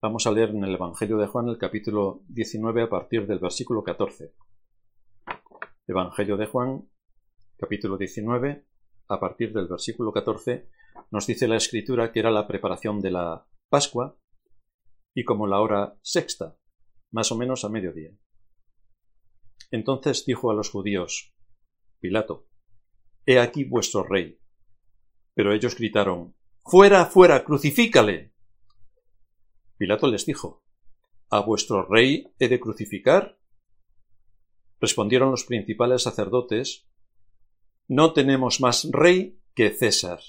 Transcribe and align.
Vamos 0.00 0.28
a 0.28 0.30
leer 0.30 0.50
en 0.50 0.62
el 0.62 0.76
Evangelio 0.76 1.16
de 1.16 1.26
Juan 1.26 1.48
el 1.48 1.58
capítulo 1.58 2.22
19 2.28 2.82
a 2.82 2.88
partir 2.88 3.26
del 3.26 3.40
versículo 3.40 3.82
14. 3.82 4.32
Evangelio 5.88 6.36
de 6.36 6.46
Juan, 6.46 6.88
capítulo 7.56 7.98
19, 7.98 8.64
a 9.08 9.18
partir 9.18 9.52
del 9.52 9.66
versículo 9.66 10.12
14, 10.12 10.68
nos 11.10 11.26
dice 11.26 11.48
la 11.48 11.56
escritura 11.56 12.12
que 12.12 12.20
era 12.20 12.30
la 12.30 12.46
preparación 12.46 13.00
de 13.00 13.10
la 13.10 13.44
Pascua 13.68 14.16
y 15.14 15.24
como 15.24 15.48
la 15.48 15.60
hora 15.60 15.98
sexta, 16.00 16.56
más 17.10 17.32
o 17.32 17.36
menos 17.36 17.64
a 17.64 17.68
mediodía. 17.68 18.12
Entonces 19.72 20.24
dijo 20.24 20.52
a 20.52 20.54
los 20.54 20.70
judíos, 20.70 21.34
Pilato, 21.98 22.46
He 23.26 23.40
aquí 23.40 23.64
vuestro 23.64 24.04
rey. 24.04 24.38
Pero 25.34 25.52
ellos 25.52 25.74
gritaron, 25.76 26.36
Fuera, 26.64 27.04
fuera, 27.06 27.42
crucifícale. 27.42 28.37
Pilato 29.78 30.08
les 30.08 30.26
dijo, 30.26 30.64
¿A 31.30 31.40
vuestro 31.40 31.86
rey 31.86 32.34
he 32.38 32.48
de 32.48 32.58
crucificar? 32.58 33.38
Respondieron 34.80 35.30
los 35.30 35.44
principales 35.44 36.02
sacerdotes, 36.02 36.88
No 37.86 38.12
tenemos 38.12 38.60
más 38.60 38.88
rey 38.90 39.40
que 39.54 39.70
César. 39.70 40.20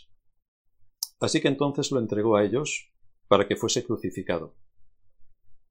Así 1.19 1.41
que 1.41 1.47
entonces 1.47 1.91
lo 1.91 1.99
entregó 1.99 2.37
a 2.37 2.43
ellos 2.43 2.93
para 3.27 3.47
que 3.47 3.55
fuese 3.55 3.83
crucificado. 3.83 4.55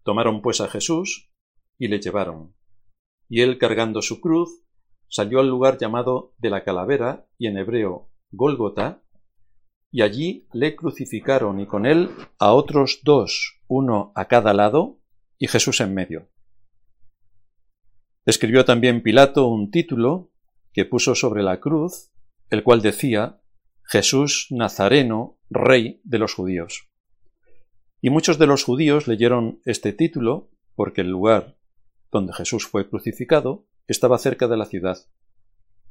Tomaron 0.03 0.43
pues 0.43 0.61
a 0.61 0.69
Jesús 0.69 1.31
y 1.79 1.89
le 1.89 2.01
llevaron. 2.01 2.55
Y 3.29 3.43
él, 3.43 3.59
cargando 3.59 4.03
su 4.03 4.21
cruz, 4.21 4.65
salió 5.09 5.41
al 5.41 5.49
lugar 5.49 5.79
llamado 5.79 6.35
de 6.39 6.51
la 6.51 6.65
calavera 6.65 7.29
y 7.39 7.47
en 7.47 7.57
hebreo 7.59 8.11
Gólgota, 8.31 9.03
y 9.91 10.03
allí 10.03 10.47
le 10.53 10.77
crucificaron 10.77 11.61
y 11.61 11.67
con 11.67 11.87
él 11.87 12.11
a 12.39 12.53
otros 12.53 13.01
dos, 13.05 13.58
uno 13.69 14.13
a 14.15 14.27
cada 14.27 14.53
lado, 14.53 15.01
y 15.39 15.47
Jesús 15.47 15.81
en 15.81 15.95
medio. 15.95 16.29
Escribió 18.27 18.65
también 18.65 19.03
Pilato 19.03 19.47
un 19.47 19.71
título 19.71 20.33
que 20.73 20.85
puso 20.85 21.15
sobre 21.15 21.43
la 21.43 21.61
cruz, 21.61 22.11
el 22.51 22.63
cual 22.63 22.83
decía 22.83 23.41
Jesús 23.85 24.49
Nazareno, 24.51 25.39
Rey 25.49 26.01
de 26.05 26.19
los 26.19 26.35
judíos. 26.35 26.91
Y 28.01 28.11
muchos 28.11 28.39
de 28.39 28.47
los 28.47 28.65
judíos 28.65 29.09
leyeron 29.09 29.61
este 29.65 29.93
título 29.93 30.51
porque 30.75 31.01
el 31.01 31.09
lugar 31.09 31.57
donde 32.11 32.33
Jesús 32.33 32.67
fue 32.67 32.89
crucificado 32.89 33.67
estaba 33.87 34.19
cerca 34.19 34.47
de 34.47 34.57
la 34.57 34.67
ciudad, 34.67 34.99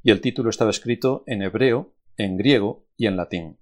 y 0.02 0.10
el 0.10 0.20
título 0.20 0.50
estaba 0.50 0.70
escrito 0.70 1.24
en 1.26 1.42
hebreo, 1.42 1.94
en 2.16 2.36
griego 2.36 2.86
y 2.96 3.06
en 3.06 3.16
latín. 3.16 3.58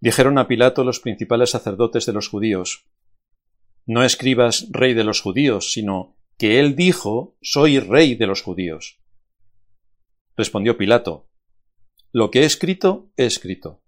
Dijeron 0.00 0.38
a 0.38 0.48
Pilato 0.48 0.82
los 0.82 0.98
principales 0.98 1.50
sacerdotes 1.50 2.06
de 2.06 2.14
los 2.14 2.28
judíos, 2.28 2.86
No 3.86 4.02
escribas 4.02 4.68
rey 4.70 4.94
de 4.94 5.04
los 5.04 5.20
judíos, 5.20 5.72
sino 5.72 6.16
que 6.38 6.58
él 6.58 6.74
dijo, 6.74 7.36
Soy 7.42 7.78
rey 7.80 8.14
de 8.14 8.26
los 8.26 8.40
judíos. 8.42 8.98
Respondió 10.36 10.78
Pilato, 10.78 11.28
Lo 12.12 12.30
que 12.30 12.40
he 12.40 12.44
escrito, 12.44 13.10
he 13.16 13.26
escrito. 13.26 13.82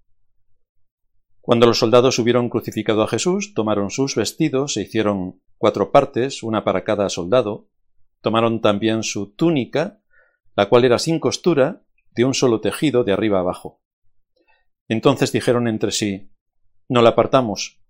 Cuando 1.40 1.66
los 1.66 1.78
soldados 1.78 2.18
hubieron 2.18 2.50
crucificado 2.50 3.02
a 3.02 3.08
Jesús, 3.08 3.54
tomaron 3.54 3.90
sus 3.90 4.14
vestidos, 4.14 4.74
se 4.74 4.82
hicieron 4.82 5.40
cuatro 5.56 5.90
partes, 5.90 6.42
una 6.42 6.62
para 6.62 6.84
cada 6.84 7.08
soldado, 7.08 7.68
tomaron 8.20 8.60
también 8.60 9.02
su 9.02 9.34
túnica, 9.34 10.02
la 10.54 10.68
cual 10.68 10.84
era 10.84 10.98
sin 10.98 11.18
costura, 11.18 11.82
de 12.14 12.24
un 12.24 12.34
solo 12.34 12.60
tejido 12.60 13.02
de 13.02 13.12
arriba 13.12 13.40
abajo. 13.40 13.81
Entonces 14.92 15.32
dijeron 15.32 15.68
entre 15.68 15.90
sí, 15.90 16.30
no 16.86 17.00
la 17.00 17.10
apartamos, 17.10 17.80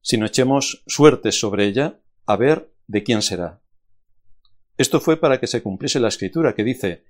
sino 0.00 0.26
echemos 0.26 0.82
suertes 0.84 1.38
sobre 1.38 1.64
ella, 1.64 2.00
a 2.26 2.34
ver 2.34 2.74
de 2.88 3.04
quién 3.04 3.22
será. 3.22 3.62
Esto 4.76 4.98
fue 4.98 5.16
para 5.16 5.38
que 5.38 5.46
se 5.46 5.62
cumpliese 5.62 6.00
la 6.00 6.08
escritura 6.08 6.56
que 6.56 6.64
dice, 6.64 7.04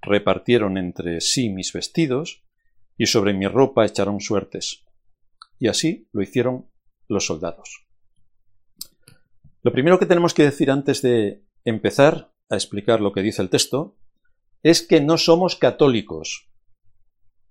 repartieron 0.00 0.78
entre 0.78 1.20
sí 1.20 1.50
mis 1.50 1.74
vestidos, 1.74 2.42
y 2.96 3.04
sobre 3.04 3.34
mi 3.34 3.46
ropa 3.46 3.84
echaron 3.84 4.18
suertes. 4.18 4.86
Y 5.58 5.68
así 5.68 6.08
lo 6.12 6.22
hicieron 6.22 6.70
los 7.06 7.26
soldados. 7.26 7.86
Lo 9.60 9.72
primero 9.72 9.98
que 9.98 10.06
tenemos 10.06 10.32
que 10.32 10.44
decir 10.44 10.70
antes 10.70 11.02
de 11.02 11.44
empezar 11.66 12.32
a 12.48 12.54
explicar 12.54 13.02
lo 13.02 13.12
que 13.12 13.20
dice 13.20 13.42
el 13.42 13.50
texto 13.50 13.98
es 14.62 14.80
que 14.80 15.02
no 15.02 15.18
somos 15.18 15.56
católicos, 15.56 16.49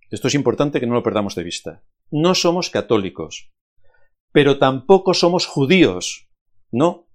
esto 0.10 0.28
es 0.28 0.36
importante 0.36 0.80
que 0.80 0.88
no 0.88 0.96
lo 0.96 1.04
perdamos 1.04 1.36
de 1.36 1.44
vista. 1.44 1.84
No 2.12 2.34
somos 2.36 2.70
católicos, 2.70 3.52
pero 4.32 4.58
tampoco 4.58 5.14
somos 5.14 5.46
judíos. 5.46 6.30
No. 6.72 7.08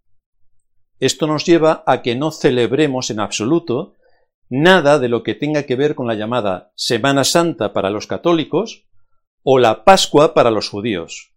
Esto 1.00 1.26
nos 1.26 1.44
lleva 1.44 1.82
a 1.86 2.02
que 2.02 2.14
no 2.14 2.30
celebremos 2.30 3.10
en 3.10 3.20
absoluto 3.20 3.94
nada 4.48 4.98
de 4.98 5.08
lo 5.08 5.22
que 5.22 5.34
tenga 5.34 5.64
que 5.64 5.76
ver 5.76 5.94
con 5.94 6.06
la 6.06 6.14
llamada 6.14 6.72
Semana 6.76 7.24
Santa 7.24 7.72
para 7.72 7.90
los 7.90 8.06
católicos 8.06 8.86
o 9.42 9.58
la 9.58 9.84
Pascua 9.84 10.34
para 10.34 10.50
los 10.50 10.68
judíos. 10.68 11.32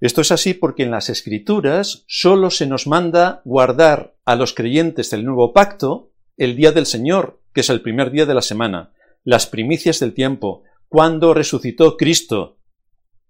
Esto 0.00 0.22
es 0.22 0.32
así 0.32 0.54
porque 0.54 0.82
en 0.82 0.90
las 0.90 1.10
Escrituras 1.10 2.04
solo 2.08 2.50
se 2.50 2.66
nos 2.66 2.86
manda 2.86 3.42
guardar 3.44 4.16
a 4.24 4.34
los 4.34 4.54
creyentes 4.54 5.10
del 5.10 5.24
nuevo 5.24 5.52
pacto 5.52 6.12
el 6.36 6.56
día 6.56 6.72
del 6.72 6.86
Señor, 6.86 7.42
que 7.52 7.60
es 7.60 7.70
el 7.70 7.82
primer 7.82 8.10
día 8.10 8.24
de 8.24 8.34
la 8.34 8.40
semana, 8.40 8.92
las 9.24 9.46
primicias 9.46 10.00
del 10.00 10.14
tiempo, 10.14 10.62
cuando 10.88 11.34
resucitó 11.34 11.96
Cristo. 11.96 12.58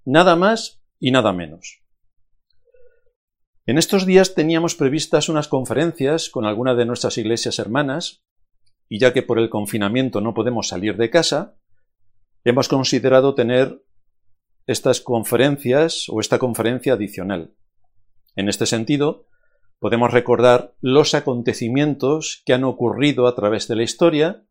Nada 0.05 0.37
más 0.37 0.83
y 0.99 1.11
nada 1.11 1.33
menos. 1.33 1.83
En 3.67 3.79
estos 3.79 4.07
días 4.07 4.35
teníamos 4.35 4.75
previstas 4.75 5.29
unas 5.29 5.49
conferencias 5.49 6.31
con 6.31 6.45
alguna 6.45 6.75
de 6.75 6.87
nuestras 6.87 7.19
iglesias 7.19 7.59
hermanas, 7.59 8.25
y 8.89 8.99
ya 8.99 9.13
que 9.13 9.23
por 9.23 9.39
el 9.39 9.51
confinamiento 9.51 10.21
no 10.21 10.35
podemos 10.35 10.69
salir 10.69 10.97
de 10.97 11.11
casa, 11.11 11.57
hemos 12.45 12.69
considerado 12.69 13.35
tener 13.35 13.85
estas 14.67 15.01
conferencias 15.01 16.07
o 16.09 16.21
esta 16.21 16.39
conferencia 16.39 16.95
adicional. 16.95 17.55
En 18.37 18.49
este 18.49 18.67
sentido, 18.67 19.27
podemos 19.79 20.13
recordar 20.13 20.75
los 20.81 21.15
acontecimientos 21.15 22.43
que 22.45 22.55
han 22.55 22.65
ocurrido 22.65 23.27
a 23.27 23.35
través 23.35 23.69
de 23.69 23.77
la 23.77 23.83
historia 23.83 24.45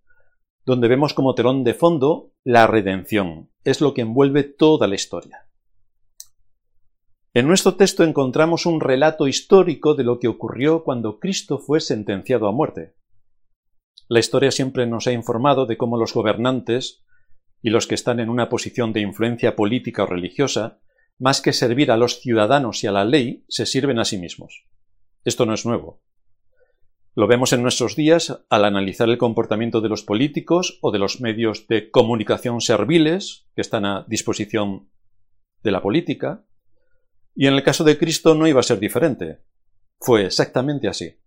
donde 0.66 0.88
vemos 0.88 1.14
como 1.14 1.36
telón 1.36 1.64
de 1.64 1.74
fondo 1.74 2.32
la 2.44 2.68
redención. 2.68 3.50
Es 3.64 3.82
lo 3.82 3.94
que 3.94 4.02
envuelve 4.02 4.44
toda 4.44 4.88
la 4.88 4.96
historia. 4.96 5.48
En 7.34 7.48
nuestro 7.48 7.76
texto 7.76 8.04
encontramos 8.04 8.66
un 8.66 8.82
relato 8.82 9.28
histórico 9.28 9.94
de 9.94 10.04
lo 10.04 10.20
que 10.20 10.28
ocurrió 10.28 10.84
cuando 10.84 11.20
Cristo 11.20 11.60
fue 11.60 11.80
sentenciado 11.80 12.48
a 12.48 12.52
muerte. 12.52 12.96
La 14.08 14.20
historia 14.20 14.52
siempre 14.52 14.88
nos 14.88 15.06
ha 15.06 15.12
informado 15.12 15.68
de 15.68 15.78
cómo 15.78 15.98
los 15.98 16.14
gobernantes 16.14 17.04
y 17.62 17.70
los 17.70 17.86
que 17.86 17.96
están 17.96 18.20
en 18.20 18.30
una 18.30 18.50
posición 18.50 18.94
de 18.94 19.02
influencia 19.02 19.56
política 19.56 20.04
o 20.04 20.08
religiosa, 20.08 20.80
más 21.20 21.42
que 21.42 21.54
servir 21.54 21.92
a 21.92 21.98
los 21.98 22.20
ciudadanos 22.20 22.84
y 22.84 22.88
a 22.88 22.92
la 22.92 23.06
ley, 23.06 23.44
se 23.48 23.66
sirven 23.66 24.00
a 24.00 24.06
sí 24.06 24.18
mismos. 24.18 24.66
Esto 25.24 25.46
no 25.46 25.54
es 25.54 25.66
nuevo. 25.66 26.02
Lo 27.16 27.28
vemos 27.28 27.54
en 27.54 27.64
nuestros 27.64 27.96
días 27.96 28.46
al 28.50 28.66
analizar 28.66 29.10
el 29.10 29.18
comportamiento 29.18 29.82
de 29.82 29.90
los 29.90 30.04
políticos 30.04 30.78
o 30.82 30.92
de 30.92 31.00
los 31.00 31.22
medios 31.22 31.68
de 31.68 31.90
comunicación 31.90 32.62
serviles 32.62 33.48
que 33.56 33.62
están 33.62 33.86
a 33.86 34.06
disposición 34.08 34.90
de 35.64 35.72
la 35.72 35.82
política. 35.82 36.46
Y 37.36 37.48
en 37.48 37.56
el 37.56 37.64
caso 37.64 37.84
de 37.84 37.98
Cristo 37.98 38.36
no 38.36 38.48
iba 38.48 38.60
a 38.60 38.64
ser 38.64 38.80
diferente. 38.80 39.40
Fue 40.00 40.26
exactamente 40.26 40.88
así. 40.88 41.20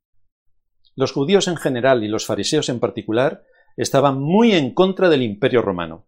Los 0.95 1.13
judíos 1.13 1.49
en 1.49 1.57
general 1.57 2.05
y 2.05 2.09
los 2.09 2.27
fariseos 2.27 2.69
en 2.69 2.79
particular 2.79 3.43
estaban 3.77 4.21
muy 4.21 4.53
en 4.53 4.75
contra 4.75 5.09
del 5.09 5.23
imperio 5.23 5.63
romano. 5.63 6.07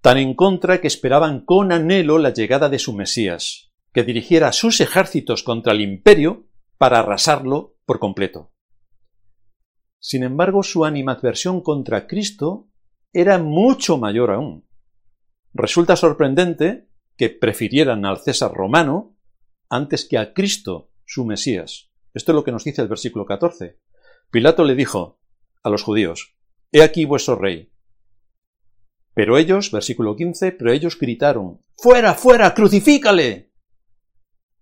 Tan 0.00 0.16
en 0.16 0.34
contra 0.34 0.80
que 0.80 0.86
esperaban 0.86 1.44
con 1.44 1.72
anhelo 1.72 2.18
la 2.18 2.32
llegada 2.32 2.68
de 2.68 2.78
su 2.78 2.94
Mesías, 2.94 3.72
que 3.92 4.04
dirigiera 4.04 4.52
sus 4.52 4.80
ejércitos 4.80 5.42
contra 5.42 5.72
el 5.72 5.80
imperio 5.80 6.46
para 6.78 7.00
arrasarlo 7.00 7.76
por 7.84 7.98
completo. 7.98 8.52
Sin 10.00 10.22
embargo, 10.22 10.62
su 10.62 10.84
animadversión 10.84 11.60
contra 11.60 12.06
Cristo 12.06 12.68
era 13.12 13.38
mucho 13.38 13.98
mayor 13.98 14.30
aún. 14.30 14.68
Resulta 15.52 15.96
sorprendente 15.96 16.88
que 17.16 17.30
prefirieran 17.30 18.04
al 18.04 18.18
César 18.18 18.52
romano 18.52 19.16
antes 19.68 20.06
que 20.08 20.18
a 20.18 20.32
Cristo, 20.32 20.92
su 21.04 21.24
Mesías. 21.24 21.90
Esto 22.14 22.32
es 22.32 22.36
lo 22.36 22.44
que 22.44 22.52
nos 22.52 22.64
dice 22.64 22.82
el 22.82 22.88
versículo 22.88 23.26
14. 23.26 23.78
Pilato 24.30 24.64
le 24.64 24.74
dijo 24.74 25.20
a 25.62 25.70
los 25.70 25.82
judíos, 25.82 26.36
He 26.70 26.82
aquí 26.82 27.04
vuestro 27.04 27.36
rey. 27.36 27.72
Pero 29.14 29.36
ellos, 29.36 29.72
versículo 29.72 30.14
15, 30.14 30.52
pero 30.52 30.72
ellos 30.72 30.98
gritaron, 30.98 31.60
Fuera, 31.76 32.14
fuera, 32.14 32.54
crucifícale. 32.54 33.52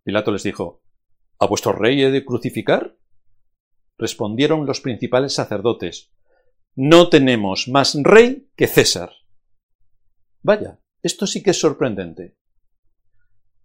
Pilato 0.03 0.31
les 0.33 0.45
dijo, 0.45 0.83
¿A 1.39 1.47
vuestro 1.47 1.73
rey 1.73 2.03
he 2.03 2.11
de 2.11 2.25
crucificar? 2.25 2.97
Respondieron 3.99 4.67
los 4.67 4.81
principales 4.81 5.35
sacerdotes, 5.35 6.13
No 6.75 7.09
tenemos 7.09 7.69
más 7.69 7.97
rey 8.03 8.51
que 8.57 8.67
César. 8.67 9.13
Vaya, 10.43 10.81
esto 11.03 11.27
sí 11.27 11.43
que 11.43 11.51
es 11.51 11.61
sorprendente. 11.61 12.37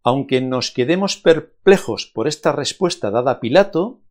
aunque 0.04 0.42
nos 0.42 0.72
quedemos 0.72 1.18
perplejos 1.18 2.08
por 2.08 2.28
esta 2.28 2.52
respuesta 2.52 3.12
dada 3.12 3.34
a 3.34 3.40
Pilato, 3.40 4.02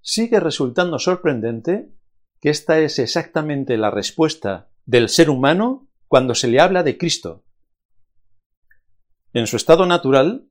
sigue 0.00 0.40
resultando 0.40 0.98
sorprendente 0.98 1.92
que 2.40 2.50
esta 2.50 2.80
es 2.80 2.98
exactamente 2.98 3.76
la 3.76 3.90
respuesta 3.90 4.70
del 4.84 5.08
ser 5.08 5.30
humano 5.30 5.88
cuando 6.08 6.34
se 6.34 6.48
le 6.48 6.58
habla 6.58 6.82
de 6.82 6.98
Cristo. 6.98 7.44
En 9.32 9.46
su 9.46 9.56
estado 9.56 9.86
natural, 9.86 10.50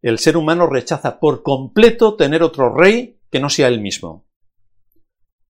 el 0.00 0.18
ser 0.18 0.36
humano 0.36 0.66
rechaza 0.66 1.20
por 1.20 1.42
completo 1.42 2.16
tener 2.16 2.42
otro 2.42 2.74
rey 2.74 3.20
que 3.30 3.40
no 3.40 3.50
sea 3.50 3.68
él 3.68 3.80
mismo. 3.80 4.27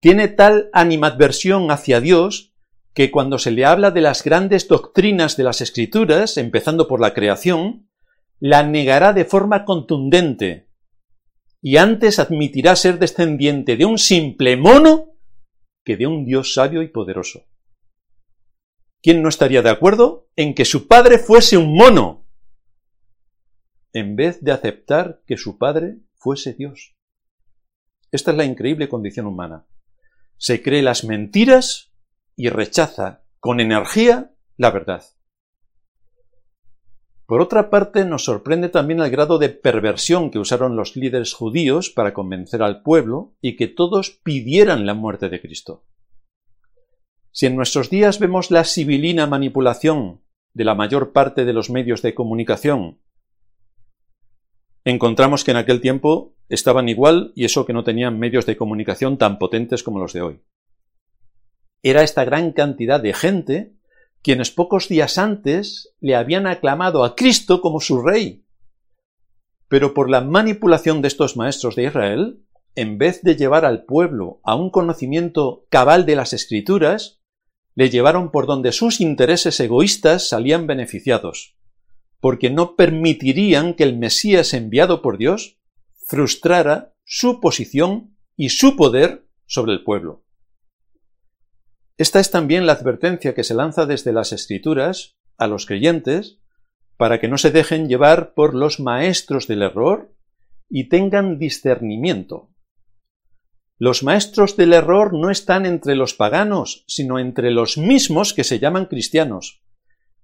Tiene 0.01 0.29
tal 0.29 0.71
animadversión 0.73 1.71
hacia 1.71 2.01
Dios 2.01 2.55
que 2.95 3.11
cuando 3.11 3.39
se 3.39 3.51
le 3.51 3.65
habla 3.65 3.91
de 3.91 4.01
las 4.01 4.23
grandes 4.23 4.69
doctrinas 4.69 5.37
de 5.37 5.45
las 5.45 5.61
Escrituras, 5.61 6.37
empezando 6.37 6.89
por 6.89 7.01
la 7.01 7.15
creación, 7.15 7.89
la 8.41 8.63
negará 8.63 9.13
de 9.13 9.25
forma 9.25 9.65
contundente 9.65 10.69
y 11.61 11.77
antes 11.77 12.19
admitirá 12.19 12.77
ser 12.77 12.99
descendiente 12.99 13.77
de 13.77 13.85
un 13.85 13.99
simple 13.99 14.57
mono 14.57 15.15
que 15.85 15.97
de 15.97 16.07
un 16.07 16.25
Dios 16.25 16.55
sabio 16.55 16.83
y 16.83 16.89
poderoso. 16.89 17.47
¿Quién 19.03 19.23
no 19.23 19.29
estaría 19.29 19.63
de 19.63 19.71
acuerdo 19.71 20.29
en 20.37 20.55
que 20.55 20.65
su 20.65 20.87
padre 20.87 21.19
fuese 21.19 21.57
un 21.57 21.75
mono 21.75 22.27
en 23.93 24.17
vez 24.17 24.43
de 24.43 24.53
aceptar 24.53 25.23
que 25.27 25.37
su 25.37 25.59
padre 25.59 25.99
fuese 26.15 26.53
Dios? 26.55 26.95
Esta 28.11 28.31
es 28.31 28.37
la 28.37 28.45
increíble 28.45 28.89
condición 28.89 29.27
humana. 29.27 29.67
Se 30.39 30.63
cree 30.63 30.83
las 30.83 31.05
mentiras 31.05 31.93
y 32.37 32.49
rechaza 32.49 33.23
con 33.41 33.61
energía 33.61 34.33
la 34.57 34.71
verdad. 34.71 35.05
Por 37.27 37.43
otra 37.43 37.69
parte, 37.69 38.07
nos 38.07 38.25
sorprende 38.25 38.71
también 38.71 39.01
el 39.01 39.11
grado 39.11 39.39
de 39.39 39.51
perversión 39.51 40.31
que 40.31 40.39
usaron 40.39 40.77
los 40.77 40.97
líderes 40.97 41.35
judíos 41.35 41.91
para 41.91 42.15
convencer 42.15 42.63
al 42.63 42.83
pueblo 42.83 43.37
y 43.43 43.57
que 43.57 43.69
todos 43.69 44.11
pidieran 44.23 44.87
la 44.87 44.95
muerte 44.95 45.29
de 45.29 45.41
Cristo. 45.41 45.85
Si 47.31 47.45
en 47.45 47.55
nuestros 47.55 47.91
días 47.91 48.19
vemos 48.19 48.51
la 48.51 48.65
sibilina 48.65 49.27
manipulación 49.27 50.23
de 50.55 50.65
la 50.65 50.75
mayor 50.75 51.13
parte 51.13 51.45
de 51.45 51.53
los 51.53 51.69
medios 51.69 52.01
de 52.01 52.15
comunicación, 52.15 52.99
encontramos 54.91 55.45
que 55.45 55.51
en 55.51 55.57
aquel 55.57 55.81
tiempo 55.81 56.35
estaban 56.49 56.89
igual 56.89 57.33
y 57.35 57.45
eso 57.45 57.67
que 57.67 57.73
no 57.73 57.85
tenían 57.85 58.19
medios 58.19 58.47
de 58.47 58.57
comunicación 58.57 59.19
tan 59.19 59.39
potentes 59.39 59.83
como 59.83 59.99
los 59.99 60.13
de 60.13 60.23
hoy. 60.23 60.41
Era 61.83 62.03
esta 62.03 62.25
gran 62.25 62.53
cantidad 62.53 63.01
de 63.01 63.13
gente 63.13 63.75
quienes 64.23 64.51
pocos 64.51 64.89
días 64.89 65.19
antes 65.19 65.95
le 66.01 66.17
habían 66.17 66.47
aclamado 66.47 67.05
a 67.05 67.15
Cristo 67.15 67.61
como 67.61 67.81
su 67.81 68.03
rey. 68.03 68.45
Pero 69.69 69.95
por 69.95 70.11
la 70.11 70.23
manipulación 70.23 71.03
de 71.03 71.09
estos 71.09 71.37
maestros 71.37 71.77
de 71.77 71.85
Israel, 71.85 72.43
en 72.75 72.99
vez 72.99 73.23
de 73.23 73.37
llevar 73.37 73.65
al 73.65 73.85
pueblo 73.85 74.41
a 74.43 74.55
un 74.55 74.71
conocimiento 74.71 75.67
cabal 75.71 76.07
de 76.07 76.17
las 76.17 76.33
escrituras, 76.33 77.21
le 77.75 77.91
llevaron 77.91 78.31
por 78.31 78.47
donde 78.47 78.73
sus 78.73 79.01
intereses 79.01 79.61
egoístas 79.61 80.29
salían 80.29 80.67
beneficiados, 80.67 81.58
porque 82.21 82.51
no 82.51 82.77
permitirían 82.77 83.75
que 83.75 83.85
el 83.85 83.97
Mesías 83.97 84.55
enviado 84.55 85.03
por 85.03 85.19
Dios 85.19 85.59
frustrara 86.07 86.95
su 87.05 87.41
posición 87.41 88.17
y 88.37 88.51
su 88.51 88.77
poder 88.77 89.27
sobre 89.47 89.73
el 89.73 89.85
pueblo. 89.85 90.25
Esta 91.97 92.21
es 92.21 92.31
también 92.31 92.67
la 92.67 92.75
advertencia 92.75 93.35
que 93.35 93.45
se 93.45 93.55
lanza 93.55 93.87
desde 93.87 94.13
las 94.13 94.33
Escrituras 94.33 95.17
a 95.37 95.47
los 95.47 95.67
creyentes 95.67 96.39
para 96.97 97.21
que 97.21 97.29
no 97.29 97.39
se 97.39 97.51
dejen 97.51 97.89
llevar 97.89 98.35
por 98.35 98.55
los 98.55 98.81
maestros 98.81 99.47
del 99.47 99.63
error 99.63 100.15
y 100.69 100.89
tengan 100.89 101.39
discernimiento. 101.39 102.51
Los 103.79 104.03
maestros 104.03 104.57
del 104.57 104.73
error 104.73 105.15
no 105.15 105.31
están 105.31 105.65
entre 105.65 105.95
los 105.95 106.15
paganos, 106.15 106.85
sino 106.89 107.19
entre 107.21 107.53
los 107.53 107.79
mismos 107.79 108.35
que 108.35 108.43
se 108.43 108.59
llaman 108.59 108.87
cristianos, 108.87 109.63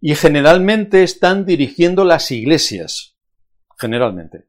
y 0.06 0.16
generalmente 0.16 1.02
están 1.02 1.46
dirigiendo 1.46 2.04
las 2.04 2.30
iglesias, 2.30 3.16
generalmente. 3.78 4.44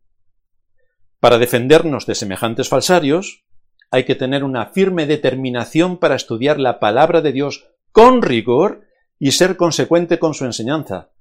Para 1.21 1.37
defendernos 1.37 2.05
de 2.05 2.13
semejantes 2.13 2.67
falsarios, 2.67 3.45
hay 3.89 4.03
que 4.03 4.15
tener 4.15 4.43
una 4.43 4.65
firme 4.65 5.05
determinación 5.05 5.97
para 5.97 6.15
estudiar 6.15 6.59
la 6.59 6.81
palabra 6.81 7.21
de 7.21 7.31
Dios 7.31 7.69
con 7.93 8.21
rigor 8.21 8.85
y 9.17 9.31
ser 9.31 9.55
consecuente 9.55 10.19
con 10.19 10.33
su 10.33 10.43
enseñanza. 10.43 11.11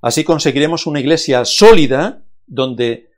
Así 0.00 0.24
conseguiremos 0.24 0.86
una 0.86 1.00
iglesia 1.00 1.44
sólida 1.44 2.24
donde 2.46 3.10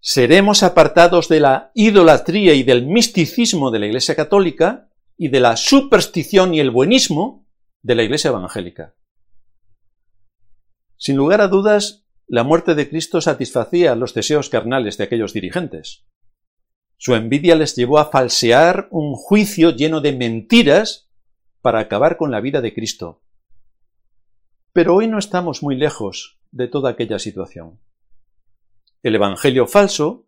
seremos 0.00 0.62
apartados 0.62 1.28
de 1.28 1.40
la 1.40 1.72
idolatría 1.74 2.54
y 2.54 2.62
del 2.62 2.86
misticismo 2.86 3.70
de 3.70 3.80
la 3.80 3.86
iglesia 3.86 4.16
católica 4.16 4.88
y 5.18 5.28
de 5.28 5.40
la 5.40 5.58
superstición 5.58 6.54
y 6.54 6.60
el 6.60 6.70
buenismo 6.70 7.46
de 7.82 7.96
la 7.96 8.02
iglesia 8.02 8.28
evangélica. 8.28 8.94
Sin 11.00 11.16
lugar 11.16 11.40
a 11.40 11.48
dudas, 11.48 12.04
la 12.26 12.44
muerte 12.44 12.74
de 12.74 12.90
Cristo 12.90 13.22
satisfacía 13.22 13.94
los 13.94 14.12
deseos 14.12 14.50
carnales 14.50 14.98
de 14.98 15.04
aquellos 15.04 15.32
dirigentes. 15.32 16.04
Su 16.98 17.14
envidia 17.14 17.56
les 17.56 17.74
llevó 17.74 17.98
a 17.98 18.10
falsear 18.10 18.86
un 18.90 19.14
juicio 19.14 19.70
lleno 19.70 20.02
de 20.02 20.12
mentiras 20.12 21.10
para 21.62 21.80
acabar 21.80 22.18
con 22.18 22.30
la 22.30 22.42
vida 22.42 22.60
de 22.60 22.74
Cristo. 22.74 23.22
Pero 24.74 24.94
hoy 24.94 25.08
no 25.08 25.18
estamos 25.18 25.62
muy 25.62 25.74
lejos 25.74 26.38
de 26.50 26.68
toda 26.68 26.90
aquella 26.90 27.18
situación. 27.18 27.80
El 29.02 29.14
Evangelio 29.14 29.66
falso 29.66 30.26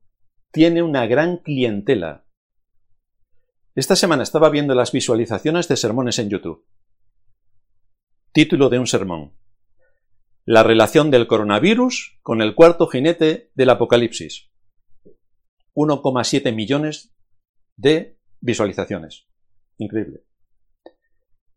tiene 0.53 0.83
una 0.83 1.07
gran 1.07 1.37
clientela. 1.37 2.25
Esta 3.75 3.95
semana 3.95 4.23
estaba 4.23 4.49
viendo 4.49 4.75
las 4.75 4.91
visualizaciones 4.91 5.69
de 5.69 5.77
sermones 5.77 6.19
en 6.19 6.31
YouTube. 6.31 6.65
Título 8.33 8.71
de 8.71 8.79
un 8.79 8.87
sermón. 8.87 9.35
La 10.45 10.65
relación 10.65 11.13
del 11.13 11.29
coronavirus 11.29 12.19
con 12.23 12.43
el 12.43 12.57
cuarto 12.57 12.89
jinete 12.89 13.53
del 13.55 13.71
Apocalipsis. 13.71 14.51
1,7 15.75 16.53
millones 16.53 17.15
de 17.77 18.19
visualizaciones. 18.41 19.29
Increíble. 19.79 20.25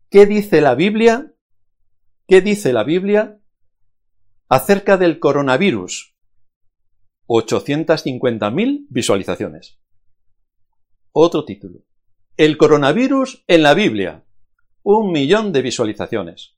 ¿Qué 0.08 0.26
dice 0.26 0.60
la 0.60 0.76
Biblia? 0.76 1.34
¿Qué 2.28 2.40
dice 2.40 2.72
la 2.72 2.84
Biblia 2.84 3.40
acerca 4.48 4.96
del 4.96 5.18
coronavirus? 5.18 6.14
850.000 7.26 8.86
visualizaciones. 8.88 9.80
Otro 11.10 11.44
título. 11.44 11.80
El 12.36 12.56
coronavirus 12.56 13.42
en 13.48 13.64
la 13.64 13.74
Biblia. 13.74 14.24
Un 14.84 15.10
millón 15.10 15.52
de 15.52 15.62
visualizaciones. 15.62 16.55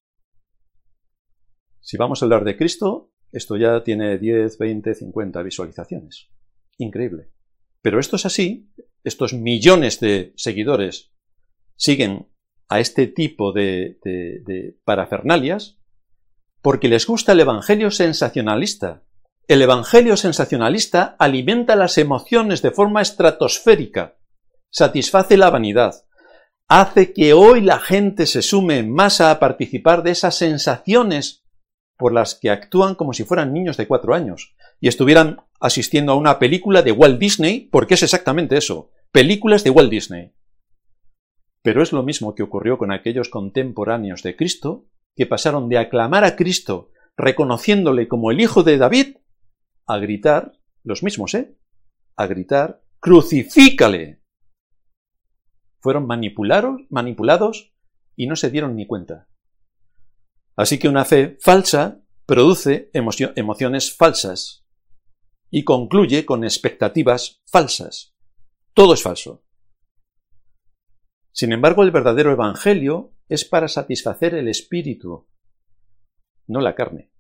Si 1.89 1.97
vamos 1.97 2.21
a 2.21 2.27
hablar 2.27 2.45
de 2.45 2.55
Cristo, 2.55 3.15
esto 3.33 3.57
ya 3.57 3.83
tiene 3.83 4.19
10, 4.19 4.59
20, 4.59 4.95
50 4.95 5.43
visualizaciones. 5.43 6.29
Increíble. 6.77 7.31
Pero 7.81 7.99
esto 7.99 8.17
es 8.17 8.27
así, 8.27 8.71
estos 9.05 9.33
millones 9.33 9.99
de 9.99 10.35
seguidores 10.37 11.15
siguen 11.77 12.29
a 12.69 12.79
este 12.79 13.07
tipo 13.07 13.55
de, 13.55 13.97
parafernalias 14.85 15.79
porque 16.61 16.89
les 16.89 17.07
gusta 17.07 17.33
el 17.33 17.41
Evangelio 17.41 17.91
sensacionalista. 17.91 19.05
El 19.47 19.63
Evangelio 19.63 20.19
sensacionalista 20.19 21.17
alimenta 21.19 21.75
las 21.75 21.97
emociones 21.97 22.61
de 22.61 22.71
forma 22.71 23.01
estratosférica, 23.01 24.19
satisface 24.69 25.39
la 25.39 25.49
vanidad, 25.49 26.05
hace 26.69 27.15
que 27.15 27.33
hoy 27.33 27.63
la 27.63 27.79
gente 27.79 28.27
se 28.27 28.43
sume 28.43 28.83
más 28.83 29.23
a 29.23 29.39
participar 29.41 30.03
de 30.03 30.11
esas 30.11 30.35
sensaciones 30.35 31.48
por 31.99 32.13
las 32.15 32.37
que 32.37 32.49
actúan 32.49 32.95
como 32.95 33.13
si 33.13 33.25
fueran 33.25 33.53
niños 33.53 33.77
de 33.77 33.89
cuatro 33.89 34.15
años 34.15 34.55
y 34.81 34.89
estuvieran 34.89 35.43
asistiendo 35.61 36.13
a 36.13 36.17
una 36.17 36.39
película 36.39 36.83
de 36.83 36.93
Walt 36.93 37.19
Disney, 37.19 37.69
porque 37.73 37.95
es 37.95 38.05
exactamente 38.05 38.57
eso, 38.57 38.91
películas 39.11 39.65
de 39.65 39.71
Walt 39.71 39.91
Disney. 39.91 40.33
Pero 41.63 41.83
es 41.83 41.93
lo 41.93 42.05
mismo 42.05 42.37
que 42.37 42.45
ocurrió 42.45 42.79
con 42.79 42.93
aquellos 42.93 43.29
contemporáneos 43.29 44.23
de 44.23 44.37
Cristo, 44.37 44.87
que 45.17 45.27
pasaron 45.27 45.69
de 45.69 45.79
aclamar 45.79 46.25
a 46.25 46.37
Cristo 46.37 46.93
reconociéndole 47.17 48.07
como 48.07 48.31
el 48.31 48.41
Hijo 48.41 48.63
de 48.63 48.79
David, 48.79 49.17
a 49.87 49.99
gritar, 49.99 50.53
los 50.85 51.03
mismos, 51.03 51.35
¿eh? 51.35 51.59
A 52.17 52.29
gritar, 52.29 52.85
crucifícale. 53.01 54.23
Fueron 55.81 56.07
manipulados, 56.07 57.73
y 58.15 58.29
no 58.29 58.37
se 58.37 58.51
dieron 58.51 58.77
ni 58.77 58.87
cuenta. 58.87 59.27
Así 60.59 60.81
que 60.81 60.89
una 60.89 61.05
fe 61.05 61.39
falsa 61.41 62.01
produce 62.27 62.91
emociones 62.93 63.97
falsas 63.97 64.67
y 65.53 65.63
concluye 65.63 66.27
con 66.27 66.43
expectativas 66.43 67.41
falsas. 67.47 68.13
Todo 68.75 68.93
es 68.93 69.01
falso. 69.01 69.45
Sin 71.31 71.53
embargo, 71.53 71.85
el 71.85 71.93
verdadero 71.93 72.33
Evangelio 72.33 73.13
es 73.29 73.45
para 73.45 73.69
satisfacer 73.69 74.35
el 74.35 74.49
espíritu, 74.49 75.29
no 76.49 76.61
la 76.61 76.75
carne. 76.75 77.13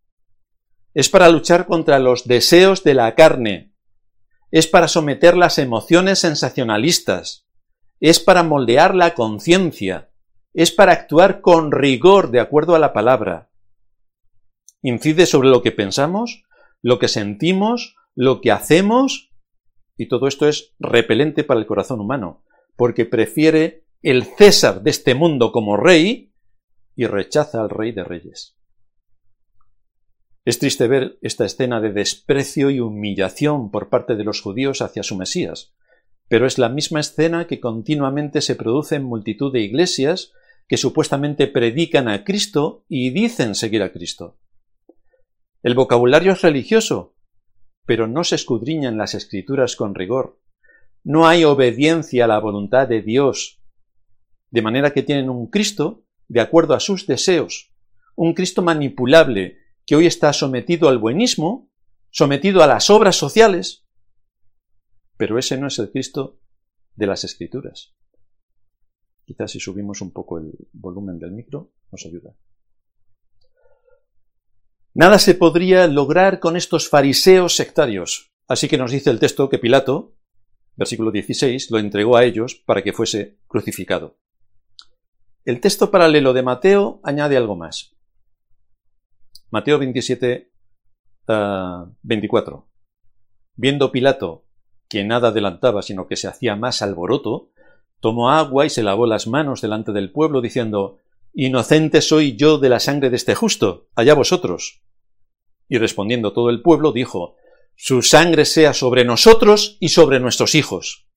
es 0.93 1.09
para 1.09 1.29
luchar 1.29 1.67
contra 1.67 2.01
los 2.01 2.27
deseos 2.27 2.83
de 2.83 2.95
la 2.95 3.15
carne, 3.15 3.73
es 4.51 4.67
para 4.67 4.89
someter 4.89 5.37
las 5.37 5.59
emociones 5.59 6.19
sensacionalistas, 6.19 7.47
es 8.01 8.19
para 8.19 8.43
moldear 8.43 8.97
la 8.97 9.15
conciencia, 9.15 10.08
es 10.59 10.73
para 10.73 10.91
actuar 10.91 11.41
con 11.41 11.71
rigor 11.71 12.33
de 12.33 12.41
acuerdo 12.41 12.75
a 12.75 12.81
la 12.81 12.93
palabra. 12.93 13.49
Incide 14.83 15.25
sobre 15.27 15.51
lo 15.51 15.63
que 15.63 15.71
pensamos, 15.71 16.43
lo 16.83 16.99
que 16.99 17.07
sentimos, 17.07 17.95
lo 18.17 18.41
que 18.41 18.51
hacemos, 18.51 19.31
y 19.97 20.09
todo 20.09 20.27
esto 20.27 20.49
es 20.49 20.75
repelente 20.81 21.45
para 21.45 21.61
el 21.61 21.67
corazón 21.67 22.01
humano, 22.01 22.43
porque 22.75 23.05
prefiere 23.05 23.87
el 24.03 24.25
César 24.25 24.83
de 24.83 24.91
este 24.91 25.15
mundo 25.15 25.53
como 25.53 25.77
rey 25.77 26.35
y 26.97 27.07
rechaza 27.07 27.61
al 27.61 27.71
rey 27.71 27.93
de 27.93 28.03
reyes. 28.03 28.59
Es 30.45 30.59
triste 30.59 30.89
ver 30.89 31.21
esta 31.23 31.45
escena 31.45 31.81
de 31.81 31.93
desprecio 31.93 32.71
y 32.71 32.81
humillación 32.81 33.71
por 33.71 33.91
parte 33.91 34.17
de 34.17 34.25
los 34.25 34.41
judíos 34.41 34.83
hacia 34.83 35.05
su 35.05 35.17
Mesías, 35.17 35.77
pero 36.27 36.49
es 36.49 36.59
la 36.59 36.69
misma 36.69 36.99
escena 36.99 37.47
que 37.47 37.61
continuamente 37.61 38.41
se 38.41 38.57
produce 38.57 38.97
en 38.97 39.05
multitud 39.05 39.53
de 39.53 39.61
iglesias 39.61 40.33
que 40.69 40.77
supuestamente 40.77 41.47
predican 41.47 42.09
a 42.09 42.25
Cristo 42.25 42.85
y 42.89 43.11
dicen 43.11 43.55
seguir 43.55 43.83
a 43.83 43.91
Cristo. 43.91 44.39
El 45.63 45.75
vocabulario 45.75 46.33
es 46.33 46.43
religioso, 46.43 47.17
pero 47.87 48.07
no 48.07 48.23
se 48.23 48.35
escudriñan 48.35 48.99
las 48.99 49.15
escrituras 49.15 49.75
con 49.75 49.95
rigor. 49.95 50.41
No 51.03 51.27
hay 51.27 51.45
obediencia 51.45 52.27
a 52.27 52.29
la 52.29 52.39
voluntad 52.39 52.87
de 52.87 53.01
Dios, 53.01 53.63
de 54.51 54.63
manera 54.63 54.93
que 54.93 55.03
tienen 55.03 55.31
un 55.31 55.49
Cristo 55.49 56.05
de 56.29 56.41
acuerdo 56.41 56.75
a 56.75 56.81
sus 56.81 57.07
deseos, 57.07 57.73
un 58.15 58.35
Cristo 58.35 58.61
manipulable 58.63 59.59
que 59.87 59.97
hoy 59.97 60.07
está 60.07 60.35
sometido 60.35 60.91
al 60.91 60.99
buenismo, 60.99 61.71
sometido 62.11 62.63
a 62.63 62.67
las 62.67 62.91
obras 62.91 63.17
sociales, 63.17 63.87
pero 65.17 65.39
ese 65.39 65.57
no 65.57 65.69
es 65.69 65.79
el 65.79 65.91
Cristo 65.91 66.39
de 66.95 67.07
las 67.07 67.25
Escrituras. 67.25 67.95
Quizás 69.29 69.51
si 69.51 69.61
subimos 69.61 70.01
un 70.01 70.11
poco 70.11 70.39
el 70.39 70.55
volumen 70.73 71.19
del 71.19 71.33
micro 71.33 71.71
nos 71.93 72.07
ayuda. 72.07 72.35
Nada 74.95 75.19
se 75.19 75.35
podría 75.35 75.87
lograr 75.87 76.41
con 76.41 76.57
estos 76.57 76.89
fariseos 76.89 77.55
sectarios. 77.55 78.33
Así 78.47 78.69
que 78.69 78.79
nos 78.79 78.91
dice 78.91 79.11
el 79.11 79.19
texto 79.19 79.51
que 79.51 79.59
Pilato, 79.59 80.17
versículo 80.77 81.11
16, 81.11 81.71
lo 81.71 81.79
entregó 81.79 82.17
a 82.17 82.25
ellos 82.25 82.55
para 82.55 82.83
que 82.83 82.95
fuese 82.95 83.39
crucificado. 83.47 84.17
El 85.45 85.61
texto 85.61 85.91
paralelo 85.91 86.33
de 86.33 86.43
Mateo 86.43 86.99
añade 87.03 87.37
algo 87.37 87.55
más. 87.55 87.95
Mateo 89.51 89.79
27, 89.79 90.51
24. 92.03 92.57
Ah, 92.57 92.73
Viendo 93.57 93.93
Pilato 93.93 94.47
que 94.89 95.05
nada 95.05 95.29
adelantaba, 95.29 95.83
sino 95.83 96.07
que 96.07 96.17
se 96.17 96.29
hacía 96.29 96.57
más 96.57 96.81
alboroto, 96.81 97.51
tomó 98.01 98.31
agua 98.31 98.67
y 98.67 98.71
se 98.71 98.83
lavó 98.83 99.07
las 99.07 99.27
manos 99.27 99.61
delante 99.61 99.93
del 99.93 100.13
pueblo, 100.13 100.41
diciendo 100.41 100.99
Inocente 101.33 102.01
soy 102.01 102.37
yo 102.37 102.59
de 102.59 102.69
la 102.69 102.81
sangre 102.81 103.11
de 103.11 103.17
este 103.17 103.35
justo, 103.35 103.89
allá 103.95 104.15
vosotros. 104.15 104.83
Y 105.69 105.79
respondiendo 105.79 106.33
todo 106.33 106.51
el 106.51 106.63
pueblo, 106.63 106.93
dijo 106.93 107.37
Su 107.77 108.03
sangre 108.03 108.45
sea 108.45 108.73
sobre 108.73 109.05
nosotros 109.05 109.77
y 109.81 109.91
sobre 109.91 110.21
nuestros 110.21 110.55
hijos. 110.55 111.09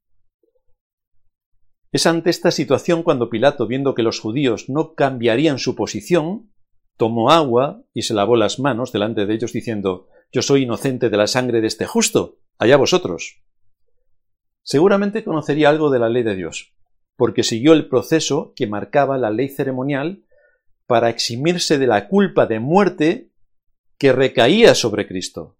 Es 1.91 2.05
ante 2.05 2.29
esta 2.29 2.51
situación 2.51 3.03
cuando 3.03 3.29
Pilato, 3.29 3.67
viendo 3.67 3.95
que 3.95 4.03
los 4.03 4.19
judíos 4.19 4.69
no 4.69 4.93
cambiarían 4.93 5.59
su 5.59 5.75
posición, 5.75 6.51
tomó 6.97 7.31
agua 7.31 7.83
y 7.93 8.03
se 8.03 8.13
lavó 8.13 8.35
las 8.35 8.59
manos 8.59 8.91
delante 8.91 9.25
de 9.25 9.33
ellos, 9.33 9.53
diciendo 9.53 10.07
Yo 10.31 10.41
soy 10.41 10.63
inocente 10.63 11.09
de 11.09 11.17
la 11.17 11.27
sangre 11.27 11.61
de 11.61 11.67
este 11.67 11.85
justo, 11.85 12.38
allá 12.57 12.77
vosotros. 12.77 13.41
Seguramente 14.63 15.24
conocería 15.24 15.70
algo 15.70 15.89
de 15.89 16.00
la 16.00 16.10
ley 16.10 16.24
de 16.24 16.36
Dios, 16.36 16.74
porque 17.15 17.44
siguió 17.44 17.74
el 17.74 17.88
proceso 17.88 18.53
que 18.56 18.68
marcaba 18.68 19.18
la 19.18 19.32
ley 19.32 19.50
ceremonial 19.50 20.24
para 20.88 21.10
eximirse 21.10 21.77
de 21.77 21.88
la 21.88 22.08
culpa 22.08 22.46
de 22.46 22.60
muerte 22.60 23.32
que 23.98 24.12
recaía 24.12 24.75
sobre 24.75 25.08
Cristo. 25.08 25.56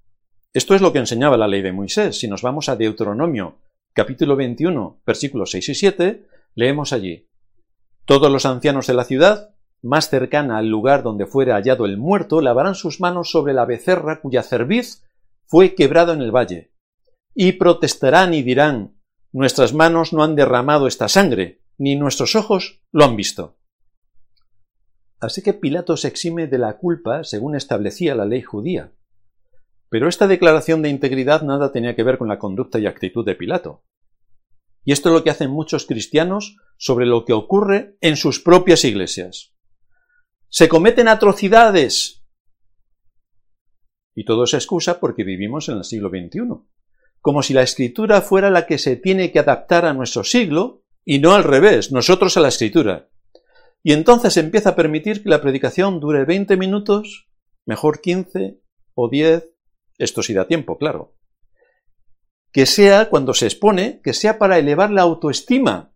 Esto 0.54 0.76
es 0.76 0.82
lo 0.82 0.92
que 0.92 1.00
enseñaba 1.00 1.38
la 1.38 1.48
ley 1.48 1.62
de 1.62 1.72
Moisés. 1.72 2.20
Si 2.20 2.28
nos 2.28 2.42
vamos 2.42 2.68
a 2.68 2.76
Deuteronomio 2.76 3.60
capítulo 3.94 4.36
21, 4.36 5.02
versículos 5.06 5.52
6 5.52 5.70
y 5.70 5.76
7, 5.76 6.28
leemos 6.56 6.94
allí 6.94 7.28
Todos 8.06 8.32
los 8.32 8.46
ancianos 8.46 8.88
de 8.88 8.94
la 8.94 9.04
ciudad, 9.04 9.56
más 9.82 10.10
cercana 10.10 10.58
al 10.58 10.68
lugar 10.68 11.04
donde 11.04 11.26
fuera 11.26 11.56
hallado 11.56 11.86
el 11.86 11.98
muerto, 11.98 12.42
lavarán 12.42 12.76
sus 12.76 13.00
manos 13.00 13.32
sobre 13.32 13.54
la 13.54 13.66
becerra 13.66 14.22
cuya 14.22 14.44
cerviz 14.44 15.04
fue 15.46 15.76
quebrado 15.76 16.14
en 16.14 16.22
el 16.22 16.32
valle, 16.32 16.72
y 17.34 17.54
protestarán 17.54 18.34
y 18.34 18.44
dirán 18.44 18.96
Nuestras 19.34 19.74
manos 19.74 20.12
no 20.12 20.24
han 20.24 20.36
derramado 20.36 20.88
esta 20.88 21.08
sangre, 21.08 21.62
ni 21.78 21.96
nuestros 21.96 22.36
ojos 22.36 22.82
lo 22.92 23.06
han 23.06 23.16
visto. 23.16 23.58
Así 25.22 25.42
que 25.42 25.54
Pilato 25.54 25.96
se 25.96 26.10
exime 26.10 26.48
de 26.48 26.58
la 26.58 26.78
culpa 26.78 27.24
según 27.24 27.56
establecía 27.56 28.14
la 28.14 28.26
ley 28.26 28.42
judía. 28.42 28.92
Pero 29.88 30.10
esta 30.10 30.28
declaración 30.28 30.82
de 30.82 30.90
integridad 30.90 31.44
nada 31.44 31.72
tenía 31.72 31.96
que 31.96 32.04
ver 32.04 32.18
con 32.18 32.28
la 32.28 32.40
conducta 32.40 32.80
y 32.80 32.88
actitud 32.88 33.26
de 33.26 33.36
Pilato. 33.36 33.86
Y 34.84 34.92
esto 34.92 35.10
es 35.10 35.16
lo 35.16 35.24
que 35.24 35.30
hacen 35.30 35.52
muchos 35.52 35.86
cristianos 35.86 36.58
sobre 36.78 37.06
lo 37.06 37.24
que 37.24 37.34
ocurre 37.34 37.98
en 38.02 38.18
sus 38.18 38.42
propias 38.42 38.84
iglesias. 38.84 39.54
Se 40.50 40.68
cometen 40.68 41.08
atrocidades. 41.08 42.26
Y 44.14 44.26
todo 44.26 44.46
se 44.46 44.58
excusa 44.58 45.00
porque 45.00 45.24
vivimos 45.24 45.70
en 45.70 45.78
el 45.78 45.84
siglo 45.84 46.10
XXI. 46.10 46.71
Como 47.22 47.44
si 47.44 47.54
la 47.54 47.62
escritura 47.62 48.22
fuera 48.22 48.50
la 48.50 48.66
que 48.66 48.78
se 48.78 48.96
tiene 48.96 49.32
que 49.32 49.40
adaptar 49.40 49.86
a 49.86 49.94
nuestro 49.94 50.24
siglo 50.24 50.84
y 51.06 51.20
no 51.20 51.34
al 51.34 51.44
revés, 51.44 51.92
nosotros 51.92 52.36
a 52.36 52.42
la 52.42 52.50
escritura. 52.50 53.10
Y 53.84 53.94
entonces 53.94 54.38
empieza 54.38 54.70
a 54.70 54.76
permitir 54.76 55.24
que 55.24 55.30
la 55.30 55.42
predicación 55.42 56.00
dure 56.00 56.26
20 56.26 56.58
minutos, 56.58 57.30
mejor 57.66 58.02
15 58.02 58.60
o 58.96 59.10
10, 59.10 59.48
esto 59.98 60.24
sí 60.24 60.34
da 60.34 60.48
tiempo, 60.48 60.78
claro. 60.78 61.16
Que 62.52 62.66
sea, 62.66 63.10
cuando 63.10 63.34
se 63.34 63.46
expone, 63.46 64.02
que 64.04 64.14
sea 64.14 64.38
para 64.38 64.58
elevar 64.58 64.92
la 64.92 65.04
autoestima. 65.04 65.94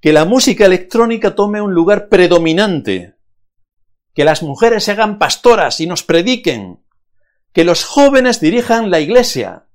Que 0.00 0.12
la 0.12 0.24
música 0.24 0.66
electrónica 0.66 1.34
tome 1.34 1.60
un 1.60 1.72
lugar 1.72 2.08
predominante. 2.08 3.16
Que 4.14 4.24
las 4.24 4.42
mujeres 4.42 4.84
se 4.84 4.92
hagan 4.92 5.18
pastoras 5.18 5.80
y 5.80 5.86
nos 5.86 6.02
prediquen. 6.02 6.84
Que 7.52 7.64
los 7.64 7.84
jóvenes 7.84 8.40
dirijan 8.40 8.90
la 8.90 9.00
iglesia. 9.00 9.67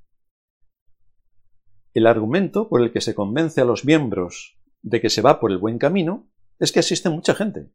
El 1.94 2.08
argumento 2.08 2.70
por 2.70 2.82
el 2.82 2.92
que 2.92 3.02
se 3.02 3.14
convence 3.14 3.62
a 3.62 3.66
los 3.66 3.86
miembros 3.86 4.58
de 4.82 5.00
que 5.00 5.10
se 5.10 5.22
va 5.22 5.40
por 5.40 5.52
el 5.52 5.60
buen 5.60 5.78
camino 5.78 6.30
es 6.60 6.72
que 6.72 6.80
existe 6.80 7.10
mucha 7.10 7.36
gente. 7.36 7.72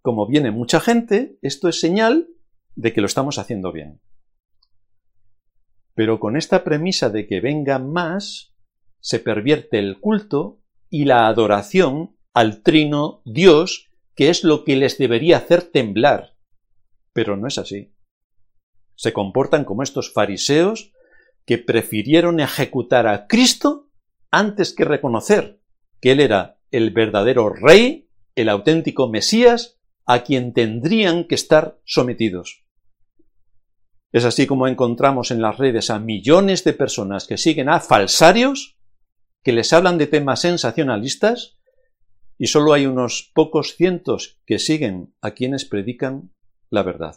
Como 0.00 0.26
viene 0.26 0.50
mucha 0.50 0.80
gente, 0.80 1.38
esto 1.42 1.68
es 1.68 1.78
señal 1.78 2.28
de 2.74 2.92
que 2.92 3.00
lo 3.00 3.06
estamos 3.06 3.38
haciendo 3.38 3.72
bien. 3.72 4.00
Pero 5.94 6.18
con 6.18 6.36
esta 6.36 6.64
premisa 6.64 7.10
de 7.10 7.26
que 7.26 7.40
vengan 7.40 7.90
más, 7.92 8.54
se 9.00 9.18
pervierte 9.18 9.78
el 9.78 10.00
culto 10.00 10.62
y 10.88 11.04
la 11.04 11.26
adoración 11.26 12.16
al 12.32 12.62
trino 12.62 13.20
Dios, 13.24 13.90
que 14.14 14.30
es 14.30 14.44
lo 14.44 14.64
que 14.64 14.76
les 14.76 14.96
debería 14.96 15.36
hacer 15.36 15.62
temblar. 15.62 16.36
Pero 17.12 17.36
no 17.36 17.46
es 17.46 17.58
así. 17.58 17.94
Se 18.94 19.12
comportan 19.12 19.64
como 19.64 19.82
estos 19.82 20.12
fariseos 20.12 20.91
que 21.46 21.58
prefirieron 21.58 22.40
ejecutar 22.40 23.06
a 23.06 23.26
Cristo 23.26 23.90
antes 24.30 24.74
que 24.74 24.84
reconocer 24.84 25.60
que 26.00 26.12
Él 26.12 26.20
era 26.20 26.58
el 26.70 26.90
verdadero 26.90 27.50
Rey, 27.50 28.08
el 28.34 28.48
auténtico 28.48 29.08
Mesías, 29.08 29.78
a 30.06 30.24
quien 30.24 30.52
tendrían 30.52 31.26
que 31.26 31.34
estar 31.34 31.80
sometidos. 31.84 32.64
Es 34.10 34.24
así 34.24 34.46
como 34.46 34.66
encontramos 34.66 35.30
en 35.30 35.40
las 35.40 35.58
redes 35.58 35.90
a 35.90 35.98
millones 35.98 36.64
de 36.64 36.72
personas 36.72 37.26
que 37.26 37.38
siguen 37.38 37.68
a 37.68 37.80
falsarios, 37.80 38.76
que 39.42 39.52
les 39.52 39.72
hablan 39.72 39.96
de 39.98 40.06
temas 40.06 40.40
sensacionalistas, 40.40 41.58
y 42.38 42.48
solo 42.48 42.72
hay 42.72 42.86
unos 42.86 43.30
pocos 43.34 43.76
cientos 43.76 44.40
que 44.44 44.58
siguen 44.58 45.14
a 45.20 45.32
quienes 45.32 45.64
predican 45.64 46.32
la 46.70 46.82
verdad. 46.82 47.16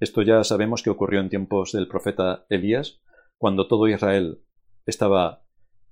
Esto 0.00 0.22
ya 0.22 0.44
sabemos 0.44 0.82
que 0.82 0.90
ocurrió 0.90 1.20
en 1.20 1.28
tiempos 1.28 1.72
del 1.72 1.88
profeta 1.88 2.46
Elías, 2.48 3.00
cuando 3.42 3.66
todo 3.66 3.88
Israel 3.88 4.40
estaba 4.86 5.44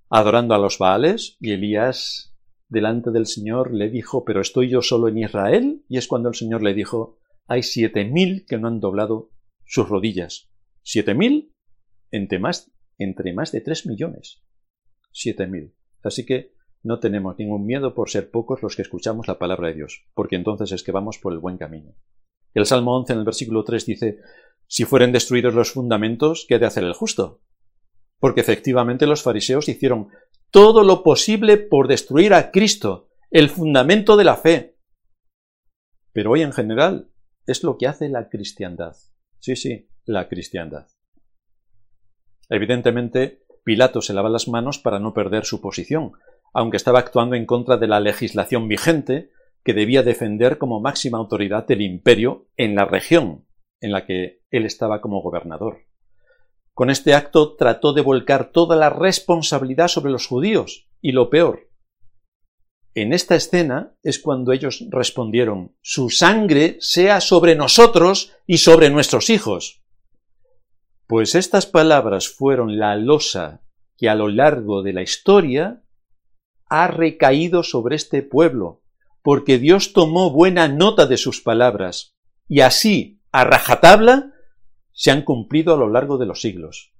adorando 0.08 0.54
a 0.54 0.58
los 0.58 0.78
Baales 0.78 1.36
y 1.40 1.50
Elías 1.50 2.38
delante 2.68 3.10
del 3.10 3.26
Señor 3.26 3.74
le 3.74 3.90
dijo, 3.90 4.24
pero 4.24 4.40
estoy 4.40 4.68
yo 4.68 4.82
solo 4.82 5.08
en 5.08 5.18
Israel, 5.18 5.84
y 5.88 5.98
es 5.98 6.06
cuando 6.06 6.28
el 6.28 6.36
Señor 6.36 6.62
le 6.62 6.74
dijo, 6.74 7.18
hay 7.48 7.64
siete 7.64 8.04
mil 8.04 8.46
que 8.46 8.56
no 8.56 8.68
han 8.68 8.78
doblado 8.78 9.32
sus 9.64 9.88
rodillas. 9.88 10.48
Siete 10.84 11.12
mil 11.12 11.52
entre 12.12 12.38
más, 12.38 12.70
entre 12.98 13.34
más 13.34 13.50
de 13.50 13.62
tres 13.62 13.84
millones. 13.84 14.44
Siete 15.10 15.48
mil. 15.48 15.74
Así 16.04 16.24
que 16.24 16.54
no 16.84 17.00
tenemos 17.00 17.36
ningún 17.36 17.66
miedo 17.66 17.96
por 17.96 18.10
ser 18.10 18.30
pocos 18.30 18.62
los 18.62 18.76
que 18.76 18.82
escuchamos 18.82 19.26
la 19.26 19.40
palabra 19.40 19.66
de 19.66 19.74
Dios, 19.74 20.04
porque 20.14 20.36
entonces 20.36 20.70
es 20.70 20.84
que 20.84 20.92
vamos 20.92 21.18
por 21.18 21.32
el 21.32 21.40
buen 21.40 21.58
camino. 21.58 21.96
El 22.54 22.64
Salmo 22.64 22.96
11 22.96 23.12
en 23.12 23.18
el 23.18 23.24
versículo 23.24 23.64
3 23.64 23.86
dice, 23.86 24.18
si 24.70 24.84
fueren 24.84 25.10
destruidos 25.10 25.52
los 25.52 25.72
fundamentos, 25.72 26.46
¿qué 26.48 26.54
ha 26.54 26.58
de 26.60 26.66
hacer 26.66 26.84
el 26.84 26.92
justo? 26.92 27.42
Porque 28.20 28.40
efectivamente 28.40 29.04
los 29.04 29.20
fariseos 29.20 29.68
hicieron 29.68 30.10
todo 30.52 30.84
lo 30.84 31.02
posible 31.02 31.56
por 31.56 31.88
destruir 31.88 32.34
a 32.34 32.52
Cristo, 32.52 33.08
el 33.32 33.50
fundamento 33.50 34.16
de 34.16 34.24
la 34.24 34.36
fe. 34.36 34.76
Pero 36.12 36.30
hoy 36.30 36.42
en 36.42 36.52
general 36.52 37.10
es 37.46 37.64
lo 37.64 37.78
que 37.78 37.88
hace 37.88 38.08
la 38.08 38.28
cristiandad. 38.28 38.94
Sí, 39.40 39.56
sí, 39.56 39.88
la 40.04 40.28
cristiandad. 40.28 40.86
Evidentemente, 42.48 43.42
Pilato 43.64 44.00
se 44.00 44.14
lava 44.14 44.28
las 44.28 44.46
manos 44.46 44.78
para 44.78 45.00
no 45.00 45.12
perder 45.14 45.46
su 45.46 45.60
posición, 45.60 46.12
aunque 46.54 46.76
estaba 46.76 47.00
actuando 47.00 47.34
en 47.34 47.44
contra 47.44 47.76
de 47.76 47.88
la 47.88 47.98
legislación 47.98 48.68
vigente 48.68 49.32
que 49.64 49.74
debía 49.74 50.04
defender 50.04 50.58
como 50.58 50.80
máxima 50.80 51.18
autoridad 51.18 51.66
del 51.66 51.82
imperio 51.82 52.46
en 52.56 52.76
la 52.76 52.84
región 52.84 53.49
en 53.80 53.92
la 53.92 54.06
que 54.06 54.42
él 54.50 54.66
estaba 54.66 55.00
como 55.00 55.22
gobernador. 55.22 55.86
Con 56.72 56.90
este 56.90 57.14
acto 57.14 57.56
trató 57.56 57.92
de 57.92 58.02
volcar 58.02 58.50
toda 58.52 58.76
la 58.76 58.90
responsabilidad 58.90 59.88
sobre 59.88 60.12
los 60.12 60.26
judíos, 60.26 60.88
y 61.00 61.12
lo 61.12 61.30
peor, 61.30 61.70
en 62.94 63.12
esta 63.12 63.36
escena 63.36 63.94
es 64.02 64.18
cuando 64.18 64.52
ellos 64.52 64.84
respondieron, 64.90 65.76
su 65.80 66.10
sangre 66.10 66.76
sea 66.80 67.20
sobre 67.20 67.54
nosotros 67.54 68.32
y 68.46 68.58
sobre 68.58 68.90
nuestros 68.90 69.30
hijos. 69.30 69.82
Pues 71.06 71.34
estas 71.34 71.66
palabras 71.66 72.28
fueron 72.28 72.78
la 72.78 72.96
losa 72.96 73.62
que 73.96 74.08
a 74.08 74.16
lo 74.16 74.28
largo 74.28 74.82
de 74.82 74.92
la 74.92 75.02
historia 75.02 75.84
ha 76.68 76.88
recaído 76.88 77.62
sobre 77.62 77.94
este 77.94 78.22
pueblo, 78.22 78.82
porque 79.22 79.58
Dios 79.58 79.92
tomó 79.92 80.30
buena 80.30 80.66
nota 80.66 81.06
de 81.06 81.16
sus 81.16 81.40
palabras, 81.40 82.16
y 82.48 82.60
así, 82.60 83.19
a 83.32 83.44
rajatabla, 83.44 84.32
se 84.92 85.10
han 85.10 85.22
cumplido 85.22 85.74
a 85.74 85.76
lo 85.76 85.88
largo 85.88 86.18
de 86.18 86.26
los 86.26 86.40
siglos. 86.40 86.92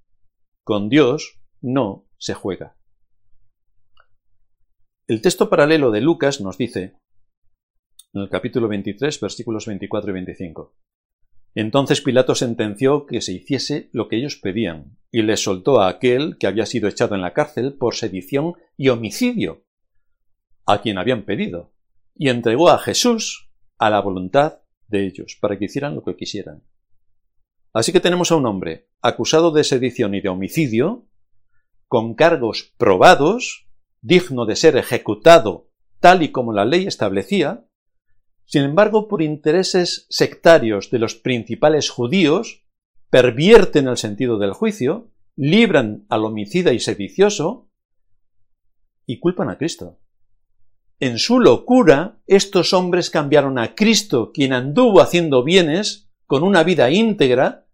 Con 0.63 0.89
Dios 0.89 1.41
no 1.61 2.07
se 2.19 2.35
juega. 2.35 2.77
El 5.07 5.21
texto 5.21 5.51
paralelo 5.51 5.91
de 5.91 6.01
Lucas 6.01 6.41
nos 6.41 6.57
dice, 6.57 6.95
en 8.13 8.23
el 8.23 8.29
capítulo 8.29 8.69
23, 8.69 9.21
versículos 9.21 9.67
24 9.67 10.11
y 10.11 10.15
25, 10.15 10.77
Entonces 11.57 12.01
Pilato 12.01 12.35
sentenció 12.37 13.07
que 13.07 13.21
se 13.21 13.33
hiciese 13.33 13.91
lo 13.93 14.09
que 14.09 14.17
ellos 14.17 14.37
pedían, 14.37 14.99
y 15.11 15.23
les 15.23 15.43
soltó 15.43 15.81
a 15.81 15.89
aquel 15.89 16.39
que 16.39 16.47
había 16.47 16.65
sido 16.67 16.89
echado 16.89 17.17
en 17.17 17.23
la 17.23 17.35
cárcel 17.35 17.75
por 17.75 17.97
sedición 17.97 18.55
y 18.77 18.89
homicidio, 18.89 19.65
a 20.65 20.81
quien 20.81 20.97
habían 20.97 21.25
pedido, 21.25 21.73
y 22.15 22.29
entregó 22.29 22.71
a 22.71 22.79
Jesús 22.79 23.51
a 23.79 23.91
la 23.91 24.01
voluntad 24.01 24.60
de 24.91 25.07
ellos, 25.07 25.39
para 25.41 25.59
que 25.59 25.67
hicieran 25.67 25.95
lo 25.95 26.03
que 26.03 26.17
quisieran. 26.17 26.63
Así 27.73 27.93
que 27.93 28.01
tenemos 28.01 28.33
a 28.33 28.37
un 28.37 28.47
hombre 28.47 28.89
acusado 29.01 29.53
de 29.53 29.65
sedición 29.65 30.15
y 30.15 30.21
de 30.21 30.29
homicidio, 30.29 31.07
con 31.87 32.15
cargos 32.15 32.75
probados, 32.77 33.69
digno 34.01 34.47
de 34.47 34.57
ser 34.57 34.77
ejecutado 34.77 35.71
tal 36.01 36.23
y 36.23 36.33
como 36.33 36.53
la 36.53 36.65
ley 36.65 36.87
establecía, 36.87 37.67
sin 38.51 38.63
embargo, 38.63 39.07
por 39.07 39.23
intereses 39.23 40.07
sectarios 40.11 40.91
de 40.91 40.99
los 40.99 41.15
principales 41.15 41.89
judíos, 41.89 42.65
pervierten 43.09 43.87
el 43.87 43.97
sentido 43.97 44.39
del 44.39 44.55
juicio, 44.55 45.13
libran 45.37 46.05
al 46.09 46.25
homicida 46.25 46.73
y 46.73 46.81
sedicioso 46.81 47.71
y 49.07 49.21
culpan 49.21 49.51
a 49.51 49.57
Cristo. 49.57 50.01
En 51.01 51.19
su 51.19 51.41
locura, 51.41 52.21
estos 52.27 52.75
hombres 52.75 53.09
cambiaron 53.09 53.59
a 53.59 53.75
Cristo, 53.75 54.33
quien 54.33 54.53
anduvo 54.53 55.01
haciendo 55.01 55.43
bienes 55.43 56.11
con 56.27 56.43
una 56.43 56.63
vida 56.63 56.91
íntegra, 56.91 57.67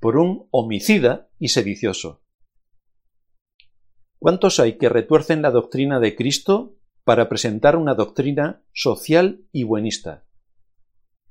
por 0.00 0.16
un 0.16 0.48
homicida 0.50 1.28
y 1.38 1.48
sedicioso. 1.48 2.22
¿Cuántos 4.18 4.58
hay 4.60 4.78
que 4.78 4.88
retuercen 4.88 5.42
la 5.42 5.50
doctrina 5.50 6.00
de 6.00 6.16
Cristo 6.16 6.78
para 7.04 7.28
presentar 7.28 7.76
una 7.76 7.94
doctrina 7.94 8.62
social 8.72 9.44
y 9.52 9.64
buenista? 9.64 10.24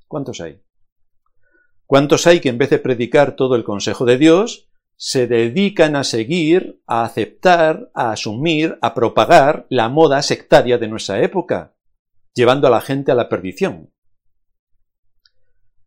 ¿Cuántos 0.08 0.42
hay? 0.42 0.62
¿Cuántos 1.88 2.28
hay 2.28 2.42
que 2.42 2.50
en 2.50 2.60
vez 2.60 2.70
de 2.70 2.78
predicar 2.78 3.36
todo 3.36 3.56
el 3.56 3.64
consejo 3.64 4.06
de 4.06 4.20
Dios, 4.20 4.69
se 5.02 5.28
dedican 5.28 5.96
a 5.96 6.04
seguir, 6.04 6.82
a 6.86 7.06
aceptar, 7.06 7.90
a 7.94 8.12
asumir, 8.12 8.78
a 8.82 8.94
propagar 8.94 9.66
la 9.70 9.88
moda 9.88 10.22
sectaria 10.22 10.78
de 10.78 10.90
nuestra 10.90 11.24
época, 11.24 11.74
llevando 12.36 12.68
a 12.68 12.70
la 12.70 12.82
gente 12.82 13.10
a 13.14 13.16
la 13.16 13.30
perdición? 13.30 13.94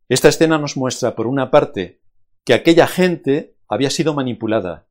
Esta 0.09 0.31
escena 0.31 0.57
nos 0.57 0.79
muestra, 0.79 1.15
por 1.15 1.27
una 1.27 1.51
parte, 1.51 2.01
que 2.43 2.55
aquella 2.55 2.87
gente 2.87 3.59
había 3.69 3.91
sido 3.91 4.15
manipulada, 4.15 4.89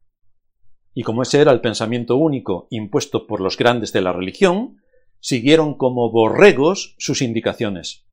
y 0.93 1.01
como 1.01 1.23
ese 1.23 1.41
era 1.41 1.51
el 1.51 1.61
pensamiento 1.61 2.15
único 2.15 2.67
impuesto 2.69 3.25
por 3.25 3.41
los 3.41 3.57
grandes 3.57 3.91
de 3.91 4.01
la 4.01 4.13
religión, 4.13 4.83
siguieron 5.19 5.73
como 5.73 6.11
borregos 6.11 6.93
sus 6.99 7.23
indicaciones. 7.23 8.05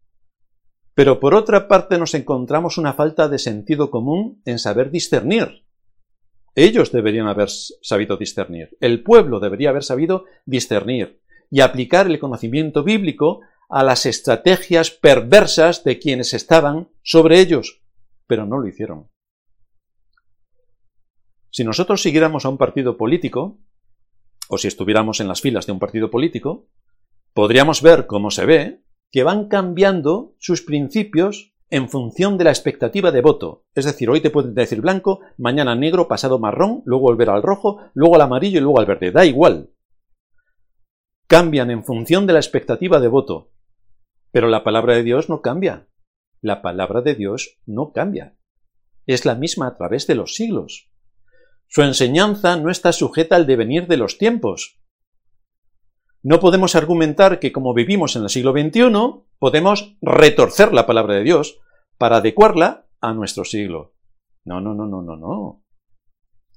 Pero 0.94 1.21
por 1.21 1.35
otra 1.35 1.68
parte 1.68 1.99
nos 1.99 2.14
encontramos 2.14 2.79
una 2.79 2.94
falta 2.94 3.29
de 3.29 3.38
sentido 3.38 3.90
común 3.90 4.40
en 4.47 4.59
saber 4.59 4.90
discernir. 4.90 5.68
Ellos 6.61 6.90
deberían 6.90 7.29
haber 7.29 7.51
sabido 7.51 8.16
discernir, 8.16 8.77
el 8.81 9.05
pueblo 9.05 9.38
debería 9.38 9.71
haber 9.71 9.85
sabido 9.85 10.25
discernir 10.44 11.23
y 11.53 11.61
aplicar 11.61 12.09
el 12.09 12.18
conocimiento 12.18 12.83
bíblico 12.83 13.42
a 13.68 13.85
las 13.85 14.07
estrategias 14.07 14.90
perversas 14.90 15.85
de 15.85 16.01
quienes 16.01 16.35
estaban 16.35 16.88
sobre 17.05 17.38
ellos, 17.38 17.81
pero 18.27 18.44
no 18.44 18.59
lo 18.59 18.66
hicieron. 18.66 19.09
Si 21.51 21.62
nosotros 21.62 22.03
siguiéramos 22.03 22.44
a 22.44 22.49
un 22.49 22.59
partido 22.59 22.97
político, 22.97 23.61
o 24.49 24.59
si 24.59 24.66
estuviéramos 24.66 25.21
en 25.21 25.29
las 25.29 25.40
filas 25.40 25.64
de 25.64 25.71
un 25.71 25.79
partido 25.79 26.11
político, 26.11 26.66
podríamos 27.35 27.83
ver, 27.83 28.09
como 28.09 28.33
se 28.33 28.47
ve, 28.47 28.83
que 29.12 29.23
van 29.23 29.47
cambiando 29.47 30.35
sus 30.40 30.62
principios 30.62 31.55
en 31.71 31.89
función 31.89 32.39
de 32.39 32.45
la 32.45 32.51
expectativa 32.51 33.11
de 33.11 33.21
voto. 33.21 33.65
Es 33.75 33.85
decir, 33.85 34.09
hoy 34.09 34.21
te 34.21 34.31
pueden 34.31 34.55
decir 34.55 34.81
blanco, 34.81 35.21
mañana 35.37 35.75
negro, 35.75 36.09
pasado 36.09 36.39
marrón, 36.39 36.83
luego 36.85 37.05
volver 37.05 37.31
al 37.31 37.43
rojo, 37.43 37.91
luego 37.95 38.15
al 38.15 38.23
amarillo 38.23 38.59
y 38.59 38.63
luego 38.63 38.81
al 38.81 38.87
verde. 38.87 39.11
Da 39.11 39.25
igual. 39.25 39.71
Cambian 41.27 41.71
en 41.71 41.85
función 41.85 42.27
de 42.27 42.33
la 42.33 42.39
expectativa 42.39 43.01
de 43.01 43.09
voto. 43.09 43.53
Pero 44.31 44.49
la 44.49 44.65
palabra 44.65 44.95
de 44.95 45.03
Dios 45.03 45.29
no 45.29 45.43
cambia. 45.43 45.89
La 46.41 46.63
palabra 46.63 47.03
de 47.03 47.15
Dios 47.15 47.59
no 47.67 47.93
cambia. 47.93 48.37
Es 49.07 49.25
la 49.25 49.35
misma 49.35 49.67
a 49.67 49.77
través 49.77 50.07
de 50.07 50.15
los 50.15 50.35
siglos. 50.35 50.91
Su 51.67 51.83
enseñanza 51.83 52.57
no 52.57 52.71
está 52.71 52.93
sujeta 52.93 53.37
al 53.37 53.47
devenir 53.47 53.87
de 53.89 53.99
los 53.99 54.17
tiempos. 54.17 54.81
No 56.23 56.41
podemos 56.41 56.75
argumentar 56.75 57.39
que 57.39 57.53
como 57.53 57.75
vivimos 57.75 58.17
en 58.17 58.25
el 58.25 58.29
siglo 58.29 58.53
XXI, 58.53 58.91
podemos 59.39 59.97
retorcer 60.03 60.73
la 60.73 60.87
palabra 60.87 61.15
de 61.15 61.23
Dios 61.23 61.61
para 61.97 62.17
adecuarla 62.17 62.87
a 63.01 63.13
nuestro 63.13 63.45
siglo. 63.45 63.95
No, 64.45 64.61
no, 64.61 64.75
no, 64.75 64.87
no, 64.87 65.03
no, 65.03 65.17
no. 65.17 65.63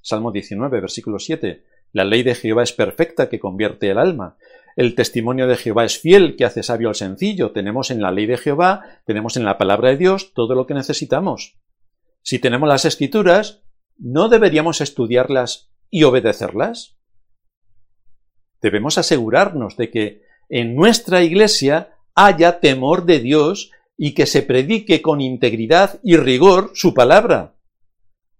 Salmo 0.01 0.31
19, 0.31 0.81
versículo 0.81 1.19
7. 1.19 1.63
La 1.91 2.05
ley 2.05 2.23
de 2.23 2.35
Jehová 2.35 2.63
es 2.63 2.73
perfecta 2.73 3.29
que 3.29 3.39
convierte 3.39 3.89
el 3.89 3.97
alma. 3.97 4.37
El 4.75 4.95
testimonio 4.95 5.47
de 5.47 5.57
Jehová 5.57 5.83
es 5.85 5.99
fiel 5.99 6.35
que 6.35 6.45
hace 6.45 6.63
sabio 6.63 6.89
al 6.89 6.95
sencillo. 6.95 7.51
Tenemos 7.51 7.91
en 7.91 8.01
la 8.01 8.11
ley 8.11 8.25
de 8.25 8.37
Jehová, 8.37 8.83
tenemos 9.05 9.35
en 9.37 9.43
la 9.43 9.57
palabra 9.57 9.89
de 9.89 9.97
Dios 9.97 10.33
todo 10.33 10.55
lo 10.55 10.65
que 10.65 10.73
necesitamos. 10.73 11.59
Si 12.23 12.39
tenemos 12.39 12.69
las 12.69 12.85
escrituras, 12.85 13.63
¿no 13.97 14.29
deberíamos 14.29 14.81
estudiarlas 14.81 15.71
y 15.89 16.03
obedecerlas? 16.03 17.00
Debemos 18.61 18.97
asegurarnos 18.97 19.77
de 19.77 19.89
que 19.89 20.21
en 20.49 20.75
nuestra 20.75 21.23
Iglesia 21.23 21.95
haya 22.15 22.59
temor 22.59 23.05
de 23.05 23.19
Dios 23.19 23.71
y 23.97 24.13
que 24.13 24.25
se 24.25 24.41
predique 24.41 25.01
con 25.01 25.21
integridad 25.21 25.99
y 26.03 26.17
rigor 26.17 26.71
su 26.73 26.93
palabra. 26.93 27.55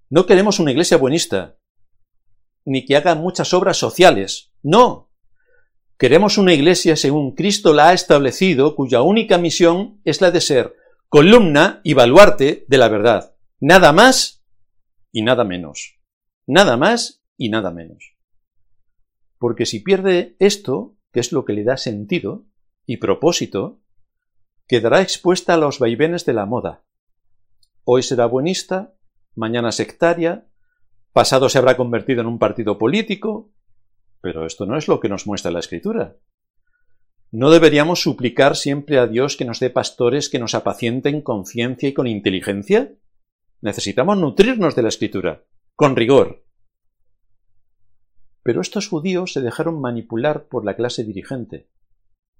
No 0.09 0.25
queremos 0.25 0.59
una 0.59 0.71
iglesia 0.71 0.97
buenista, 0.97 1.57
ni 2.65 2.83
que 2.83 2.95
haga 2.95 3.15
muchas 3.15 3.53
obras 3.53 3.77
sociales. 3.77 4.51
No. 4.61 5.11
Queremos 5.97 6.37
una 6.37 6.53
iglesia 6.53 6.95
según 6.95 7.35
Cristo 7.35 7.73
la 7.73 7.89
ha 7.89 7.93
establecido, 7.93 8.75
cuya 8.75 9.03
única 9.03 9.37
misión 9.37 10.01
es 10.03 10.19
la 10.19 10.31
de 10.31 10.41
ser 10.41 10.75
columna 11.07 11.79
y 11.83 11.93
baluarte 11.93 12.65
de 12.67 12.77
la 12.77 12.87
verdad. 12.87 13.35
Nada 13.59 13.93
más 13.93 14.43
y 15.11 15.21
nada 15.21 15.43
menos. 15.43 15.99
Nada 16.47 16.75
más 16.75 17.23
y 17.37 17.49
nada 17.49 17.71
menos. 17.71 18.15
Porque 19.41 19.65
si 19.65 19.79
pierde 19.79 20.35
esto, 20.37 20.99
que 21.11 21.19
es 21.19 21.31
lo 21.31 21.45
que 21.45 21.53
le 21.53 21.63
da 21.63 21.75
sentido 21.75 22.45
y 22.85 22.97
propósito, 22.97 23.81
quedará 24.67 25.01
expuesta 25.01 25.55
a 25.55 25.57
los 25.57 25.79
vaivenes 25.79 26.27
de 26.27 26.33
la 26.33 26.45
moda. 26.45 26.83
Hoy 27.83 28.03
será 28.03 28.27
buenista, 28.27 28.93
mañana 29.33 29.71
sectaria, 29.71 30.45
pasado 31.11 31.49
se 31.49 31.57
habrá 31.57 31.75
convertido 31.75 32.21
en 32.21 32.27
un 32.27 32.37
partido 32.37 32.77
político, 32.77 33.51
pero 34.21 34.45
esto 34.45 34.67
no 34.67 34.77
es 34.77 34.87
lo 34.87 34.99
que 34.99 35.09
nos 35.09 35.25
muestra 35.25 35.49
la 35.49 35.61
escritura. 35.61 36.17
¿No 37.31 37.49
deberíamos 37.49 37.99
suplicar 37.99 38.55
siempre 38.55 38.99
a 38.99 39.07
Dios 39.07 39.37
que 39.37 39.45
nos 39.45 39.59
dé 39.59 39.71
pastores 39.71 40.29
que 40.29 40.37
nos 40.37 40.53
apacienten 40.53 41.23
con 41.23 41.47
ciencia 41.47 41.89
y 41.89 41.93
con 41.93 42.05
inteligencia? 42.05 42.93
Necesitamos 43.59 44.19
nutrirnos 44.19 44.75
de 44.75 44.83
la 44.83 44.89
escritura, 44.89 45.45
con 45.75 45.95
rigor. 45.95 46.45
Pero 48.43 48.61
estos 48.61 48.87
judíos 48.87 49.33
se 49.33 49.41
dejaron 49.41 49.79
manipular 49.79 50.47
por 50.47 50.65
la 50.65 50.75
clase 50.75 51.03
dirigente 51.03 51.69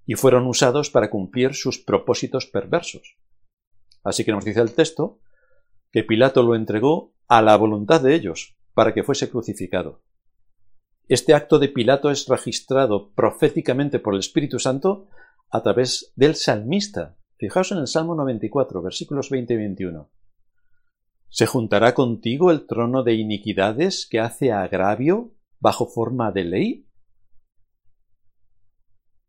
y 0.06 0.16
fueron 0.16 0.48
usados 0.48 0.90
para 0.90 1.10
cumplir 1.10 1.54
sus 1.54 1.78
propósitos 1.78 2.48
perversos. 2.48 3.18
Así 4.04 4.26
que 4.26 4.32
nos 4.32 4.46
dice 4.46 4.62
el 4.62 4.74
texto 4.74 5.20
que 5.92 6.04
Pilato 6.04 6.42
lo 6.44 6.56
entregó 6.56 7.14
a 7.28 7.42
la 7.42 7.56
voluntad 7.56 8.02
de 8.02 8.16
ellos 8.16 8.56
para 8.74 8.94
que 8.94 9.04
fuese 9.04 9.30
crucificado. 9.30 10.04
Este 11.08 11.34
acto 11.34 11.60
de 11.60 11.68
Pilato 11.68 12.10
es 12.10 12.28
registrado 12.28 13.12
proféticamente 13.14 14.00
por 14.00 14.14
el 14.14 14.22
Espíritu 14.22 14.60
Santo 14.60 15.10
a 15.50 15.62
través 15.62 16.14
del 16.16 16.36
salmista. 16.36 17.18
Fijaos 17.38 17.72
en 17.72 17.80
el 17.80 17.88
Salmo 17.88 18.16
94, 18.16 18.82
versículos 18.82 19.30
20 19.30 19.54
y 19.54 19.58
21. 19.58 20.10
¿Se 21.28 21.48
juntará 21.48 21.94
contigo 21.94 22.52
el 22.52 22.66
trono 22.66 23.04
de 23.04 23.14
iniquidades 23.14 24.08
que 24.10 24.20
hace 24.20 24.52
agravio 24.52 25.34
bajo 25.62 25.86
forma 25.86 26.32
de 26.32 26.44
ley? 26.44 26.88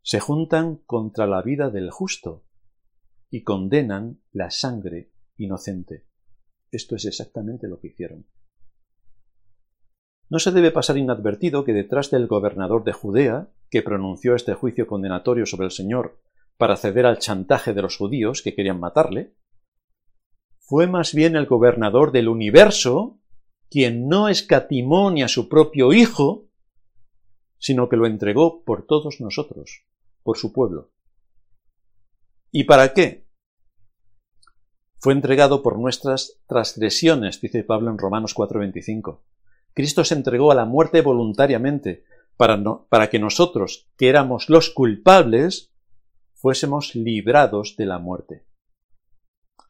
Se 0.01 0.19
juntan 0.19 0.77
contra 0.85 1.27
la 1.27 1.41
vida 1.41 1.69
del 1.69 1.91
justo 1.91 2.43
y 3.29 3.43
condenan 3.43 4.19
la 4.33 4.51
sangre 4.51 5.13
inocente. 5.37 6.05
Esto 6.71 6.95
es 6.95 7.05
exactamente 7.05 7.67
lo 7.67 7.79
que 7.79 7.87
hicieron. 7.87 8.25
No 10.29 10.39
se 10.39 10.51
debe 10.51 10.71
pasar 10.71 10.97
inadvertido 10.97 11.63
que 11.63 11.73
detrás 11.73 12.09
del 12.09 12.27
gobernador 12.27 12.83
de 12.83 12.93
Judea, 12.93 13.49
que 13.69 13.83
pronunció 13.83 14.35
este 14.35 14.55
juicio 14.55 14.87
condenatorio 14.87 15.45
sobre 15.45 15.65
el 15.65 15.71
Señor 15.71 16.19
para 16.57 16.75
ceder 16.75 17.05
al 17.05 17.19
chantaje 17.19 17.73
de 17.73 17.83
los 17.83 17.97
judíos 17.97 18.41
que 18.41 18.55
querían 18.55 18.79
matarle, 18.79 19.35
fue 20.59 20.87
más 20.87 21.13
bien 21.13 21.35
el 21.35 21.45
gobernador 21.45 22.11
del 22.11 22.27
universo 22.27 23.19
quien 23.73 24.07
no 24.07 24.29
escatimó 24.29 25.09
ni 25.09 25.23
a 25.23 25.27
su 25.27 25.49
propio 25.49 25.93
Hijo, 25.93 26.45
sino 27.57 27.89
que 27.89 27.97
lo 27.97 28.05
entregó 28.05 28.63
por 28.63 28.85
todos 28.85 29.19
nosotros, 29.19 29.87
por 30.21 30.37
su 30.37 30.53
pueblo. 30.53 30.91
¿Y 32.51 32.65
para 32.65 32.93
qué? 32.93 33.25
Fue 34.99 35.13
entregado 35.13 35.63
por 35.63 35.79
nuestras 35.79 36.39
transgresiones, 36.45 37.41
dice 37.41 37.63
Pablo 37.63 37.89
en 37.89 37.97
Romanos 37.97 38.35
4:25 38.35 39.21
Cristo 39.73 40.03
se 40.03 40.13
entregó 40.13 40.51
a 40.51 40.55
la 40.55 40.65
muerte 40.65 41.01
voluntariamente 41.01 42.03
para, 42.37 42.61
para 42.89 43.09
que 43.09 43.17
nosotros, 43.17 43.89
que 43.97 44.07
éramos 44.07 44.49
los 44.49 44.69
culpables, 44.69 45.73
fuésemos 46.35 46.93
librados 46.93 47.75
de 47.75 47.87
la 47.87 47.97
muerte. 47.97 48.45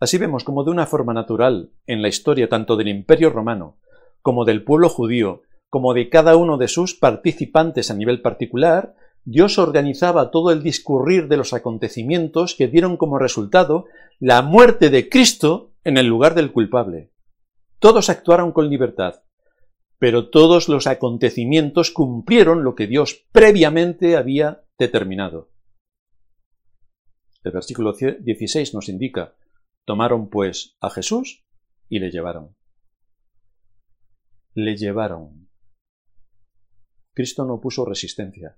Así 0.02 0.18
vemos 0.18 0.44
como 0.44 0.66
de 0.66 0.72
una 0.72 0.88
forma 0.88 1.14
natural 1.14 1.72
en 1.88 2.02
la 2.02 2.10
historia 2.10 2.50
tanto 2.50 2.76
del 2.76 2.90
Imperio 2.90 3.30
romano 3.30 3.78
como 4.24 4.46
del 4.46 4.64
pueblo 4.64 4.90
judío, 4.90 5.44
como 5.70 5.94
de 5.94 6.10
cada 6.10 6.36
uno 6.38 6.58
de 6.58 6.68
sus 6.68 6.96
participantes 6.96 7.92
a 7.92 7.94
nivel 7.94 8.22
particular, 8.22 8.96
Dios 9.26 9.58
organizaba 9.60 10.32
todo 10.32 10.52
el 10.52 10.64
discurrir 10.64 11.28
de 11.28 11.38
los 11.38 11.54
acontecimientos 11.54 12.56
que 12.56 12.68
dieron 12.68 12.98
como 12.98 13.20
resultado 13.20 13.86
la 14.20 14.42
muerte 14.42 14.90
de 14.90 15.10
Cristo 15.10 15.74
en 15.84 15.98
el 15.98 16.08
lugar 16.08 16.36
del 16.36 16.52
culpable. 16.52 17.12
Todos 17.80 18.10
actuaron 18.10 18.54
con 18.54 18.70
libertad, 18.70 19.24
pero 20.00 20.30
todos 20.30 20.70
los 20.70 20.88
acontecimientos 20.88 21.92
cumplieron 21.92 22.64
lo 22.64 22.76
que 22.76 22.88
Dios 22.88 23.26
previamente 23.32 24.16
había 24.16 24.64
determinado. 24.78 25.50
El 27.44 27.52
versículo 27.52 27.94
16 27.94 28.74
nos 28.74 28.88
indica, 28.88 29.36
tomaron 29.84 30.30
pues 30.30 30.78
a 30.80 30.90
Jesús 30.90 31.44
y 31.90 32.00
le 32.00 32.10
llevaron. 32.10 32.56
Le 34.56 34.78
llevaron. 34.78 35.50
Cristo 37.16 37.44
no 37.44 37.60
puso 37.60 37.86
resistencia. 37.86 38.56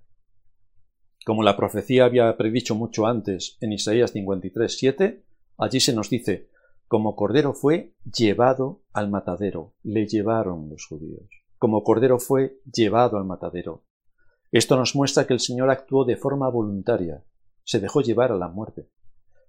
Como 1.24 1.42
la 1.42 1.56
profecía 1.56 2.04
había 2.04 2.36
predicho 2.36 2.74
mucho 2.74 3.06
antes 3.06 3.56
en 3.62 3.72
Isaías 3.72 4.12
53, 4.12 4.76
7, 4.76 5.24
allí 5.56 5.80
se 5.80 5.94
nos 5.94 6.10
dice, 6.10 6.50
como 6.86 7.16
cordero 7.16 7.54
fue 7.54 7.94
llevado 8.04 8.82
al 8.92 9.08
matadero, 9.08 9.74
le 9.82 10.06
llevaron 10.06 10.68
los 10.68 10.84
judíos. 10.84 11.30
Como 11.56 11.82
cordero 11.82 12.18
fue 12.18 12.60
llevado 12.70 13.16
al 13.16 13.24
matadero. 13.24 13.86
Esto 14.52 14.76
nos 14.76 14.94
muestra 14.94 15.26
que 15.26 15.32
el 15.32 15.40
Señor 15.40 15.70
actuó 15.70 16.04
de 16.04 16.18
forma 16.18 16.50
voluntaria, 16.50 17.24
se 17.64 17.80
dejó 17.80 18.02
llevar 18.02 18.32
a 18.32 18.36
la 18.36 18.48
muerte, 18.48 18.90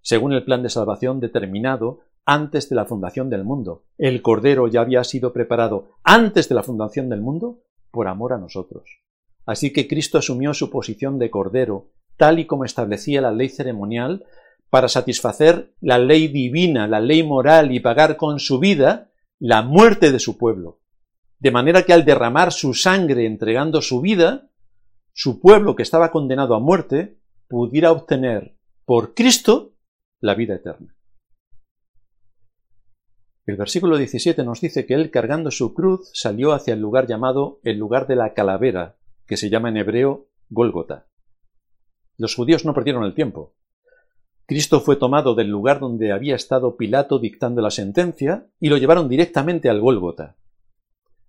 según 0.01 0.31
el 0.31 0.45
plan 0.45 0.63
de 0.63 0.69
salvación 0.69 1.19
determinado 1.19 1.99
antes 2.27 2.67
de 2.69 2.75
la 2.75 2.85
fundación 2.85 3.29
del 3.29 3.45
mundo. 3.45 3.85
El 3.97 4.21
cordero 4.21 4.67
ya 4.67 4.81
había 4.81 5.05
sido 5.05 5.31
preparado 5.31 5.93
antes 6.03 6.49
de 6.49 6.55
la 6.55 6.61
fundación 6.61 7.07
del 7.07 7.21
mundo 7.21 7.61
por 7.89 8.09
amor 8.09 8.33
a 8.33 8.37
nosotros. 8.37 9.01
Así 9.45 9.71
que 9.71 9.87
Cristo 9.87 10.17
asumió 10.17 10.53
su 10.53 10.69
posición 10.69 11.19
de 11.19 11.31
cordero, 11.31 11.89
tal 12.17 12.39
y 12.39 12.45
como 12.45 12.65
establecía 12.65 13.21
la 13.21 13.31
ley 13.31 13.47
ceremonial, 13.47 14.25
para 14.69 14.89
satisfacer 14.89 15.73
la 15.79 15.97
ley 15.99 16.27
divina, 16.27 16.85
la 16.85 16.99
ley 16.99 17.23
moral 17.23 17.71
y 17.71 17.79
pagar 17.79 18.17
con 18.17 18.39
su 18.39 18.59
vida 18.59 19.09
la 19.39 19.61
muerte 19.61 20.11
de 20.11 20.19
su 20.19 20.37
pueblo. 20.37 20.81
De 21.39 21.51
manera 21.51 21.83
que 21.83 21.93
al 21.93 22.03
derramar 22.03 22.51
su 22.51 22.73
sangre 22.73 23.25
entregando 23.25 23.81
su 23.81 24.01
vida, 24.01 24.49
su 25.13 25.39
pueblo 25.39 25.77
que 25.77 25.83
estaba 25.83 26.11
condenado 26.11 26.55
a 26.55 26.59
muerte 26.59 27.21
pudiera 27.47 27.93
obtener 27.93 28.57
por 28.83 29.13
Cristo 29.13 29.75
la 30.19 30.35
vida 30.35 30.55
eterna. 30.55 30.96
El 33.47 33.55
versículo 33.55 33.97
17 33.97 34.43
nos 34.43 34.59
dice 34.59 34.85
que 34.85 34.93
él 34.93 35.09
cargando 35.09 35.51
su 35.51 35.73
cruz 35.73 36.11
salió 36.13 36.51
hacia 36.51 36.73
el 36.73 36.81
lugar 36.81 37.07
llamado 37.07 37.61
el 37.63 37.77
lugar 37.77 38.05
de 38.05 38.17
la 38.17 38.33
calavera, 38.33 38.97
que 39.25 39.37
se 39.37 39.49
llama 39.49 39.69
en 39.69 39.77
hebreo 39.77 40.27
Gólgota. 40.49 41.07
Los 42.17 42.35
judíos 42.35 42.65
no 42.65 42.73
perdieron 42.73 43.05
el 43.05 43.13
tiempo. 43.13 43.55
Cristo 44.47 44.81
fue 44.81 44.97
tomado 44.97 45.33
del 45.33 45.47
lugar 45.47 45.79
donde 45.79 46.11
había 46.11 46.35
estado 46.35 46.75
Pilato 46.75 47.19
dictando 47.19 47.61
la 47.61 47.71
sentencia 47.71 48.47
y 48.59 48.67
lo 48.67 48.75
llevaron 48.75 49.07
directamente 49.07 49.69
al 49.69 49.79
Gólgota. 49.79 50.35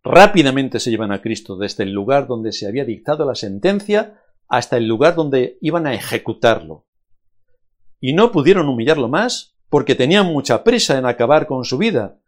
Rápidamente 0.03 0.81
se 0.81 0.91
llevan 0.91 1.13
a 1.13 1.23
Cristo 1.23 1.57
desde 1.57 1.85
el 1.85 1.93
lugar 1.93 2.27
donde 2.27 2.51
se 2.51 2.67
había 2.67 2.85
dictado 2.85 3.27
la 3.27 3.37
sentencia 3.37 4.21
hasta 4.49 4.77
el 4.77 4.89
lugar 4.89 5.15
donde 5.15 5.57
iban 5.61 5.87
a 5.87 5.95
ejecutarlo. 5.95 6.85
Y 8.01 8.13
no 8.13 8.33
pudieron 8.33 8.69
humillarlo 8.69 9.09
más 9.09 9.58
porque 9.69 9.95
tenían 9.95 10.27
mucha 10.27 10.65
prisa 10.65 10.99
en 10.99 11.07
acabar 11.07 11.47
con 11.47 11.65
su 11.65 11.79
vida, 11.79 12.19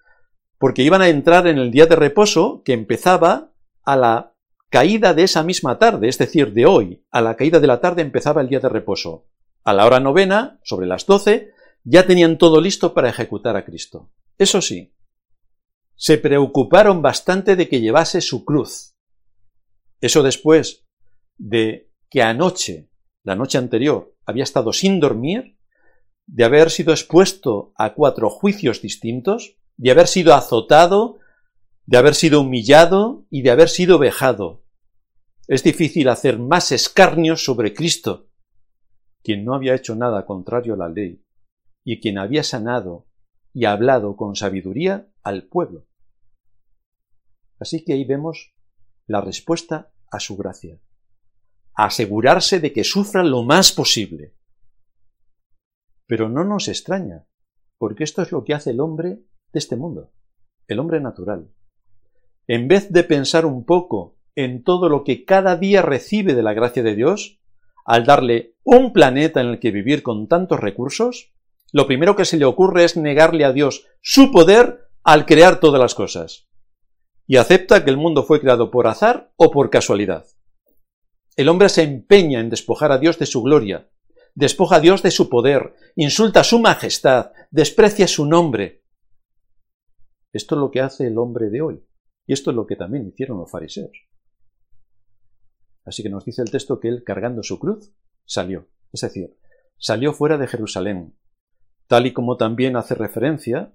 porque 0.58 0.82
iban 0.82 1.02
a 1.02 1.08
entrar 1.08 1.46
en 1.46 1.58
el 1.58 1.70
día 1.70 1.86
de 1.86 1.96
reposo 1.96 2.62
que 2.64 2.72
empezaba 2.72 3.52
a 3.82 3.96
la 3.96 4.34
caída 4.68 5.14
de 5.14 5.24
esa 5.24 5.42
misma 5.42 5.78
tarde, 5.78 6.08
es 6.08 6.18
decir, 6.18 6.52
de 6.52 6.66
hoy, 6.66 7.04
a 7.10 7.20
la 7.20 7.36
caída 7.36 7.60
de 7.60 7.66
la 7.66 7.80
tarde 7.80 8.02
empezaba 8.02 8.40
el 8.40 8.48
día 8.48 8.60
de 8.60 8.68
reposo. 8.68 9.26
A 9.64 9.72
la 9.72 9.84
hora 9.84 10.00
novena, 10.00 10.60
sobre 10.62 10.86
las 10.86 11.06
doce, 11.06 11.50
ya 11.82 12.06
tenían 12.06 12.38
todo 12.38 12.60
listo 12.60 12.94
para 12.94 13.08
ejecutar 13.08 13.56
a 13.56 13.64
Cristo. 13.64 14.10
Eso 14.38 14.60
sí, 14.60 14.94
se 15.96 16.18
preocuparon 16.18 17.02
bastante 17.02 17.56
de 17.56 17.68
que 17.68 17.80
llevase 17.80 18.20
su 18.20 18.44
cruz. 18.44 18.96
Eso 20.00 20.22
después 20.22 20.86
de 21.36 21.90
que 22.08 22.22
anoche, 22.22 22.88
la 23.22 23.36
noche 23.36 23.58
anterior, 23.58 24.14
había 24.24 24.44
estado 24.44 24.72
sin 24.72 25.00
dormir, 25.00 25.58
de 26.32 26.44
haber 26.44 26.70
sido 26.70 26.92
expuesto 26.92 27.72
a 27.76 27.94
cuatro 27.94 28.30
juicios 28.30 28.82
distintos, 28.82 29.56
de 29.76 29.90
haber 29.90 30.06
sido 30.06 30.34
azotado, 30.34 31.18
de 31.86 31.98
haber 31.98 32.14
sido 32.14 32.42
humillado 32.42 33.26
y 33.30 33.42
de 33.42 33.50
haber 33.50 33.68
sido 33.68 33.98
vejado. 33.98 34.62
Es 35.48 35.64
difícil 35.64 36.08
hacer 36.08 36.38
más 36.38 36.70
escarnios 36.72 37.44
sobre 37.44 37.74
Cristo 37.74 38.30
quien 39.22 39.44
no 39.44 39.54
había 39.54 39.74
hecho 39.74 39.94
nada 39.94 40.24
contrario 40.24 40.74
a 40.74 40.76
la 40.76 40.88
ley, 40.88 41.22
y 41.84 42.00
quien 42.00 42.18
había 42.18 42.42
sanado 42.42 43.06
y 43.52 43.64
hablado 43.64 44.16
con 44.16 44.36
sabiduría 44.36 45.08
al 45.22 45.44
pueblo. 45.44 45.86
Así 47.58 47.84
que 47.84 47.92
ahí 47.92 48.04
vemos 48.04 48.54
la 49.06 49.20
respuesta 49.20 49.92
a 50.10 50.20
su 50.20 50.36
gracia. 50.36 50.78
Asegurarse 51.74 52.60
de 52.60 52.72
que 52.72 52.84
sufra 52.84 53.22
lo 53.22 53.42
más 53.42 53.72
posible. 53.72 54.34
Pero 56.10 56.28
no 56.28 56.42
nos 56.42 56.66
extraña, 56.66 57.24
porque 57.78 58.02
esto 58.02 58.20
es 58.20 58.32
lo 58.32 58.42
que 58.42 58.52
hace 58.52 58.70
el 58.70 58.80
hombre 58.80 59.20
de 59.52 59.58
este 59.60 59.76
mundo, 59.76 60.10
el 60.66 60.80
hombre 60.80 61.00
natural. 61.00 61.52
En 62.48 62.66
vez 62.66 62.90
de 62.90 63.04
pensar 63.04 63.46
un 63.46 63.64
poco 63.64 64.18
en 64.34 64.64
todo 64.64 64.88
lo 64.88 65.04
que 65.04 65.24
cada 65.24 65.54
día 65.54 65.82
recibe 65.82 66.34
de 66.34 66.42
la 66.42 66.52
gracia 66.52 66.82
de 66.82 66.96
Dios, 66.96 67.38
al 67.84 68.06
darle 68.06 68.56
un 68.64 68.92
planeta 68.92 69.40
en 69.40 69.50
el 69.50 69.60
que 69.60 69.70
vivir 69.70 70.02
con 70.02 70.26
tantos 70.26 70.58
recursos, 70.58 71.32
lo 71.70 71.86
primero 71.86 72.16
que 72.16 72.24
se 72.24 72.38
le 72.38 72.44
ocurre 72.44 72.82
es 72.82 72.96
negarle 72.96 73.44
a 73.44 73.52
Dios 73.52 73.86
su 74.02 74.32
poder 74.32 74.88
al 75.04 75.26
crear 75.26 75.60
todas 75.60 75.80
las 75.80 75.94
cosas. 75.94 76.48
Y 77.28 77.36
acepta 77.36 77.84
que 77.84 77.90
el 77.90 77.98
mundo 77.98 78.24
fue 78.24 78.40
creado 78.40 78.72
por 78.72 78.88
azar 78.88 79.30
o 79.36 79.52
por 79.52 79.70
casualidad. 79.70 80.26
El 81.36 81.48
hombre 81.48 81.68
se 81.68 81.84
empeña 81.84 82.40
en 82.40 82.50
despojar 82.50 82.90
a 82.90 82.98
Dios 82.98 83.16
de 83.20 83.26
su 83.26 83.44
gloria, 83.44 83.89
despoja 84.34 84.76
a 84.76 84.80
Dios 84.80 85.02
de 85.02 85.10
su 85.10 85.28
poder, 85.28 85.74
insulta 85.96 86.44
su 86.44 86.58
majestad, 86.58 87.32
desprecia 87.50 88.06
su 88.06 88.26
nombre. 88.26 88.84
Esto 90.32 90.54
es 90.54 90.60
lo 90.60 90.70
que 90.70 90.80
hace 90.80 91.06
el 91.06 91.18
hombre 91.18 91.50
de 91.50 91.62
hoy. 91.62 91.84
Y 92.26 92.32
esto 92.32 92.50
es 92.50 92.56
lo 92.56 92.66
que 92.66 92.76
también 92.76 93.08
hicieron 93.08 93.38
los 93.38 93.50
fariseos. 93.50 94.06
Así 95.84 96.02
que 96.02 96.10
nos 96.10 96.24
dice 96.24 96.42
el 96.42 96.50
texto 96.50 96.78
que 96.78 96.88
él, 96.88 97.02
cargando 97.04 97.42
su 97.42 97.58
cruz, 97.58 97.92
salió. 98.24 98.68
Es 98.92 99.00
decir, 99.00 99.36
salió 99.76 100.12
fuera 100.12 100.38
de 100.38 100.46
Jerusalén, 100.46 101.16
tal 101.88 102.06
y 102.06 102.12
como 102.12 102.36
también 102.36 102.76
hace 102.76 102.94
referencia 102.94 103.74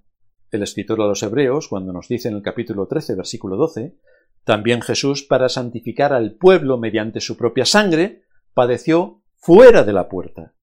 el 0.52 0.64
escritor 0.64 1.02
a 1.02 1.08
los 1.08 1.24
Hebreos 1.24 1.68
cuando 1.68 1.92
nos 1.92 2.08
dice 2.08 2.30
en 2.30 2.36
el 2.36 2.42
capítulo 2.42 2.88
13, 2.88 3.16
versículo 3.16 3.58
12, 3.58 3.98
también 4.46 4.82
Jesús, 4.82 5.24
para 5.24 5.50
santificar 5.50 6.14
al 6.14 6.36
pueblo 6.36 6.78
mediante 6.78 7.20
su 7.20 7.36
propia 7.36 7.66
sangre, 7.66 8.24
padeció 8.54 9.24
fuera 9.46 9.84
de 9.84 9.94
la 9.94 10.10
puerta. 10.10 10.56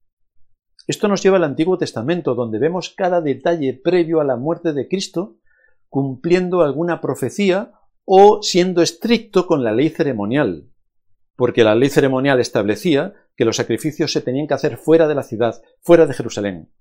Esto 0.88 1.06
nos 1.06 1.22
lleva 1.22 1.36
al 1.36 1.44
Antiguo 1.44 1.78
Testamento, 1.78 2.34
donde 2.34 2.58
vemos 2.58 2.92
cada 2.96 3.20
detalle 3.20 3.74
previo 3.74 4.20
a 4.20 4.24
la 4.24 4.34
muerte 4.34 4.72
de 4.72 4.88
Cristo, 4.88 5.36
cumpliendo 5.88 6.62
alguna 6.62 7.00
profecía 7.00 7.74
o 8.04 8.42
siendo 8.42 8.82
estricto 8.82 9.46
con 9.46 9.62
la 9.62 9.70
ley 9.70 9.90
ceremonial, 9.90 10.68
porque 11.36 11.62
la 11.62 11.76
ley 11.76 11.90
ceremonial 11.90 12.40
establecía 12.40 13.14
que 13.36 13.44
los 13.44 13.54
sacrificios 13.54 14.10
se 14.12 14.20
tenían 14.20 14.48
que 14.48 14.54
hacer 14.54 14.76
fuera 14.78 15.06
de 15.06 15.14
la 15.14 15.22
ciudad, 15.22 15.62
fuera 15.80 16.06
de 16.06 16.14
Jerusalén. 16.14 16.72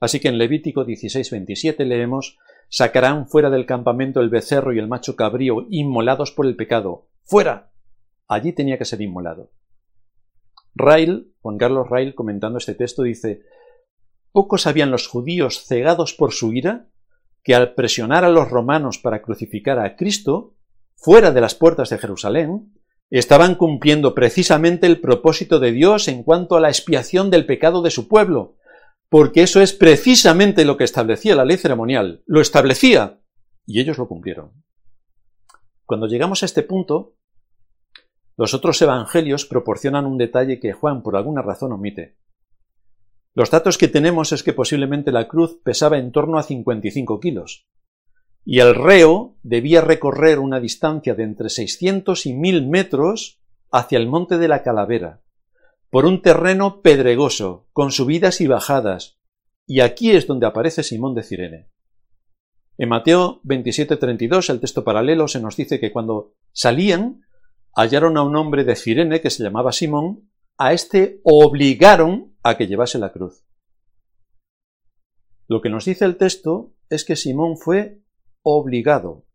Así 0.00 0.20
que 0.20 0.28
en 0.28 0.38
Levítico 0.38 0.86
16:27 0.86 1.84
leemos 1.84 2.38
Sacarán 2.70 3.28
fuera 3.28 3.50
del 3.50 3.66
campamento 3.66 4.20
el 4.20 4.30
becerro 4.30 4.72
y 4.72 4.78
el 4.78 4.88
macho 4.88 5.14
cabrío, 5.14 5.66
inmolados 5.68 6.32
por 6.32 6.46
el 6.46 6.56
pecado. 6.56 7.08
¡Fuera! 7.24 7.70
Allí 8.28 8.54
tenía 8.54 8.78
que 8.78 8.86
ser 8.86 9.02
inmolado. 9.02 9.50
Rail, 10.78 11.34
Juan 11.40 11.58
Carlos 11.58 11.88
Rail, 11.90 12.14
comentando 12.14 12.58
este 12.58 12.74
texto, 12.74 13.02
dice 13.02 13.42
Pocos 14.32 14.62
sabían 14.62 14.90
los 14.90 15.08
judíos 15.08 15.64
cegados 15.66 16.14
por 16.14 16.32
su 16.32 16.52
ira 16.52 16.88
que 17.42 17.54
al 17.54 17.74
presionar 17.74 18.24
a 18.24 18.28
los 18.28 18.50
romanos 18.50 18.98
para 18.98 19.22
crucificar 19.22 19.78
a 19.78 19.96
Cristo, 19.96 20.54
fuera 20.96 21.30
de 21.30 21.40
las 21.40 21.54
puertas 21.54 21.90
de 21.90 21.98
Jerusalén, 21.98 22.72
estaban 23.10 23.54
cumpliendo 23.54 24.14
precisamente 24.14 24.86
el 24.86 25.00
propósito 25.00 25.58
de 25.58 25.72
Dios 25.72 26.08
en 26.08 26.22
cuanto 26.22 26.56
a 26.56 26.60
la 26.60 26.68
expiación 26.68 27.30
del 27.30 27.46
pecado 27.46 27.80
de 27.82 27.90
su 27.90 28.06
pueblo, 28.06 28.56
porque 29.08 29.42
eso 29.42 29.62
es 29.62 29.72
precisamente 29.72 30.64
lo 30.64 30.76
que 30.76 30.84
establecía 30.84 31.34
la 31.34 31.44
ley 31.44 31.56
ceremonial, 31.56 32.22
lo 32.26 32.40
establecía, 32.40 33.20
y 33.66 33.80
ellos 33.80 33.98
lo 33.98 34.08
cumplieron. 34.08 34.52
Cuando 35.86 36.06
llegamos 36.06 36.42
a 36.42 36.46
este 36.46 36.62
punto, 36.62 37.14
los 38.38 38.54
otros 38.54 38.80
evangelios 38.80 39.44
proporcionan 39.44 40.06
un 40.06 40.16
detalle 40.16 40.60
que 40.60 40.72
Juan 40.72 41.02
por 41.02 41.16
alguna 41.16 41.42
razón 41.42 41.72
omite. 41.72 42.16
Los 43.34 43.50
datos 43.50 43.76
que 43.76 43.88
tenemos 43.88 44.30
es 44.30 44.44
que 44.44 44.52
posiblemente 44.52 45.10
la 45.10 45.26
cruz 45.26 45.60
pesaba 45.64 45.98
en 45.98 46.12
torno 46.12 46.38
a 46.38 46.44
55 46.44 47.18
kilos, 47.18 47.66
y 48.44 48.60
el 48.60 48.76
reo 48.76 49.36
debía 49.42 49.80
recorrer 49.80 50.38
una 50.38 50.60
distancia 50.60 51.16
de 51.16 51.24
entre 51.24 51.48
600 51.48 52.26
y 52.26 52.32
1000 52.32 52.68
metros 52.68 53.42
hacia 53.72 53.98
el 53.98 54.06
monte 54.06 54.38
de 54.38 54.46
la 54.46 54.62
Calavera, 54.62 55.20
por 55.90 56.06
un 56.06 56.22
terreno 56.22 56.80
pedregoso, 56.80 57.66
con 57.72 57.90
subidas 57.90 58.40
y 58.40 58.46
bajadas, 58.46 59.18
y 59.66 59.80
aquí 59.80 60.12
es 60.12 60.28
donde 60.28 60.46
aparece 60.46 60.84
Simón 60.84 61.16
de 61.16 61.24
Cirene. 61.24 61.68
En 62.76 62.88
Mateo 62.88 63.40
27:32, 63.42 64.48
el 64.50 64.60
texto 64.60 64.84
paralelo, 64.84 65.26
se 65.26 65.40
nos 65.40 65.56
dice 65.56 65.80
que 65.80 65.90
cuando 65.90 66.34
salían, 66.52 67.22
hallaron 67.78 68.16
a 68.16 68.22
un 68.22 68.34
hombre 68.34 68.64
de 68.64 68.74
Cirene 68.74 69.20
que 69.20 69.30
se 69.30 69.44
llamaba 69.44 69.70
Simón, 69.70 70.28
a 70.58 70.72
éste 70.72 71.20
obligaron 71.22 72.36
a 72.42 72.56
que 72.56 72.66
llevase 72.66 72.98
la 72.98 73.12
cruz. 73.12 73.44
Lo 75.46 75.60
que 75.60 75.70
nos 75.70 75.84
dice 75.84 76.04
el 76.04 76.16
texto 76.16 76.74
es 76.90 77.04
que 77.04 77.14
Simón 77.14 77.56
fue 77.56 78.02
obligado. 78.42 79.26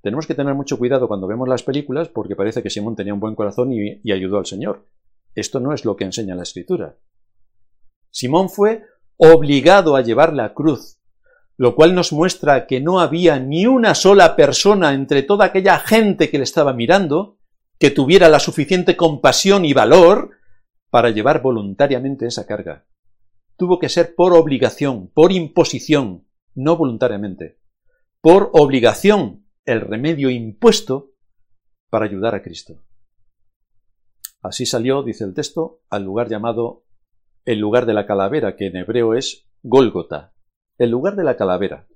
Tenemos 0.00 0.26
que 0.26 0.34
tener 0.34 0.54
mucho 0.54 0.78
cuidado 0.78 1.08
cuando 1.08 1.26
vemos 1.26 1.46
las 1.46 1.62
películas 1.62 2.08
porque 2.08 2.34
parece 2.34 2.62
que 2.62 2.70
Simón 2.70 2.96
tenía 2.96 3.12
un 3.12 3.20
buen 3.20 3.34
corazón 3.34 3.70
y 3.70 4.10
ayudó 4.10 4.38
al 4.38 4.46
Señor. 4.46 4.86
Esto 5.34 5.60
no 5.60 5.74
es 5.74 5.84
lo 5.84 5.94
que 5.96 6.04
enseña 6.04 6.34
la 6.34 6.44
escritura. 6.44 6.96
Simón 8.10 8.48
fue 8.48 8.82
obligado 9.18 9.94
a 9.94 10.00
llevar 10.00 10.32
la 10.32 10.54
cruz, 10.54 10.98
lo 11.58 11.74
cual 11.74 11.94
nos 11.94 12.14
muestra 12.14 12.66
que 12.66 12.80
no 12.80 12.98
había 12.98 13.38
ni 13.38 13.66
una 13.66 13.94
sola 13.94 14.36
persona 14.36 14.94
entre 14.94 15.22
toda 15.22 15.44
aquella 15.44 15.78
gente 15.78 16.30
que 16.30 16.38
le 16.38 16.44
estaba 16.44 16.72
mirando 16.72 17.39
que 17.80 17.90
tuviera 17.90 18.28
la 18.28 18.38
suficiente 18.38 18.96
compasión 18.96 19.64
y 19.64 19.72
valor 19.72 20.36
para 20.90 21.10
llevar 21.10 21.40
voluntariamente 21.40 22.26
esa 22.26 22.46
carga. 22.46 22.86
Tuvo 23.56 23.78
que 23.78 23.88
ser 23.88 24.14
por 24.14 24.34
obligación, 24.34 25.08
por 25.08 25.32
imposición, 25.32 26.28
no 26.54 26.76
voluntariamente. 26.76 27.58
Por 28.20 28.50
obligación, 28.52 29.46
el 29.64 29.80
remedio 29.80 30.28
impuesto 30.30 31.14
para 31.88 32.04
ayudar 32.04 32.34
a 32.34 32.42
Cristo. 32.42 32.84
Así 34.42 34.66
salió, 34.66 35.02
dice 35.02 35.24
el 35.24 35.34
texto, 35.34 35.80
al 35.88 36.04
lugar 36.04 36.28
llamado 36.28 36.84
el 37.46 37.58
lugar 37.58 37.86
de 37.86 37.94
la 37.94 38.06
calavera, 38.06 38.56
que 38.56 38.66
en 38.66 38.76
hebreo 38.76 39.14
es 39.14 39.48
Gólgota, 39.62 40.34
el 40.76 40.90
lugar 40.90 41.16
de 41.16 41.24
la 41.24 41.36
calavera. 41.36 41.88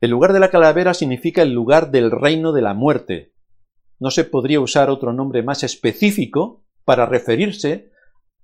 El 0.00 0.10
lugar 0.10 0.34
de 0.34 0.40
la 0.40 0.50
calavera 0.50 0.92
significa 0.92 1.40
el 1.40 1.52
lugar 1.52 1.90
del 1.90 2.10
reino 2.10 2.52
de 2.52 2.62
la 2.62 2.74
muerte. 2.74 3.34
No 3.98 4.10
se 4.10 4.24
podría 4.24 4.60
usar 4.60 4.90
otro 4.90 5.12
nombre 5.12 5.42
más 5.42 5.62
específico 5.62 6.64
para 6.84 7.06
referirse 7.06 7.90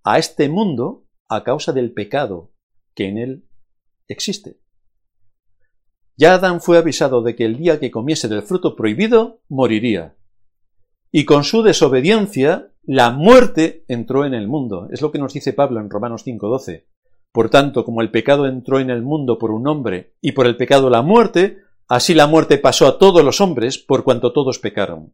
a 0.04 0.18
este 0.18 0.48
mundo 0.48 1.04
a 1.28 1.44
causa 1.44 1.72
del 1.72 1.92
pecado 1.92 2.52
que 2.94 3.08
en 3.08 3.18
él 3.18 3.44
existe. 4.08 4.58
Ya 6.16 6.34
Adán 6.34 6.60
fue 6.60 6.78
avisado 6.78 7.22
de 7.22 7.34
que 7.34 7.44
el 7.44 7.56
día 7.56 7.80
que 7.80 7.90
comiese 7.90 8.28
del 8.28 8.42
fruto 8.42 8.76
prohibido 8.76 9.40
moriría 9.48 10.16
y 11.10 11.24
con 11.24 11.44
su 11.44 11.62
desobediencia 11.62 12.72
la 12.84 13.10
muerte 13.10 13.84
entró 13.86 14.24
en 14.24 14.34
el 14.34 14.48
mundo. 14.48 14.88
Es 14.90 15.02
lo 15.02 15.12
que 15.12 15.18
nos 15.18 15.34
dice 15.34 15.52
Pablo 15.52 15.80
en 15.80 15.90
Romanos 15.90 16.24
5:12. 16.24 16.86
Por 17.30 17.48
tanto, 17.48 17.84
como 17.84 18.02
el 18.02 18.10
pecado 18.10 18.46
entró 18.46 18.80
en 18.80 18.90
el 18.90 19.02
mundo 19.02 19.38
por 19.38 19.52
un 19.52 19.66
hombre 19.68 20.14
y 20.20 20.32
por 20.32 20.46
el 20.46 20.56
pecado 20.56 20.90
la 20.90 21.02
muerte, 21.02 21.58
así 21.88 22.14
la 22.14 22.26
muerte 22.26 22.58
pasó 22.58 22.86
a 22.86 22.98
todos 22.98 23.24
los 23.24 23.40
hombres 23.40 23.78
por 23.78 24.04
cuanto 24.04 24.32
todos 24.32 24.58
pecaron. 24.58 25.12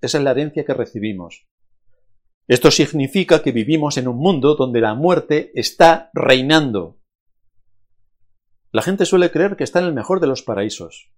Esa 0.00 0.18
es 0.18 0.24
la 0.24 0.30
herencia 0.30 0.64
que 0.64 0.74
recibimos. 0.74 1.46
Esto 2.46 2.70
significa 2.70 3.42
que 3.42 3.52
vivimos 3.52 3.96
en 3.98 4.08
un 4.08 4.16
mundo 4.16 4.54
donde 4.54 4.80
la 4.80 4.94
muerte 4.94 5.52
está 5.54 6.10
reinando. 6.14 6.98
La 8.70 8.82
gente 8.82 9.04
suele 9.04 9.30
creer 9.30 9.56
que 9.56 9.64
está 9.64 9.80
en 9.80 9.86
el 9.86 9.94
mejor 9.94 10.20
de 10.20 10.26
los 10.26 10.42
paraísos 10.42 11.10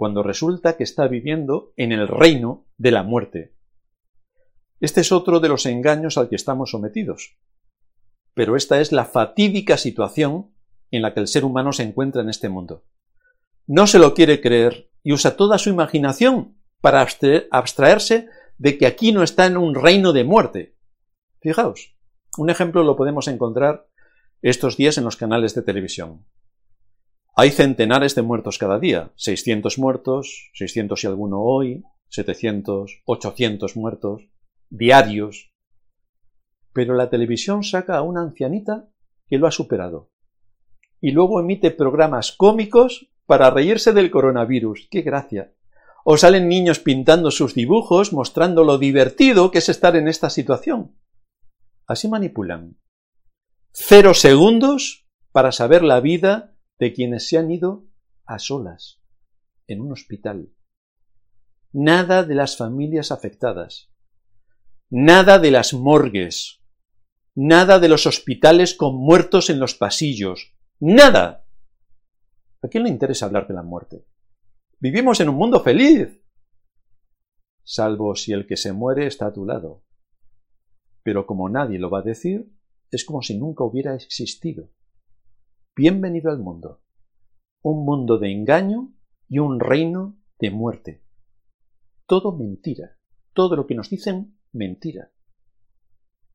cuando 0.00 0.22
resulta 0.22 0.78
que 0.78 0.82
está 0.82 1.08
viviendo 1.08 1.74
en 1.76 1.92
el 1.92 2.08
reino 2.08 2.64
de 2.78 2.90
la 2.90 3.02
muerte. 3.02 3.54
Este 4.80 5.02
es 5.02 5.12
otro 5.12 5.40
de 5.40 5.50
los 5.50 5.66
engaños 5.66 6.16
al 6.16 6.30
que 6.30 6.36
estamos 6.36 6.70
sometidos. 6.70 7.36
Pero 8.32 8.56
esta 8.56 8.80
es 8.80 8.92
la 8.92 9.04
fatídica 9.04 9.76
situación 9.76 10.54
en 10.90 11.02
la 11.02 11.12
que 11.12 11.20
el 11.20 11.28
ser 11.28 11.44
humano 11.44 11.74
se 11.74 11.82
encuentra 11.82 12.22
en 12.22 12.30
este 12.30 12.48
mundo. 12.48 12.86
No 13.66 13.86
se 13.86 13.98
lo 13.98 14.14
quiere 14.14 14.40
creer 14.40 14.90
y 15.02 15.12
usa 15.12 15.36
toda 15.36 15.58
su 15.58 15.68
imaginación 15.68 16.56
para 16.80 17.06
abstraerse 17.50 18.28
de 18.58 18.78
que 18.78 18.86
aquí 18.86 19.12
no 19.12 19.22
está 19.22 19.46
en 19.46 19.56
un 19.56 19.74
reino 19.74 20.12
de 20.12 20.24
muerte. 20.24 20.76
Fijaos, 21.40 21.96
un 22.36 22.50
ejemplo 22.50 22.82
lo 22.84 22.96
podemos 22.96 23.28
encontrar 23.28 23.88
estos 24.42 24.76
días 24.76 24.98
en 24.98 25.04
los 25.04 25.16
canales 25.16 25.54
de 25.54 25.62
televisión. 25.62 26.26
Hay 27.34 27.50
centenares 27.50 28.14
de 28.14 28.22
muertos 28.22 28.58
cada 28.58 28.78
día, 28.78 29.12
600 29.16 29.78
muertos, 29.78 30.50
600 30.54 31.04
y 31.04 31.06
alguno 31.06 31.40
hoy, 31.40 31.84
700, 32.08 33.02
800 33.04 33.76
muertos, 33.76 34.28
diarios. 34.68 35.52
Pero 36.72 36.94
la 36.94 37.08
televisión 37.08 37.62
saca 37.62 37.96
a 37.96 38.02
una 38.02 38.20
ancianita 38.22 38.88
que 39.28 39.38
lo 39.38 39.46
ha 39.46 39.52
superado. 39.52 40.10
Y 41.00 41.12
luego 41.12 41.40
emite 41.40 41.70
programas 41.70 42.32
cómicos 42.32 43.10
para 43.26 43.50
reírse 43.50 43.92
del 43.92 44.10
coronavirus. 44.10 44.88
¡Qué 44.90 45.02
gracia! 45.02 45.54
O 46.04 46.16
salen 46.16 46.48
niños 46.48 46.78
pintando 46.78 47.30
sus 47.30 47.54
dibujos 47.54 48.12
mostrando 48.12 48.64
lo 48.64 48.78
divertido 48.78 49.50
que 49.50 49.58
es 49.58 49.68
estar 49.68 49.96
en 49.96 50.08
esta 50.08 50.30
situación. 50.30 50.96
Así 51.86 52.08
manipulan. 52.08 52.78
Cero 53.72 54.14
segundos 54.14 55.06
para 55.32 55.52
saber 55.52 55.82
la 55.82 56.00
vida 56.00 56.56
de 56.78 56.92
quienes 56.92 57.28
se 57.28 57.38
han 57.38 57.50
ido 57.50 57.86
a 58.24 58.38
solas 58.38 59.00
en 59.66 59.80
un 59.80 59.92
hospital. 59.92 60.52
Nada 61.72 62.24
de 62.24 62.34
las 62.34 62.56
familias 62.56 63.12
afectadas. 63.12 63.90
Nada 64.88 65.38
de 65.38 65.52
las 65.52 65.72
morgues. 65.72 66.60
Nada 67.36 67.78
de 67.78 67.88
los 67.88 68.06
hospitales 68.06 68.74
con 68.74 68.96
muertos 68.96 69.50
en 69.50 69.60
los 69.60 69.74
pasillos. 69.74 70.52
Nada. 70.80 71.46
¿A 72.62 72.68
quién 72.68 72.84
le 72.84 72.90
interesa 72.90 73.26
hablar 73.26 73.46
de 73.46 73.54
la 73.54 73.62
muerte? 73.62 74.04
Vivimos 74.82 75.20
en 75.20 75.28
un 75.28 75.34
mundo 75.34 75.60
feliz. 75.60 76.24
Salvo 77.62 78.14
si 78.14 78.32
el 78.32 78.46
que 78.46 78.56
se 78.56 78.72
muere 78.72 79.06
está 79.06 79.26
a 79.26 79.32
tu 79.34 79.44
lado. 79.44 79.84
Pero 81.02 81.26
como 81.26 81.50
nadie 81.50 81.78
lo 81.78 81.90
va 81.90 81.98
a 81.98 82.02
decir, 82.02 82.50
es 82.90 83.04
como 83.04 83.20
si 83.20 83.38
nunca 83.38 83.62
hubiera 83.62 83.94
existido. 83.94 84.70
Bienvenido 85.76 86.30
al 86.30 86.38
mundo. 86.38 86.82
Un 87.60 87.84
mundo 87.84 88.16
de 88.16 88.32
engaño 88.32 88.94
y 89.28 89.38
un 89.38 89.60
reino 89.60 90.18
de 90.38 90.50
muerte. 90.50 91.04
Todo 92.06 92.34
mentira. 92.34 92.96
Todo 93.34 93.56
lo 93.56 93.66
que 93.66 93.74
nos 93.74 93.90
dicen, 93.90 94.38
mentira. 94.50 95.12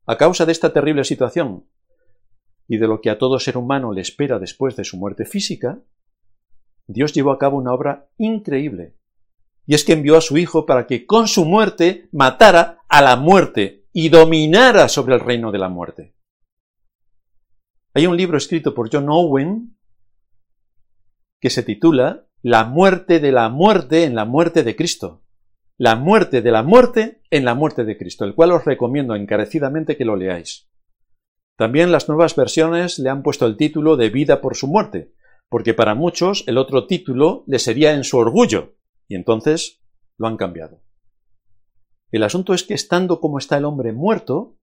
A 0.05 0.17
causa 0.17 0.45
de 0.45 0.51
esta 0.51 0.71
terrible 0.71 1.03
situación 1.03 1.67
y 2.67 2.77
de 2.77 2.88
lo 2.88 3.01
que 3.01 3.10
a 3.10 3.17
todo 3.17 3.39
ser 3.39 3.58
humano 3.58 3.91
le 3.91 4.01
espera 4.01 4.38
después 4.38 4.75
de 4.75 4.84
su 4.84 4.97
muerte 4.97 5.25
física, 5.25 5.84
Dios 6.88 7.13
llevó 7.13 7.32
a 7.32 7.39
cabo 7.39 7.58
una 7.58 7.74
obra 7.74 8.10
increíble. 8.17 8.95
Y 9.65 9.74
es 9.74 9.84
que 9.84 9.93
envió 9.93 10.17
a 10.17 10.21
su 10.21 10.38
Hijo 10.38 10.65
para 10.65 10.86
que 10.86 11.06
con 11.06 11.28
su 11.28 11.45
muerte 11.45 12.08
matara 12.12 12.82
a 12.88 13.02
la 13.02 13.15
muerte 13.15 13.86
y 13.91 14.10
dominara 14.10 14.88
sobre 14.89 15.15
el 15.15 15.21
reino 15.21 15.52
de 15.52 15.58
la 15.58 15.69
muerte. 15.69 16.15
Hay 17.93 18.08
un 18.08 18.17
libro 18.17 18.38
escrito 18.38 18.76
por 18.76 18.89
John 18.91 19.08
Owen 19.10 19.78
que 21.39 21.50
se 21.50 21.63
titula 21.63 22.28
La 22.41 22.65
muerte 22.65 23.19
de 23.19 23.32
la 23.32 23.50
muerte 23.50 24.04
en 24.04 24.15
la 24.15 24.26
muerte 24.26 24.63
de 24.63 24.76
Cristo. 24.76 25.24
La 25.78 25.95
muerte 25.95 26.41
de 26.41 26.52
la 26.52 26.63
muerte 26.63 27.21
en 27.32 27.45
la 27.45 27.56
muerte 27.56 27.84
de 27.84 27.98
Cristo, 27.98 28.26
el 28.26 28.36
cual 28.36 28.52
os 28.52 28.65
recomiendo 28.65 29.15
encarecidamente 29.15 29.98
que 29.98 30.06
lo 30.06 30.15
leáis. 30.15 30.69
También 31.58 31.91
las 31.91 32.08
nuevas 32.10 32.36
versiones 32.36 33.00
le 33.00 33.10
han 33.10 33.24
puesto 33.24 33.45
el 33.45 33.58
título 33.58 33.95
de 33.95 34.10
Vida 34.10 34.41
por 34.41 34.56
su 34.56 34.67
muerte, 34.67 35.13
porque 35.55 35.73
para 35.73 35.95
muchos 35.95 36.43
el 36.47 36.57
otro 36.57 36.85
título 36.85 37.45
le 37.47 37.59
sería 37.59 37.93
en 37.93 38.03
su 38.03 38.17
orgullo, 38.17 38.75
y 39.07 39.15
entonces 39.15 39.81
lo 40.17 40.27
han 40.27 40.35
cambiado. 40.35 40.81
El 42.11 42.23
asunto 42.23 42.53
es 42.53 42.63
que 42.63 42.73
estando 42.73 43.21
como 43.21 43.37
está 43.37 43.55
el 43.55 43.63
hombre 43.63 43.93
muerto, 43.93 44.57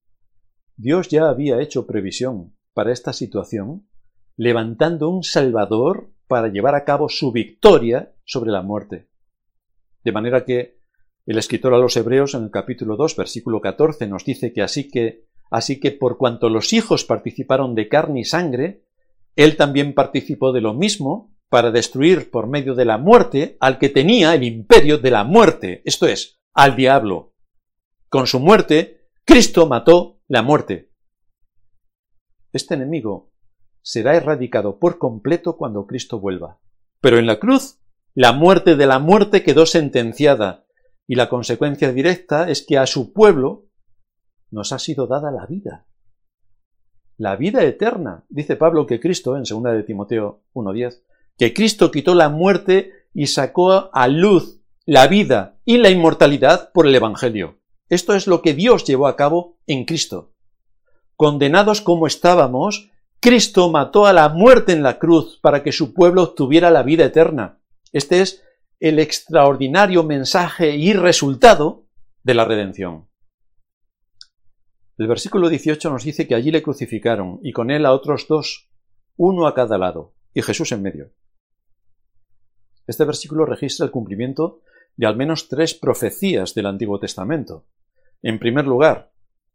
Dios 0.77 1.09
ya 1.09 1.31
había 1.31 1.63
hecho 1.63 1.87
previsión 1.87 2.55
para 2.75 2.93
esta 2.93 3.15
situación, 3.15 3.89
levantando 4.37 5.09
un 5.09 5.23
Salvador 5.23 6.13
para 6.27 6.49
llevar 6.49 6.75
a 6.75 6.85
cabo 6.85 7.09
su 7.09 7.33
victoria 7.33 8.15
sobre 8.27 8.51
la 8.51 8.61
muerte. 8.61 9.09
De 10.05 10.13
manera 10.13 10.45
que 10.45 10.79
el 11.25 11.39
escritor 11.39 11.73
a 11.73 11.79
los 11.79 11.97
Hebreos 11.97 12.35
en 12.35 12.43
el 12.43 12.51
capítulo 12.51 12.99
2, 12.99 13.17
versículo 13.17 13.63
14 13.63 14.07
nos 14.09 14.27
dice 14.27 14.53
que 14.53 14.61
así 14.61 14.91
que 14.91 15.25
así 15.51 15.81
que 15.81 15.91
por 15.91 16.19
cuanto 16.19 16.51
los 16.51 16.75
hijos 16.75 17.07
participaron 17.07 17.75
de 17.75 17.89
carne 17.89 18.21
y 18.21 18.25
sangre, 18.25 18.85
él 19.37 19.57
también 19.57 19.95
participó 19.95 20.53
de 20.53 20.61
lo 20.61 20.75
mismo 20.75 21.35
para 21.49 21.71
destruir 21.71 22.31
por 22.31 22.49
medio 22.49 22.75
de 22.75 22.85
la 22.85 22.99
muerte 22.99 23.57
al 23.61 23.79
que 23.79 23.89
tenía 23.89 24.35
el 24.35 24.43
imperio 24.43 24.99
de 24.99 25.11
la 25.11 25.25
muerte, 25.25 25.83
esto 25.85 26.07
es, 26.07 26.41
al 26.55 26.77
diablo. 26.77 27.35
Con 28.09 28.27
su 28.27 28.41
muerte, 28.41 29.09
Cristo 29.25 29.67
mató 29.67 30.21
la 30.29 30.43
muerte. 30.43 30.91
Este 32.53 32.75
enemigo 32.75 33.33
será 33.83 34.17
erradicado 34.17 34.79
por 34.79 34.99
completo 34.99 35.57
cuando 35.57 35.87
Cristo 35.87 36.21
vuelva. 36.21 36.61
Pero 37.01 37.19
en 37.19 37.27
la 37.27 37.39
cruz, 37.39 37.81
la 38.15 38.33
muerte 38.33 38.77
de 38.77 38.87
la 38.87 38.99
muerte 38.99 39.43
quedó 39.43 39.67
sentenciada, 39.67 40.67
y 41.07 41.17
la 41.17 41.29
consecuencia 41.29 41.93
directa 41.93 42.49
es 42.49 42.65
que 42.67 42.79
a 42.79 42.87
su 42.87 43.13
pueblo 43.13 43.67
nos 44.51 44.73
ha 44.73 44.79
sido 44.79 45.07
dada 45.07 45.31
la 45.31 45.47
vida. 45.47 45.87
La 47.19 47.37
vida 47.37 47.63
eterna, 47.63 48.25
dice 48.29 48.57
Pablo 48.57 48.87
que 48.87 49.01
Cristo, 49.01 49.37
en 49.37 49.45
2 49.45 49.63
de 49.63 49.83
Timoteo 49.83 50.43
1.10, 50.55 51.03
que 51.39 51.55
Cristo 51.55 51.91
quitó 51.91 52.15
la 52.15 52.29
muerte 52.29 52.93
y 53.15 53.27
sacó 53.27 53.91
a 53.93 54.09
luz 54.09 54.61
la 54.87 55.07
vida 55.07 55.59
y 55.65 55.79
la 55.79 55.91
inmortalidad 55.91 56.73
por 56.73 56.87
el 56.87 56.95
Evangelio. 56.95 57.59
Esto 57.89 58.15
es 58.15 58.27
lo 58.27 58.43
que 58.43 58.55
Dios 58.55 58.85
llevó 58.85 59.07
a 59.07 59.17
cabo 59.17 59.59
en 59.67 59.85
Cristo. 59.85 60.33
Condenados 61.17 61.81
como 61.81 62.07
estábamos, 62.07 62.91
Cristo 63.21 63.71
mató 63.71 64.07
a 64.07 64.13
la 64.13 64.29
muerte 64.29 64.73
en 64.73 64.83
la 64.83 64.99
cruz 64.99 65.39
para 65.41 65.63
que 65.63 65.71
su 65.71 65.95
pueblo 65.95 66.23
obtuviera 66.23 66.71
la 66.71 66.83
vida 66.83 67.05
eterna. 67.05 67.61
Este 67.93 68.21
es 68.21 68.43
el 68.81 68.99
extraordinario 68.99 70.03
mensaje 70.03 70.75
y 70.75 70.93
resultado 70.93 71.85
de 72.25 72.35
la 72.35 72.45
redención. 72.45 73.07
El 75.03 75.09
versículo 75.09 75.49
18 75.49 75.91
nos 75.91 76.05
dice 76.05 76.29
que 76.29 76.37
allí 76.37 76.53
le 76.53 76.63
crucificaron 76.63 77.41
y 77.43 77.51
con 77.51 77.73
él 77.73 77.87
a 77.87 77.93
otros 77.93 78.29
dos, 78.29 78.71
uno 79.17 79.49
a 79.49 79.55
cada 79.57 79.77
lado, 79.77 80.15
y 80.33 80.43
Jesús 80.43 80.71
en 80.71 80.81
medio. 80.81 81.11
Este 82.87 83.05
versículo 83.05 83.45
registra 83.45 83.85
el 83.85 83.91
cumplimiento 83.91 84.61
de 84.97 85.09
al 85.09 85.17
menos 85.17 85.49
tres 85.49 85.75
profecías 85.75 86.55
del 86.55 86.67
Antiguo 86.67 87.01
Testamento. 87.01 87.67
En 88.23 88.39
primer 88.39 88.65
lugar, 88.65 89.11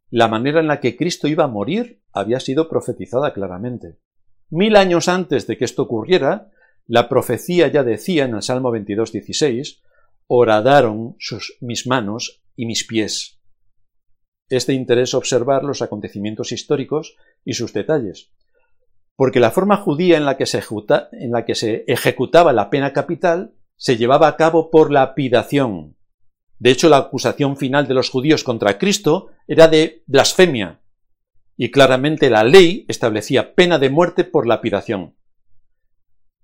la 0.09 0.27
manera 0.27 0.59
en 0.59 0.67
la 0.67 0.81
que 0.81 0.97
Cristo 0.97 1.29
iba 1.29 1.45
a 1.45 1.47
morir 1.47 2.01
había 2.11 2.41
sido 2.41 2.67
profetizada 2.67 3.31
claramente. 3.31 3.99
Mil 4.49 4.75
años 4.75 5.07
antes 5.07 5.47
de 5.47 5.57
que 5.57 5.63
esto 5.63 5.83
ocurriera, 5.83 6.51
la 6.87 7.07
profecía 7.07 7.69
ya 7.69 7.85
decía 7.85 8.25
en 8.25 8.35
el 8.35 8.41
Salmo 8.41 8.69
22, 8.69 9.13
16, 9.13 9.81
horadaron 10.27 11.15
sus, 11.19 11.57
mis 11.61 11.87
manos 11.87 12.43
y 12.57 12.65
mis 12.65 12.85
pies. 12.85 13.36
Es 14.49 14.67
de 14.67 14.73
interés 14.73 15.13
observar 15.13 15.63
los 15.63 15.81
acontecimientos 15.81 16.51
históricos 16.51 17.15
y 17.43 17.53
sus 17.53 17.73
detalles, 17.73 18.31
porque 19.15 19.39
la 19.39 19.51
forma 19.51 19.77
judía 19.77 20.17
en 20.17 20.25
la 20.25 20.37
que 20.37 20.45
se, 20.45 20.63
en 21.11 21.31
la 21.31 21.45
que 21.45 21.55
se 21.55 21.83
ejecutaba 21.87 22.53
la 22.53 22.69
pena 22.69 22.93
capital 22.93 23.53
se 23.75 23.97
llevaba 23.97 24.27
a 24.27 24.37
cabo 24.37 24.71
por 24.71 24.91
lapidación. 24.91 25.95
De 26.59 26.71
hecho, 26.71 26.89
la 26.89 26.97
acusación 26.97 27.57
final 27.57 27.87
de 27.87 27.93
los 27.93 28.09
judíos 28.09 28.43
contra 28.43 28.77
Cristo 28.77 29.29
era 29.47 29.67
de 29.67 30.03
blasfemia, 30.07 30.81
y 31.55 31.71
claramente 31.71 32.29
la 32.29 32.43
ley 32.43 32.85
establecía 32.87 33.55
pena 33.55 33.79
de 33.79 33.89
muerte 33.89 34.23
por 34.23 34.47
lapidación. 34.47 35.15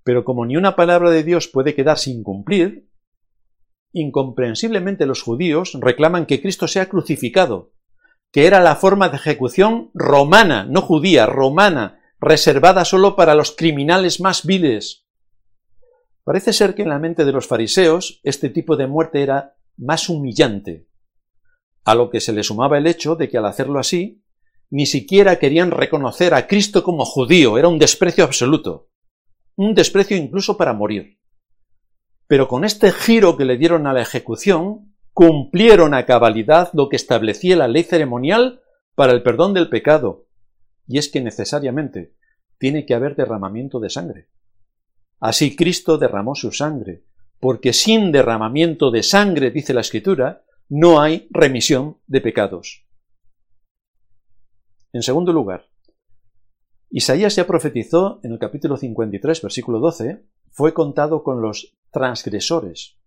Pero 0.02 0.24
como 0.24 0.44
ni 0.44 0.56
una 0.56 0.76
palabra 0.76 1.10
de 1.10 1.22
Dios 1.22 1.48
puede 1.48 1.74
quedar 1.74 1.98
sin 1.98 2.22
cumplir, 2.22 2.88
incomprensiblemente 3.92 5.06
los 5.06 5.22
judíos 5.22 5.78
reclaman 5.80 6.26
que 6.26 6.42
Cristo 6.42 6.66
sea 6.66 6.88
crucificado, 6.88 7.72
que 8.34 8.46
era 8.46 8.60
la 8.60 8.76
forma 8.76 9.08
de 9.08 9.16
ejecución 9.16 9.90
romana, 9.94 10.66
no 10.68 10.82
judía, 10.82 11.24
romana, 11.24 12.00
reservada 12.20 12.84
solo 12.84 13.16
para 13.16 13.34
los 13.34 13.52
criminales 13.52 14.20
más 14.20 14.44
viles. 14.44 15.06
Parece 16.24 16.52
ser 16.52 16.74
que 16.74 16.82
en 16.82 16.90
la 16.90 16.98
mente 16.98 17.24
de 17.24 17.32
los 17.32 17.46
fariseos 17.46 18.20
este 18.24 18.50
tipo 18.50 18.76
de 18.76 18.86
muerte 18.86 19.22
era 19.22 19.56
más 19.78 20.10
humillante, 20.10 20.88
a 21.84 21.94
lo 21.94 22.10
que 22.10 22.20
se 22.20 22.34
le 22.34 22.42
sumaba 22.42 22.76
el 22.76 22.86
hecho 22.86 23.16
de 23.16 23.30
que 23.30 23.38
al 23.38 23.46
hacerlo 23.46 23.78
así, 23.78 24.22
ni 24.68 24.84
siquiera 24.84 25.38
querían 25.38 25.70
reconocer 25.70 26.34
a 26.34 26.46
Cristo 26.46 26.84
como 26.84 27.06
judío, 27.06 27.56
era 27.56 27.68
un 27.68 27.78
desprecio 27.78 28.24
absoluto 28.24 28.90
un 29.56 29.74
desprecio 29.74 30.16
incluso 30.16 30.56
para 30.56 30.72
morir. 30.72 31.18
Pero 32.26 32.48
con 32.48 32.64
este 32.64 32.92
giro 32.92 33.36
que 33.36 33.44
le 33.44 33.56
dieron 33.56 33.86
a 33.86 33.92
la 33.92 34.02
ejecución, 34.02 34.93
cumplieron 35.14 35.94
a 35.94 36.04
cabalidad 36.06 36.70
lo 36.72 36.88
que 36.88 36.96
establecía 36.96 37.56
la 37.56 37.68
ley 37.68 37.84
ceremonial 37.84 38.60
para 38.96 39.12
el 39.12 39.22
perdón 39.22 39.54
del 39.54 39.68
pecado, 39.68 40.26
y 40.86 40.98
es 40.98 41.08
que 41.08 41.20
necesariamente 41.20 42.14
tiene 42.58 42.84
que 42.84 42.94
haber 42.94 43.14
derramamiento 43.14 43.78
de 43.80 43.90
sangre. 43.90 44.28
Así 45.20 45.56
Cristo 45.56 45.98
derramó 45.98 46.34
su 46.34 46.50
sangre, 46.50 47.04
porque 47.38 47.72
sin 47.72 48.10
derramamiento 48.10 48.90
de 48.90 49.02
sangre, 49.02 49.50
dice 49.50 49.72
la 49.72 49.80
Escritura, 49.80 50.44
no 50.68 51.00
hay 51.00 51.28
remisión 51.30 51.98
de 52.06 52.20
pecados. 52.20 52.84
En 54.92 55.02
segundo 55.02 55.32
lugar, 55.32 55.66
Isaías 56.90 57.36
ya 57.36 57.46
profetizó 57.46 58.20
en 58.22 58.32
el 58.32 58.38
capítulo 58.38 58.76
53, 58.76 59.42
versículo 59.42 59.78
12, 59.78 60.24
fue 60.50 60.74
contado 60.74 61.22
con 61.22 61.40
los 61.40 61.76
transgresores. 61.90 62.98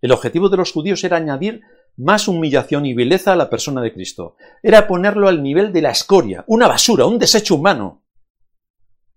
El 0.00 0.12
objetivo 0.12 0.48
de 0.48 0.56
los 0.56 0.72
judíos 0.72 1.04
era 1.04 1.18
añadir 1.18 1.62
más 1.96 2.28
humillación 2.28 2.86
y 2.86 2.94
vileza 2.94 3.32
a 3.32 3.36
la 3.36 3.50
persona 3.50 3.82
de 3.82 3.92
Cristo. 3.92 4.36
Era 4.62 4.86
ponerlo 4.86 5.28
al 5.28 5.42
nivel 5.42 5.72
de 5.72 5.82
la 5.82 5.90
escoria, 5.90 6.44
una 6.46 6.68
basura, 6.68 7.06
un 7.06 7.18
desecho 7.18 7.54
humano. 7.54 8.04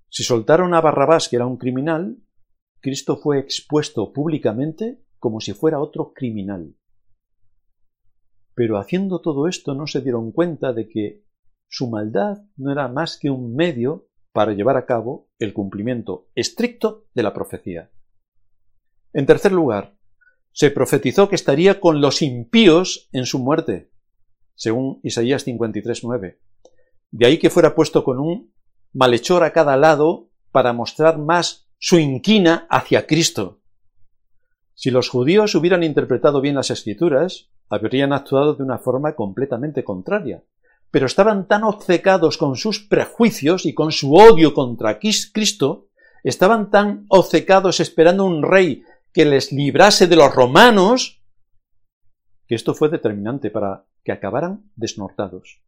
Si 0.09 0.23
soltaron 0.23 0.73
a 0.73 0.81
Barrabás, 0.81 1.29
que 1.29 1.37
era 1.37 1.45
un 1.45 1.57
criminal, 1.57 2.17
Cristo 2.81 3.17
fue 3.17 3.39
expuesto 3.39 4.11
públicamente 4.11 5.01
como 5.17 5.39
si 5.39 5.53
fuera 5.53 5.79
otro 5.79 6.11
criminal. 6.13 6.75
Pero 8.53 8.77
haciendo 8.77 9.21
todo 9.21 9.47
esto 9.47 9.73
no 9.73 9.87
se 9.87 10.01
dieron 10.01 10.31
cuenta 10.31 10.73
de 10.73 10.87
que 10.87 11.23
su 11.67 11.89
maldad 11.89 12.43
no 12.57 12.71
era 12.71 12.87
más 12.89 13.17
que 13.17 13.29
un 13.29 13.55
medio 13.55 14.09
para 14.33 14.53
llevar 14.53 14.77
a 14.77 14.85
cabo 14.85 15.29
el 15.39 15.53
cumplimiento 15.53 16.27
estricto 16.35 17.05
de 17.13 17.23
la 17.23 17.33
profecía. 17.33 17.89
En 19.13 19.25
tercer 19.25 19.51
lugar, 19.51 19.92
se 20.53 20.71
profetizó 20.71 21.27
que 21.27 21.35
estaría 21.35 21.79
con 21.79 21.99
los 21.99 22.21
impíos 22.21 23.09
en 23.11 23.25
su 23.25 23.39
muerte, 23.39 23.91
según 24.55 24.99
Isaías 25.03 25.45
53.9. 25.45 26.37
De 27.11 27.25
ahí 27.25 27.37
que 27.39 27.49
fuera 27.49 27.75
puesto 27.75 28.03
con 28.03 28.19
un 28.19 28.53
malhechor 28.93 29.43
a 29.43 29.51
cada 29.51 29.75
lado 29.75 30.29
para 30.51 30.71
mostrar 30.71 31.17
más 31.17 31.67
su 31.79 31.97
inquina 31.97 32.67
hacia 32.69 33.07
Cristo. 33.07 33.59
Si 34.75 34.91
los 34.91 35.09
judíos 35.09 35.55
hubieran 35.55 35.83
interpretado 35.83 36.39
bien 36.39 36.55
las 36.55 36.69
escrituras, 36.69 37.49
habrían 37.69 38.13
actuado 38.13 38.53
de 38.53 38.63
una 38.63 38.77
forma 38.77 39.15
completamente 39.15 39.83
contraria, 39.83 40.43
pero 40.91 41.07
estaban 41.07 41.47
tan 41.47 41.63
obcecados 41.63 42.37
con 42.37 42.55
sus 42.55 42.79
prejuicios 42.79 43.65
y 43.65 43.73
con 43.73 43.91
su 43.91 44.13
odio 44.13 44.53
contra 44.53 44.99
Cristo, 44.99 45.87
estaban 46.23 46.69
tan 46.69 47.05
obcecados 47.09 47.79
esperando 47.79 48.25
un 48.25 48.43
rey 48.43 48.83
que 49.13 49.25
les 49.25 49.51
librase 49.51 50.07
de 50.07 50.15
los 50.15 50.33
romanos, 50.33 51.21
que 52.47 52.55
esto 52.55 52.73
fue 52.73 52.89
determinante 52.89 53.51
para 53.51 53.85
que 54.03 54.11
acabaran 54.11 54.71
desnortados. 54.75 55.61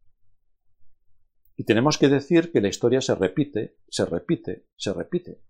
Y 1.56 1.64
tenemos 1.64 1.96
que 1.96 2.08
decir 2.08 2.52
que 2.52 2.60
la 2.60 2.68
historia 2.68 3.00
se 3.00 3.14
repite, 3.14 3.76
se 3.88 4.04
repite, 4.04 4.66
se 4.76 4.92
repite. 4.92 5.40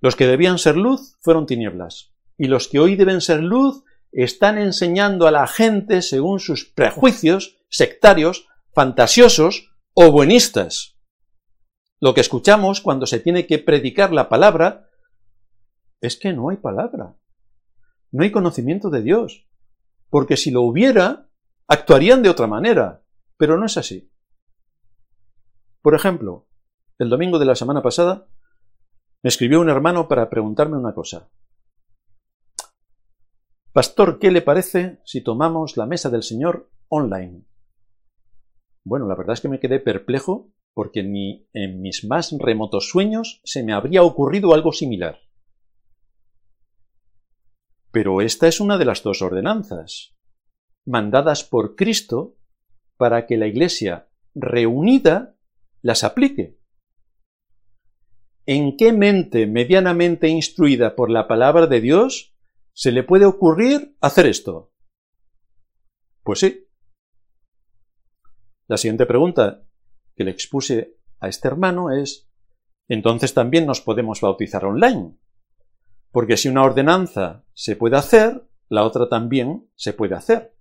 Los 0.00 0.16
que 0.16 0.26
debían 0.26 0.58
ser 0.58 0.76
luz 0.76 1.16
fueron 1.20 1.46
tinieblas, 1.46 2.12
y 2.36 2.46
los 2.46 2.66
que 2.66 2.80
hoy 2.80 2.96
deben 2.96 3.20
ser 3.20 3.40
luz 3.40 3.84
están 4.10 4.58
enseñando 4.58 5.26
a 5.26 5.30
la 5.30 5.46
gente 5.46 6.02
según 6.02 6.40
sus 6.40 6.64
prejuicios 6.64 7.58
sectarios, 7.68 8.48
fantasiosos 8.72 9.70
o 9.94 10.10
buenistas. 10.10 10.96
Lo 12.00 12.14
que 12.14 12.20
escuchamos 12.20 12.80
cuando 12.80 13.06
se 13.06 13.20
tiene 13.20 13.46
que 13.46 13.58
predicar 13.58 14.12
la 14.12 14.28
palabra 14.28 14.88
es 16.02 16.18
que 16.18 16.32
no 16.32 16.50
hay 16.50 16.58
palabra, 16.58 17.16
no 18.10 18.24
hay 18.24 18.30
conocimiento 18.30 18.90
de 18.90 19.02
Dios, 19.02 19.48
porque 20.10 20.36
si 20.36 20.50
lo 20.50 20.62
hubiera, 20.62 21.30
actuarían 21.68 22.22
de 22.22 22.28
otra 22.28 22.46
manera, 22.46 23.02
pero 23.38 23.56
no 23.56 23.64
es 23.64 23.78
así. 23.78 24.12
Por 25.80 25.94
ejemplo, 25.94 26.48
el 26.98 27.08
domingo 27.08 27.38
de 27.38 27.46
la 27.46 27.54
semana 27.54 27.82
pasada 27.82 28.28
me 29.22 29.28
escribió 29.28 29.60
un 29.60 29.70
hermano 29.70 30.08
para 30.08 30.28
preguntarme 30.28 30.76
una 30.76 30.92
cosa. 30.92 31.30
Pastor, 33.72 34.18
¿qué 34.18 34.30
le 34.30 34.42
parece 34.42 35.00
si 35.04 35.22
tomamos 35.22 35.76
la 35.76 35.86
mesa 35.86 36.10
del 36.10 36.24
Señor 36.24 36.70
online? 36.88 37.46
Bueno, 38.84 39.06
la 39.06 39.14
verdad 39.14 39.34
es 39.34 39.40
que 39.40 39.48
me 39.48 39.60
quedé 39.60 39.78
perplejo 39.78 40.52
porque 40.74 41.02
ni 41.02 41.48
en 41.52 41.80
mis 41.80 42.04
más 42.04 42.34
remotos 42.38 42.88
sueños 42.88 43.40
se 43.44 43.62
me 43.62 43.72
habría 43.72 44.02
ocurrido 44.02 44.52
algo 44.52 44.72
similar. 44.72 45.20
Pero 47.92 48.22
esta 48.22 48.48
es 48.48 48.58
una 48.58 48.78
de 48.78 48.86
las 48.86 49.02
dos 49.02 49.22
ordenanzas, 49.22 50.16
mandadas 50.86 51.44
por 51.44 51.76
Cristo 51.76 52.36
para 52.96 53.26
que 53.26 53.36
la 53.36 53.46
Iglesia 53.46 54.08
reunida 54.34 55.36
las 55.82 56.02
aplique. 56.02 56.58
¿En 58.46 58.76
qué 58.76 58.92
mente 58.92 59.46
medianamente 59.46 60.28
instruida 60.28 60.96
por 60.96 61.10
la 61.10 61.28
palabra 61.28 61.66
de 61.66 61.80
Dios 61.80 62.34
se 62.72 62.90
le 62.90 63.04
puede 63.04 63.26
ocurrir 63.26 63.96
hacer 64.00 64.26
esto? 64.26 64.72
Pues 66.22 66.40
sí. 66.40 66.66
La 68.68 68.78
siguiente 68.78 69.06
pregunta 69.06 69.64
que 70.16 70.24
le 70.24 70.30
expuse 70.30 70.96
a 71.20 71.28
este 71.28 71.48
hermano 71.48 71.90
es, 71.90 72.30
entonces 72.88 73.34
también 73.34 73.66
nos 73.66 73.80
podemos 73.80 74.20
bautizar 74.20 74.64
online. 74.64 75.18
Porque 76.12 76.36
si 76.36 76.48
una 76.48 76.62
ordenanza 76.62 77.44
se 77.54 77.74
puede 77.74 77.96
hacer, 77.96 78.46
la 78.68 78.84
otra 78.84 79.08
también 79.08 79.68
se 79.74 79.92
puede 79.92 80.14
hacer. 80.14 80.54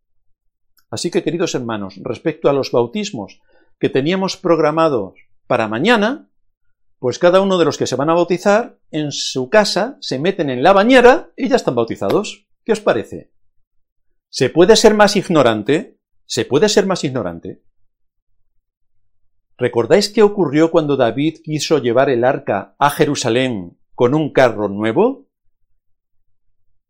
Así 0.90 1.12
que, 1.12 1.24
queridos 1.24 1.56
hermanos, 1.56 2.00
respecto 2.04 2.50
a 2.50 2.54
los 2.54 2.72
bautismos 2.72 3.40
que 3.80 3.90
teníamos 3.90 4.38
programados 4.38 5.16
para 5.48 5.68
mañana, 5.68 6.30
pues 7.00 7.20
cada 7.20 7.42
uno 7.42 7.58
de 7.58 7.66
los 7.66 7.78
que 7.78 7.88
se 7.88 7.96
van 7.96 8.10
a 8.10 8.14
bautizar 8.14 8.80
en 8.92 9.12
su 9.12 9.50
casa 9.50 9.98
se 10.02 10.20
meten 10.20 10.50
en 10.50 10.62
la 10.62 10.74
bañera 10.74 11.32
y 11.36 11.50
ya 11.50 11.56
están 11.56 11.76
bautizados. 11.76 12.48
¿Qué 12.64 12.74
os 12.74 12.80
parece? 12.80 13.32
¿Se 14.30 14.50
puede 14.50 14.76
ser 14.76 14.94
más 14.94 15.16
ignorante? 15.16 16.00
¿Se 16.26 16.46
puede 16.46 16.70
ser 16.70 16.86
más 16.86 17.04
ignorante? 17.04 17.64
¿Recordáis 19.58 20.10
qué 20.10 20.24
ocurrió 20.24 20.72
cuando 20.72 20.96
David 20.96 21.40
quiso 21.44 21.80
llevar 21.80 22.10
el 22.10 22.24
arca 22.24 22.76
a 22.78 22.90
Jerusalén 22.90 23.80
con 23.96 24.14
un 24.14 24.32
carro 24.32 24.70
nuevo? 24.70 25.31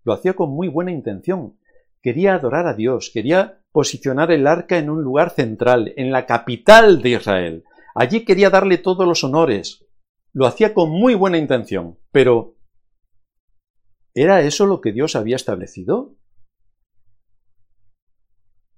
Lo 0.04 0.14
hacía 0.14 0.34
con 0.34 0.50
muy 0.52 0.68
buena 0.68 0.92
intención. 0.92 1.58
Quería 2.02 2.36
adorar 2.36 2.68
a 2.68 2.74
Dios, 2.74 3.12
quería 3.14 3.62
posicionar 3.72 4.32
el 4.32 4.48
arca 4.48 4.78
en 4.78 4.90
un 4.90 5.04
lugar 5.04 5.30
central, 5.30 5.94
en 5.96 6.12
la 6.12 6.26
capital 6.26 7.02
de 7.02 7.10
Israel. 7.12 7.64
Allí 7.94 8.26
quería 8.26 8.50
darle 8.50 8.78
todos 8.78 9.08
los 9.08 9.24
honores. 9.24 9.86
Lo 10.34 10.48
hacía 10.48 10.74
con 10.74 10.90
muy 10.90 11.14
buena 11.14 11.38
intención, 11.38 12.00
pero 12.12 12.56
¿era 14.14 14.42
eso 14.42 14.66
lo 14.66 14.82
que 14.82 14.92
Dios 14.92 15.16
había 15.16 15.36
establecido? 15.36 16.16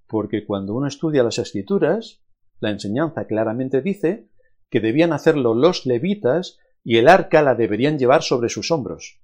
Porque 0.07 0.45
cuando 0.45 0.75
uno 0.75 0.87
estudia 0.87 1.23
las 1.23 1.39
escrituras, 1.39 2.23
la 2.59 2.71
enseñanza 2.71 3.25
claramente 3.25 3.81
dice 3.81 4.29
que 4.69 4.79
debían 4.79 5.13
hacerlo 5.13 5.53
los 5.53 5.85
levitas 5.85 6.59
y 6.83 6.97
el 6.97 7.07
arca 7.07 7.41
la 7.41 7.55
deberían 7.55 7.97
llevar 7.97 8.23
sobre 8.23 8.49
sus 8.49 8.71
hombros. 8.71 9.22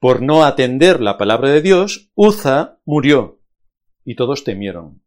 Por 0.00 0.22
no 0.22 0.44
atender 0.44 1.02
la 1.02 1.18
palabra 1.18 1.50
de 1.50 1.60
Dios, 1.60 2.10
Uza 2.14 2.80
murió 2.86 3.42
y 4.02 4.14
todos 4.14 4.44
temieron. 4.44 5.02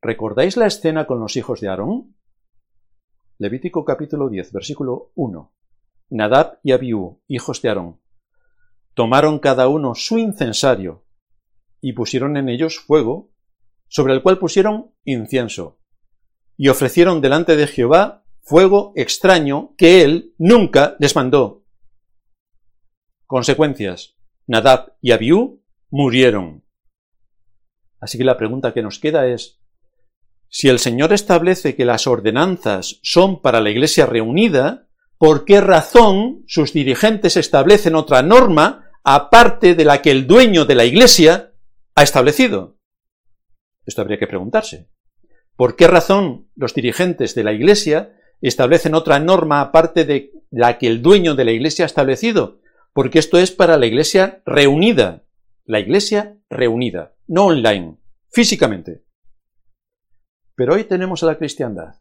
¿Recordáis 0.00 0.56
la 0.56 0.64
escena 0.64 1.06
con 1.06 1.20
los 1.20 1.36
hijos 1.36 1.60
de 1.60 1.68
Aarón? 1.68 2.16
Levítico 3.36 3.84
capítulo 3.84 4.30
10, 4.30 4.52
versículo 4.52 5.12
1. 5.14 5.52
Nadab 6.08 6.58
y 6.62 6.72
Abiú, 6.72 7.20
hijos 7.28 7.60
de 7.60 7.68
Aarón, 7.68 8.00
tomaron 8.94 9.40
cada 9.40 9.68
uno 9.68 9.94
su 9.94 10.16
incensario 10.16 11.04
y 11.82 11.92
pusieron 11.92 12.38
en 12.38 12.48
ellos 12.48 12.78
fuego, 12.78 13.30
sobre 13.88 14.14
el 14.14 14.22
cual 14.22 14.38
pusieron 14.38 14.94
incienso, 15.04 15.80
y 16.56 16.68
ofrecieron 16.68 17.20
delante 17.20 17.56
de 17.56 17.66
Jehová 17.66 18.24
fuego 18.40 18.94
extraño 18.96 19.74
que 19.76 20.02
él 20.02 20.34
nunca 20.38 20.96
les 20.98 21.14
mandó. 21.14 21.67
Consecuencias. 23.28 24.14
Nadab 24.46 24.94
y 25.02 25.12
Abiú 25.12 25.62
murieron. 25.90 26.64
Así 28.00 28.16
que 28.16 28.24
la 28.24 28.38
pregunta 28.38 28.72
que 28.72 28.82
nos 28.82 28.98
queda 28.98 29.26
es, 29.26 29.60
si 30.48 30.70
el 30.70 30.78
Señor 30.78 31.12
establece 31.12 31.76
que 31.76 31.84
las 31.84 32.06
ordenanzas 32.06 33.00
son 33.02 33.42
para 33.42 33.60
la 33.60 33.68
Iglesia 33.68 34.06
reunida, 34.06 34.88
¿por 35.18 35.44
qué 35.44 35.60
razón 35.60 36.42
sus 36.46 36.72
dirigentes 36.72 37.36
establecen 37.36 37.96
otra 37.96 38.22
norma 38.22 38.90
aparte 39.04 39.74
de 39.74 39.84
la 39.84 40.00
que 40.00 40.10
el 40.10 40.26
dueño 40.26 40.64
de 40.64 40.74
la 40.74 40.86
Iglesia 40.86 41.52
ha 41.94 42.02
establecido? 42.02 42.78
Esto 43.84 44.00
habría 44.00 44.18
que 44.18 44.26
preguntarse. 44.26 44.88
¿Por 45.54 45.76
qué 45.76 45.86
razón 45.86 46.48
los 46.56 46.72
dirigentes 46.72 47.34
de 47.34 47.44
la 47.44 47.52
Iglesia 47.52 48.16
establecen 48.40 48.94
otra 48.94 49.18
norma 49.18 49.60
aparte 49.60 50.06
de 50.06 50.32
la 50.50 50.78
que 50.78 50.86
el 50.86 51.02
dueño 51.02 51.34
de 51.34 51.44
la 51.44 51.52
Iglesia 51.52 51.84
ha 51.84 51.92
establecido? 51.92 52.62
Porque 52.98 53.20
esto 53.20 53.38
es 53.38 53.52
para 53.52 53.76
la 53.76 53.86
iglesia 53.86 54.42
reunida, 54.44 55.24
la 55.64 55.78
iglesia 55.78 56.36
reunida, 56.50 57.14
no 57.28 57.46
online, 57.46 57.96
físicamente. 58.28 59.04
Pero 60.56 60.74
hoy 60.74 60.82
tenemos 60.82 61.22
a 61.22 61.26
la 61.26 61.38
cristiandad 61.38 61.94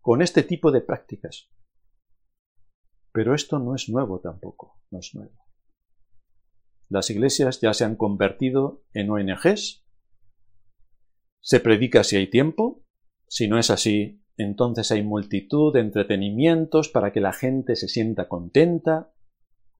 con 0.00 0.22
este 0.22 0.44
tipo 0.44 0.72
de 0.72 0.80
prácticas. 0.80 1.50
Pero 3.12 3.34
esto 3.34 3.58
no 3.58 3.74
es 3.74 3.90
nuevo 3.90 4.20
tampoco, 4.20 4.80
no 4.90 4.98
es 4.98 5.14
nuevo. 5.14 5.46
Las 6.88 7.10
iglesias 7.10 7.60
ya 7.60 7.74
se 7.74 7.84
han 7.84 7.96
convertido 7.96 8.86
en 8.94 9.10
ONGs. 9.10 9.84
Se 11.42 11.60
predica 11.60 12.02
si 12.02 12.16
hay 12.16 12.30
tiempo. 12.30 12.82
Si 13.28 13.46
no 13.46 13.58
es 13.58 13.68
así, 13.68 14.24
entonces 14.38 14.90
hay 14.90 15.02
multitud 15.02 15.74
de 15.74 15.80
entretenimientos 15.80 16.88
para 16.88 17.12
que 17.12 17.20
la 17.20 17.34
gente 17.34 17.76
se 17.76 17.88
sienta 17.88 18.26
contenta, 18.26 19.12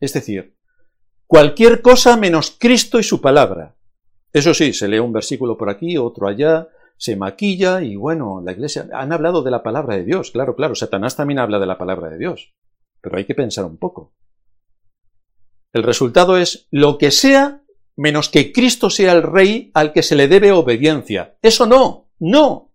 es 0.00 0.12
decir, 0.12 0.56
cualquier 1.26 1.82
cosa 1.82 2.16
menos 2.16 2.56
Cristo 2.58 2.98
y 2.98 3.02
su 3.02 3.20
palabra. 3.20 3.76
Eso 4.32 4.54
sí, 4.54 4.72
se 4.72 4.88
lee 4.88 4.98
un 4.98 5.12
versículo 5.12 5.56
por 5.56 5.70
aquí, 5.70 5.98
otro 5.98 6.26
allá, 6.26 6.68
se 6.96 7.16
maquilla 7.16 7.82
y 7.82 7.96
bueno, 7.96 8.42
la 8.44 8.52
iglesia 8.52 8.88
han 8.92 9.12
hablado 9.12 9.42
de 9.42 9.50
la 9.50 9.62
palabra 9.62 9.96
de 9.96 10.04
Dios, 10.04 10.30
claro, 10.30 10.54
claro, 10.56 10.74
Satanás 10.74 11.16
también 11.16 11.38
habla 11.38 11.58
de 11.58 11.66
la 11.66 11.78
palabra 11.78 12.10
de 12.10 12.18
Dios, 12.18 12.54
pero 13.00 13.16
hay 13.16 13.24
que 13.24 13.34
pensar 13.34 13.64
un 13.64 13.76
poco. 13.76 14.14
El 15.72 15.82
resultado 15.82 16.36
es 16.36 16.66
lo 16.70 16.98
que 16.98 17.10
sea 17.10 17.62
menos 17.96 18.28
que 18.28 18.52
Cristo 18.52 18.90
sea 18.90 19.12
el 19.12 19.22
rey 19.22 19.70
al 19.74 19.92
que 19.92 20.02
se 20.02 20.16
le 20.16 20.26
debe 20.26 20.52
obediencia. 20.52 21.36
Eso 21.42 21.66
no, 21.66 22.10
no. 22.18 22.72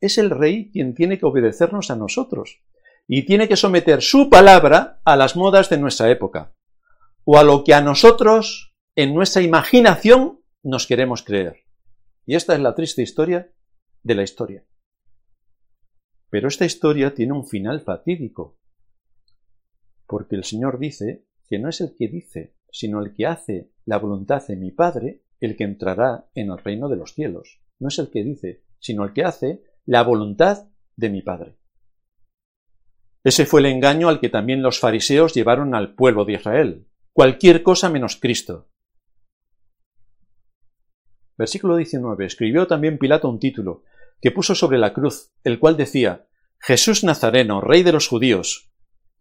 Es 0.00 0.18
el 0.18 0.30
rey 0.30 0.70
quien 0.70 0.94
tiene 0.94 1.18
que 1.18 1.26
obedecernos 1.26 1.90
a 1.90 1.96
nosotros 1.96 2.60
y 3.08 3.24
tiene 3.24 3.48
que 3.48 3.56
someter 3.56 4.02
su 4.02 4.28
palabra 4.28 5.00
a 5.04 5.16
las 5.16 5.36
modas 5.36 5.70
de 5.70 5.78
nuestra 5.78 6.10
época, 6.10 6.54
o 7.24 7.38
a 7.38 7.44
lo 7.44 7.64
que 7.64 7.74
a 7.74 7.80
nosotros, 7.80 8.74
en 8.94 9.14
nuestra 9.14 9.42
imaginación, 9.42 10.40
nos 10.62 10.86
queremos 10.86 11.22
creer. 11.22 11.64
Y 12.24 12.34
esta 12.34 12.54
es 12.54 12.60
la 12.60 12.74
triste 12.74 13.02
historia 13.02 13.52
de 14.02 14.14
la 14.14 14.22
historia. 14.22 14.64
Pero 16.30 16.48
esta 16.48 16.64
historia 16.64 17.14
tiene 17.14 17.32
un 17.32 17.46
final 17.46 17.80
fatídico, 17.80 18.58
porque 20.06 20.36
el 20.36 20.44
Señor 20.44 20.78
dice 20.78 21.26
que 21.48 21.58
no 21.58 21.68
es 21.68 21.80
el 21.80 21.94
que 21.96 22.08
dice, 22.08 22.56
sino 22.70 23.00
el 23.00 23.14
que 23.14 23.26
hace 23.26 23.70
la 23.84 23.98
voluntad 23.98 24.46
de 24.46 24.56
mi 24.56 24.72
Padre, 24.72 25.22
el 25.40 25.56
que 25.56 25.64
entrará 25.64 26.28
en 26.34 26.50
el 26.50 26.58
reino 26.58 26.88
de 26.88 26.96
los 26.96 27.14
cielos. 27.14 27.60
No 27.78 27.88
es 27.88 27.98
el 27.98 28.10
que 28.10 28.24
dice, 28.24 28.64
sino 28.78 29.04
el 29.04 29.12
que 29.12 29.24
hace 29.24 29.62
la 29.84 30.02
voluntad 30.02 30.68
de 30.96 31.10
mi 31.10 31.22
Padre. 31.22 31.58
Ese 33.26 33.44
fue 33.44 33.58
el 33.58 33.66
engaño 33.66 34.08
al 34.08 34.20
que 34.20 34.28
también 34.28 34.62
los 34.62 34.78
fariseos 34.78 35.34
llevaron 35.34 35.74
al 35.74 35.96
pueblo 35.96 36.24
de 36.24 36.34
Israel. 36.34 36.86
Cualquier 37.12 37.64
cosa 37.64 37.90
menos 37.90 38.14
Cristo. 38.14 38.68
Versículo 41.36 41.74
19. 41.74 42.24
Escribió 42.24 42.68
también 42.68 42.98
Pilato 42.98 43.28
un 43.28 43.40
título, 43.40 43.82
que 44.20 44.30
puso 44.30 44.54
sobre 44.54 44.78
la 44.78 44.92
cruz, 44.92 45.32
el 45.42 45.58
cual 45.58 45.76
decía, 45.76 46.28
Jesús 46.60 47.02
Nazareno, 47.02 47.60
Rey 47.60 47.82
de 47.82 47.90
los 47.90 48.06
judíos. 48.06 48.70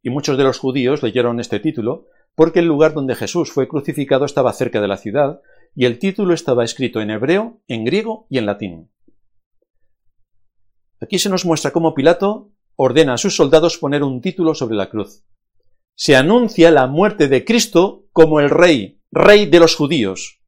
Y 0.03 0.11
muchos 0.11 0.37
de 0.37 0.43
los 0.43 0.59
judíos 0.59 1.01
leyeron 1.01 1.39
este 1.39 1.59
título, 1.59 2.05
porque 2.35 2.59
el 2.59 2.67
lugar 2.67 2.93
donde 2.93 3.15
Jesús 3.15 3.51
fue 3.51 3.67
crucificado 3.67 4.25
estaba 4.25 4.53
cerca 4.53 4.81
de 4.81 4.87
la 4.87 4.97
ciudad, 4.97 5.41
y 5.73 5.85
el 5.85 5.97
título 5.97 6.35
estaba 6.35 6.63
escrito 6.63 7.01
en 7.01 7.09
hebreo, 7.09 7.59
en 7.67 7.85
griego 7.85 8.27
y 8.29 8.37
en 8.37 8.45
latín. 8.45 8.91
Aquí 11.01 11.17
se 11.17 11.29
nos 11.29 11.43
muestra 11.43 11.71
cómo 11.71 11.95
Pilato 11.95 12.54
ordena 12.75 13.13
a 13.13 13.17
sus 13.17 13.35
soldados 13.35 13.77
poner 13.77 14.03
un 14.03 14.21
título 14.21 14.55
sobre 14.55 14.75
la 14.75 14.89
cruz. 14.89 15.23
Se 15.95 16.15
anuncia 16.15 16.71
la 16.71 16.87
muerte 16.87 17.27
de 17.27 17.45
Cristo 17.45 18.05
como 18.11 18.39
el 18.39 18.49
Rey, 18.49 19.01
Rey 19.11 19.45
de 19.45 19.59
los 19.59 19.75
judíos. 19.75 20.41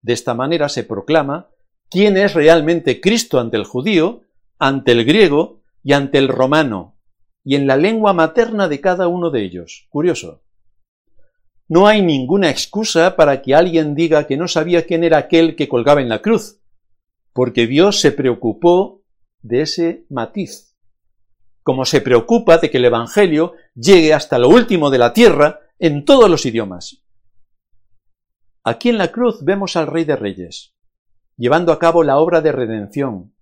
De 0.00 0.12
esta 0.12 0.34
manera 0.34 0.68
se 0.68 0.84
proclama 0.84 1.50
quién 1.90 2.16
es 2.16 2.34
realmente 2.34 3.00
Cristo 3.00 3.38
ante 3.38 3.56
el 3.56 3.64
judío, 3.64 4.22
ante 4.58 4.92
el 4.92 5.04
griego 5.04 5.62
y 5.82 5.92
ante 5.92 6.18
el 6.18 6.28
romano, 6.28 6.98
y 7.44 7.56
en 7.56 7.66
la 7.66 7.76
lengua 7.76 8.12
materna 8.14 8.68
de 8.68 8.80
cada 8.80 9.08
uno 9.08 9.30
de 9.30 9.44
ellos. 9.44 9.86
Curioso. 9.90 10.42
No 11.68 11.86
hay 11.86 12.02
ninguna 12.02 12.50
excusa 12.50 13.16
para 13.16 13.42
que 13.42 13.54
alguien 13.54 13.94
diga 13.94 14.26
que 14.26 14.36
no 14.36 14.48
sabía 14.48 14.86
quién 14.86 15.04
era 15.04 15.18
aquel 15.18 15.56
que 15.56 15.68
colgaba 15.68 16.02
en 16.02 16.08
la 16.08 16.20
cruz, 16.20 16.60
porque 17.32 17.66
Dios 17.66 18.00
se 18.00 18.12
preocupó 18.12 19.02
de 19.40 19.62
ese 19.62 20.06
matiz, 20.08 20.73
como 21.64 21.86
se 21.86 22.02
preocupa 22.02 22.58
de 22.58 22.70
que 22.70 22.76
el 22.76 22.84
Evangelio 22.84 23.54
llegue 23.74 24.14
hasta 24.14 24.38
lo 24.38 24.48
último 24.48 24.90
de 24.90 24.98
la 24.98 25.12
tierra 25.12 25.60
en 25.80 26.04
todos 26.04 26.30
los 26.30 26.46
idiomas. 26.46 27.02
Aquí 28.62 28.90
en 28.90 28.98
la 28.98 29.10
cruz 29.10 29.42
vemos 29.42 29.74
al 29.74 29.88
Rey 29.88 30.04
de 30.04 30.14
Reyes, 30.14 30.74
llevando 31.36 31.72
a 31.72 31.78
cabo 31.78 32.04
la 32.04 32.18
obra 32.18 32.42
de 32.42 32.52
redención, 32.52 33.34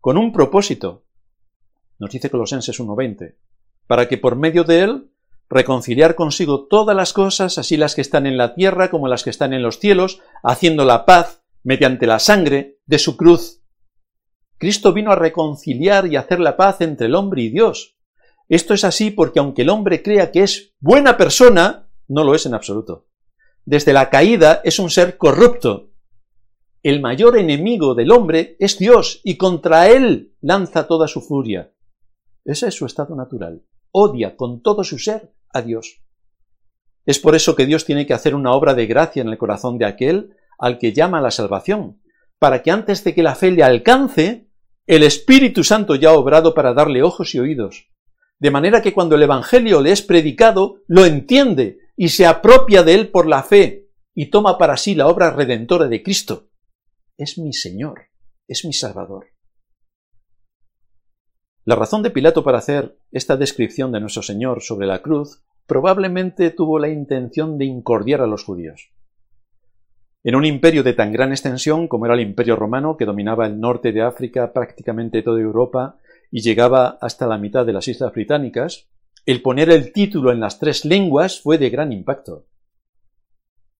con 0.00 0.16
un 0.16 0.32
propósito, 0.32 1.04
nos 1.98 2.10
dice 2.10 2.30
Colosenses 2.30 2.80
1.20, 2.80 3.36
para 3.86 4.08
que 4.08 4.16
por 4.16 4.36
medio 4.36 4.64
de 4.64 4.80
él 4.80 5.10
reconciliar 5.50 6.14
consigo 6.14 6.66
todas 6.66 6.96
las 6.96 7.12
cosas, 7.12 7.58
así 7.58 7.76
las 7.76 7.94
que 7.94 8.00
están 8.00 8.24
en 8.24 8.38
la 8.38 8.54
tierra 8.54 8.88
como 8.88 9.06
las 9.06 9.22
que 9.22 9.30
están 9.30 9.52
en 9.52 9.62
los 9.62 9.78
cielos, 9.78 10.20
haciendo 10.42 10.86
la 10.86 11.04
paz 11.04 11.42
mediante 11.62 12.06
la 12.06 12.20
sangre 12.20 12.78
de 12.86 12.98
su 12.98 13.18
cruz. 13.18 13.59
Cristo 14.60 14.92
vino 14.92 15.10
a 15.10 15.16
reconciliar 15.16 16.06
y 16.06 16.16
hacer 16.16 16.38
la 16.38 16.58
paz 16.58 16.82
entre 16.82 17.06
el 17.06 17.14
hombre 17.14 17.40
y 17.40 17.48
Dios. 17.48 17.96
Esto 18.46 18.74
es 18.74 18.84
así 18.84 19.10
porque 19.10 19.38
aunque 19.38 19.62
el 19.62 19.70
hombre 19.70 20.02
crea 20.02 20.30
que 20.30 20.42
es 20.42 20.74
buena 20.80 21.16
persona, 21.16 21.88
no 22.08 22.24
lo 22.24 22.34
es 22.34 22.44
en 22.44 22.52
absoluto. 22.52 23.06
Desde 23.64 23.94
la 23.94 24.10
caída 24.10 24.60
es 24.62 24.78
un 24.78 24.90
ser 24.90 25.16
corrupto. 25.16 25.92
El 26.82 27.00
mayor 27.00 27.38
enemigo 27.38 27.94
del 27.94 28.12
hombre 28.12 28.56
es 28.58 28.78
Dios 28.78 29.22
y 29.24 29.38
contra 29.38 29.88
él 29.88 30.34
lanza 30.42 30.86
toda 30.86 31.08
su 31.08 31.22
furia. 31.22 31.72
Ese 32.44 32.68
es 32.68 32.74
su 32.74 32.84
estado 32.84 33.16
natural. 33.16 33.64
Odia 33.92 34.36
con 34.36 34.60
todo 34.60 34.84
su 34.84 34.98
ser 34.98 35.32
a 35.54 35.62
Dios. 35.62 36.02
Es 37.06 37.18
por 37.18 37.34
eso 37.34 37.56
que 37.56 37.64
Dios 37.64 37.86
tiene 37.86 38.04
que 38.06 38.12
hacer 38.12 38.34
una 38.34 38.52
obra 38.52 38.74
de 38.74 38.84
gracia 38.84 39.22
en 39.22 39.28
el 39.30 39.38
corazón 39.38 39.78
de 39.78 39.86
aquel 39.86 40.36
al 40.58 40.76
que 40.76 40.92
llama 40.92 41.18
a 41.18 41.22
la 41.22 41.30
salvación, 41.30 42.02
para 42.38 42.62
que 42.62 42.70
antes 42.70 43.04
de 43.04 43.14
que 43.14 43.22
la 43.22 43.34
fe 43.34 43.52
le 43.52 43.62
alcance, 43.62 44.49
el 44.90 45.04
Espíritu 45.04 45.62
Santo 45.62 45.94
ya 45.94 46.08
ha 46.08 46.14
obrado 46.14 46.52
para 46.52 46.74
darle 46.74 47.04
ojos 47.04 47.36
y 47.36 47.38
oídos, 47.38 47.86
de 48.40 48.50
manera 48.50 48.82
que 48.82 48.92
cuando 48.92 49.14
el 49.14 49.22
Evangelio 49.22 49.80
le 49.80 49.92
es 49.92 50.02
predicado, 50.02 50.82
lo 50.88 51.04
entiende 51.04 51.78
y 51.96 52.08
se 52.08 52.26
apropia 52.26 52.82
de 52.82 52.94
él 52.94 53.08
por 53.08 53.28
la 53.28 53.44
fe 53.44 53.88
y 54.16 54.30
toma 54.30 54.58
para 54.58 54.76
sí 54.76 54.96
la 54.96 55.06
obra 55.06 55.30
redentora 55.30 55.86
de 55.86 56.02
Cristo. 56.02 56.48
Es 57.16 57.38
mi 57.38 57.52
Señor, 57.52 58.08
es 58.48 58.64
mi 58.64 58.72
Salvador. 58.72 59.26
La 61.64 61.76
razón 61.76 62.02
de 62.02 62.10
Pilato 62.10 62.42
para 62.42 62.58
hacer 62.58 62.98
esta 63.12 63.36
descripción 63.36 63.92
de 63.92 64.00
nuestro 64.00 64.22
Señor 64.22 64.60
sobre 64.60 64.88
la 64.88 65.02
cruz 65.02 65.44
probablemente 65.66 66.50
tuvo 66.50 66.80
la 66.80 66.88
intención 66.88 67.58
de 67.58 67.66
incordiar 67.66 68.22
a 68.22 68.26
los 68.26 68.42
judíos. 68.42 68.90
En 70.22 70.34
un 70.34 70.44
imperio 70.44 70.82
de 70.82 70.92
tan 70.92 71.12
gran 71.12 71.30
extensión 71.30 71.88
como 71.88 72.04
era 72.04 72.14
el 72.14 72.20
imperio 72.20 72.54
romano, 72.54 72.96
que 72.96 73.06
dominaba 73.06 73.46
el 73.46 73.58
norte 73.58 73.92
de 73.92 74.02
África, 74.02 74.52
prácticamente 74.52 75.22
toda 75.22 75.40
Europa, 75.40 75.96
y 76.30 76.42
llegaba 76.42 76.98
hasta 77.00 77.26
la 77.26 77.38
mitad 77.38 77.64
de 77.64 77.72
las 77.72 77.88
islas 77.88 78.12
británicas, 78.12 78.88
el 79.24 79.42
poner 79.42 79.70
el 79.70 79.92
título 79.92 80.30
en 80.30 80.40
las 80.40 80.58
tres 80.58 80.84
lenguas 80.84 81.40
fue 81.40 81.56
de 81.56 81.70
gran 81.70 81.92
impacto. 81.92 82.46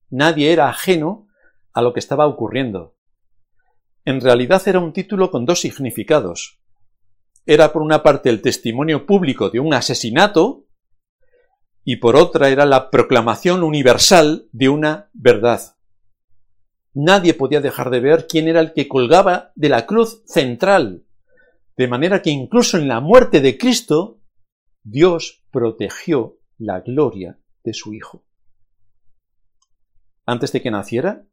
Nadie 0.08 0.52
era 0.52 0.68
ajeno 0.68 1.28
a 1.72 1.82
lo 1.82 1.92
que 1.92 2.00
estaba 2.00 2.26
ocurriendo. 2.26 2.96
En 4.04 4.20
realidad 4.20 4.62
era 4.66 4.80
un 4.80 4.92
título 4.92 5.30
con 5.30 5.44
dos 5.44 5.60
significados. 5.60 6.60
Era 7.46 7.72
por 7.72 7.82
una 7.82 8.02
parte 8.02 8.30
el 8.30 8.42
testimonio 8.42 9.06
público 9.06 9.50
de 9.50 9.60
un 9.60 9.74
asesinato 9.74 10.66
y 11.84 11.96
por 11.96 12.16
otra 12.16 12.48
era 12.48 12.64
la 12.64 12.90
proclamación 12.90 13.62
universal 13.62 14.48
de 14.52 14.68
una 14.68 15.10
verdad. 15.12 15.76
Nadie 16.92 17.34
podía 17.34 17.60
dejar 17.60 17.90
de 17.90 18.00
ver 18.00 18.26
quién 18.26 18.48
era 18.48 18.60
el 18.60 18.72
que 18.72 18.88
colgaba 18.88 19.52
de 19.54 19.68
la 19.68 19.86
cruz 19.86 20.22
central, 20.26 21.04
de 21.76 21.88
manera 21.88 22.20
que 22.20 22.30
incluso 22.30 22.76
en 22.76 22.88
la 22.88 23.00
muerte 23.00 23.40
de 23.40 23.56
Cristo, 23.56 24.20
Dios 24.82 25.44
protegió 25.50 26.38
la 26.58 26.80
gloria 26.80 27.38
de 27.64 27.74
su 27.74 27.94
Hijo. 27.94 28.24
Antes 30.26 30.52
de 30.52 30.62
que 30.62 30.70
naciera, 30.70 31.26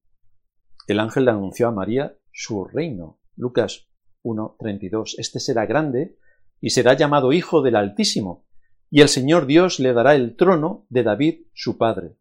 el 0.87 0.99
ángel 0.99 1.25
le 1.25 1.31
anunció 1.31 1.67
a 1.67 1.71
María 1.71 2.17
su 2.31 2.65
reino. 2.65 3.19
Lucas 3.35 3.89
1.32. 4.23 5.15
Este 5.17 5.39
será 5.39 5.65
grande 5.65 6.17
y 6.61 6.69
será 6.69 6.93
llamado 6.93 7.33
Hijo 7.33 7.61
del 7.61 7.75
Altísimo, 7.75 8.45
y 8.89 9.01
el 9.01 9.09
Señor 9.09 9.45
Dios 9.45 9.79
le 9.79 9.93
dará 9.93 10.15
el 10.15 10.35
trono 10.35 10.85
de 10.89 11.03
David 11.03 11.41
su 11.53 11.77
padre. 11.77 12.15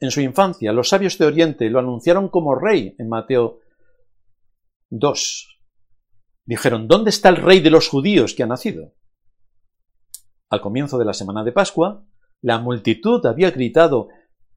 En 0.00 0.10
su 0.10 0.20
infancia, 0.20 0.72
los 0.72 0.88
sabios 0.88 1.18
de 1.18 1.26
Oriente 1.26 1.70
lo 1.70 1.78
anunciaron 1.78 2.28
como 2.28 2.54
rey 2.54 2.94
en 2.98 3.08
Mateo 3.08 3.60
2. 4.90 5.60
Dijeron, 6.46 6.88
¿dónde 6.88 7.10
está 7.10 7.30
el 7.30 7.36
rey 7.36 7.60
de 7.60 7.70
los 7.70 7.88
judíos 7.88 8.34
que 8.34 8.42
ha 8.42 8.46
nacido? 8.46 8.94
Al 10.50 10.60
comienzo 10.60 10.98
de 10.98 11.04
la 11.04 11.14
semana 11.14 11.42
de 11.42 11.52
Pascua, 11.52 12.04
la 12.42 12.58
multitud 12.58 13.24
había 13.26 13.50
gritado, 13.50 14.08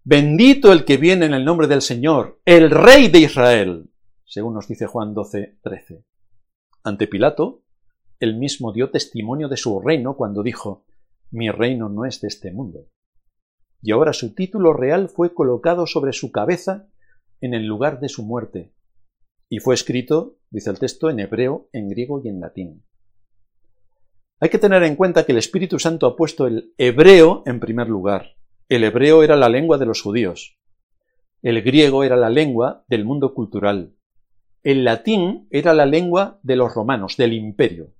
Bendito 0.04 0.72
el 0.72 0.86
que 0.86 0.98
viene 0.98 1.26
en 1.26 1.34
el 1.34 1.44
nombre 1.44 1.68
del 1.68 1.82
Señor, 1.82 2.40
el 2.46 2.70
rey 2.72 3.10
de 3.10 3.20
Israel, 3.20 3.90
según 4.26 4.54
nos 4.54 4.68
dice 4.68 4.88
Juan 4.88 5.14
12, 5.14 5.60
13. 5.62 6.06
Ante 6.84 7.08
Pilato, 7.08 7.64
él 8.20 8.38
mismo 8.38 8.72
dio 8.72 8.90
testimonio 8.90 9.48
de 9.48 9.58
su 9.58 9.80
reino 9.80 10.16
cuando 10.16 10.44
dijo, 10.44 10.86
Mi 11.32 11.50
reino 11.50 11.90
no 11.90 12.06
es 12.06 12.22
de 12.22 12.30
este 12.30 12.52
mundo. 12.52 12.88
Y 13.82 13.92
ahora 13.92 14.14
su 14.14 14.34
título 14.34 14.74
real 14.74 15.10
fue 15.10 15.34
colocado 15.34 15.86
sobre 15.86 16.14
su 16.14 16.32
cabeza 16.32 16.88
en 17.42 17.54
el 17.54 17.66
lugar 17.66 18.00
de 18.00 18.10
su 18.10 18.24
muerte, 18.24 18.74
y 19.50 19.60
fue 19.60 19.76
escrito, 19.76 20.38
dice 20.50 20.70
el 20.70 20.80
texto, 20.80 21.10
en 21.10 21.20
hebreo, 21.20 21.70
en 21.72 21.90
griego 21.90 22.22
y 22.24 22.28
en 22.28 22.40
latín. 22.40 22.84
Hay 24.40 24.50
que 24.50 24.60
tener 24.60 24.84
en 24.84 24.96
cuenta 24.96 25.26
que 25.26 25.32
el 25.32 25.38
Espíritu 25.38 25.80
Santo 25.80 26.06
ha 26.06 26.16
puesto 26.16 26.46
el 26.46 26.74
hebreo 26.78 27.44
en 27.46 27.60
primer 27.60 27.88
lugar. 27.88 28.36
El 28.70 28.84
hebreo 28.84 29.24
era 29.24 29.36
la 29.36 29.50
lengua 29.50 29.78
de 29.78 29.86
los 29.86 30.02
judíos. 30.02 30.60
El 31.42 31.62
griego 31.62 32.04
era 32.04 32.18
la 32.18 32.30
lengua 32.30 32.84
del 32.88 33.06
mundo 33.06 33.34
cultural. 33.34 33.96
El 34.64 34.84
latín 34.84 35.48
era 35.50 35.74
la 35.74 35.86
lengua 35.86 36.40
de 36.44 36.56
los 36.56 36.74
romanos, 36.74 37.16
del 37.18 37.34
imperio. 37.34 37.94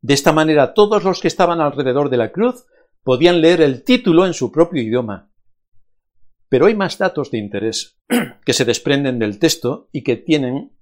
De 0.00 0.14
esta 0.14 0.32
manera 0.32 0.72
todos 0.72 1.02
los 1.02 1.20
que 1.20 1.28
estaban 1.28 1.60
alrededor 1.60 2.08
de 2.08 2.16
la 2.18 2.30
cruz 2.30 2.66
podían 3.06 3.40
leer 3.40 3.60
el 3.60 3.84
título 3.84 4.26
en 4.26 4.34
su 4.34 4.50
propio 4.50 4.82
idioma. 4.82 5.30
Pero 6.48 6.66
hay 6.66 6.74
más 6.74 6.98
datos 6.98 7.30
de 7.30 7.38
interés 7.38 8.00
que 8.44 8.52
se 8.52 8.64
desprenden 8.64 9.20
del 9.20 9.38
texto 9.38 9.88
y 9.92 10.02
que 10.02 10.16
tienen 10.16 10.72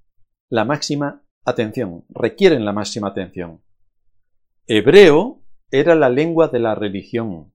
la 0.49 0.65
máxima 0.65 1.23
atención, 1.45 2.07
requieren 2.09 2.65
la 2.65 2.73
máxima 2.73 3.09
atención. 3.09 3.61
Hebreo 4.67 5.43
era 5.71 5.95
la 5.95 6.09
lengua 6.09 6.49
de 6.49 6.61
la 6.61 6.75
religión. 6.75 7.53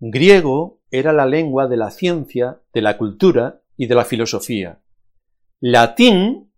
Griego 0.00 0.80
era 0.90 1.12
la 1.12 1.26
lengua 1.26 1.68
de 1.68 1.76
la 1.76 1.90
ciencia, 1.90 2.62
de 2.72 2.80
la 2.80 2.96
cultura 2.96 3.60
y 3.76 3.86
de 3.86 3.96
la 3.96 4.06
filosofía. 4.06 4.80
Latín 5.60 6.50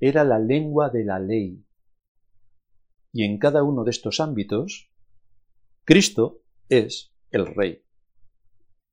era 0.00 0.24
la 0.24 0.40
lengua 0.40 0.90
de 0.90 1.04
la 1.04 1.20
ley. 1.20 1.64
Y 3.12 3.22
en 3.22 3.38
cada 3.38 3.62
uno 3.62 3.84
de 3.84 3.92
estos 3.92 4.18
ámbitos, 4.18 4.90
Cristo 5.84 6.40
es 6.68 7.12
el 7.30 7.46
Rey. 7.46 7.84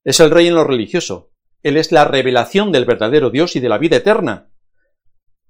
Es 0.04 0.20
el 0.20 0.30
Rey 0.30 0.48
en 0.48 0.56
lo 0.56 0.64
religioso, 0.64 1.32
Él 1.64 1.78
es 1.78 1.92
la 1.92 2.06
revelación 2.06 2.72
del 2.72 2.86
verdadero 2.86 3.30
Dios 3.30 3.56
y 3.56 3.60
de 3.60 3.70
la 3.70 3.78
vida 3.78 3.98
eterna. 3.98 4.52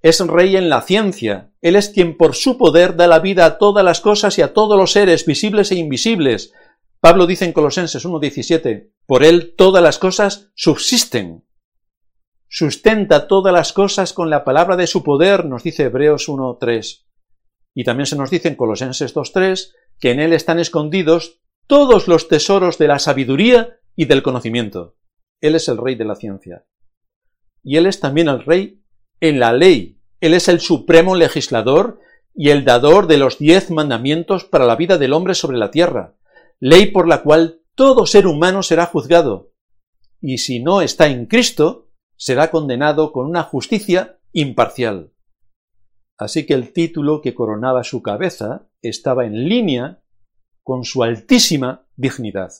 Es 0.01 0.19
rey 0.19 0.55
en 0.55 0.69
la 0.69 0.81
ciencia. 0.81 1.53
Él 1.61 1.75
es 1.75 1.89
quien 1.89 2.17
por 2.17 2.35
su 2.35 2.57
poder 2.57 2.95
da 2.95 3.07
la 3.07 3.19
vida 3.19 3.45
a 3.45 3.57
todas 3.59 3.85
las 3.85 4.01
cosas 4.01 4.37
y 4.39 4.41
a 4.41 4.51
todos 4.51 4.77
los 4.77 4.93
seres, 4.93 5.27
visibles 5.27 5.71
e 5.71 5.75
invisibles. 5.75 6.53
Pablo 6.99 7.27
dice 7.27 7.45
en 7.45 7.53
Colosenses 7.53 8.03
1.17, 8.03 8.91
por 9.05 9.23
él 9.23 9.53
todas 9.55 9.83
las 9.83 9.99
cosas 9.99 10.51
subsisten. 10.55 11.45
Sustenta 12.47 13.27
todas 13.27 13.53
las 13.53 13.73
cosas 13.73 14.13
con 14.13 14.29
la 14.29 14.43
palabra 14.43 14.75
de 14.75 14.87
su 14.87 15.03
poder, 15.03 15.45
nos 15.45 15.63
dice 15.63 15.83
Hebreos 15.83 16.27
1.3. 16.27 17.05
Y 17.75 17.83
también 17.83 18.07
se 18.07 18.15
nos 18.15 18.29
dice 18.29 18.47
en 18.49 18.55
Colosenses 18.55 19.15
2.3 19.15 19.71
que 20.01 20.11
en 20.11 20.19
él 20.19 20.33
están 20.33 20.59
escondidos 20.59 21.39
todos 21.67 22.09
los 22.09 22.27
tesoros 22.27 22.77
de 22.77 22.87
la 22.87 22.99
sabiduría 22.99 23.77
y 23.95 24.05
del 24.05 24.23
conocimiento. 24.23 24.97
Él 25.39 25.55
es 25.55 25.69
el 25.69 25.77
rey 25.77 25.95
de 25.95 26.05
la 26.05 26.15
ciencia. 26.15 26.65
Y 27.63 27.77
él 27.77 27.85
es 27.85 27.99
también 27.99 28.27
el 28.27 28.43
rey 28.43 28.83
en 29.21 29.39
la 29.39 29.53
ley. 29.53 30.01
Él 30.19 30.33
es 30.33 30.49
el 30.49 30.59
supremo 30.59 31.15
legislador 31.15 31.99
y 32.33 32.49
el 32.49 32.65
dador 32.65 33.07
de 33.07 33.17
los 33.17 33.37
diez 33.37 33.69
mandamientos 33.69 34.43
para 34.43 34.65
la 34.65 34.75
vida 34.75 34.97
del 34.97 35.13
hombre 35.13 35.35
sobre 35.35 35.57
la 35.57 35.71
tierra, 35.71 36.15
ley 36.59 36.87
por 36.87 37.07
la 37.07 37.21
cual 37.21 37.61
todo 37.75 38.05
ser 38.05 38.25
humano 38.25 38.63
será 38.63 38.87
juzgado. 38.87 39.51
Y 40.19 40.39
si 40.39 40.59
no 40.59 40.81
está 40.81 41.07
en 41.07 41.27
Cristo, 41.27 41.89
será 42.15 42.49
condenado 42.49 43.11
con 43.11 43.27
una 43.27 43.43
justicia 43.43 44.19
imparcial. 44.31 45.11
Así 46.17 46.45
que 46.45 46.53
el 46.53 46.73
título 46.73 47.21
que 47.21 47.33
coronaba 47.33 47.83
su 47.83 48.01
cabeza 48.01 48.67
estaba 48.81 49.25
en 49.25 49.47
línea 49.47 50.01
con 50.63 50.83
su 50.83 51.03
altísima 51.03 51.87
dignidad. 51.95 52.51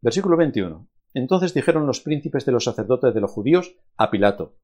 Versículo 0.00 0.36
21. 0.36 0.88
Entonces 1.14 1.54
dijeron 1.54 1.86
los 1.86 2.00
príncipes 2.00 2.44
de 2.44 2.52
los 2.52 2.64
sacerdotes 2.64 3.14
de 3.14 3.20
los 3.20 3.30
judíos 3.30 3.74
a 3.96 4.10
Pilato, 4.10 4.56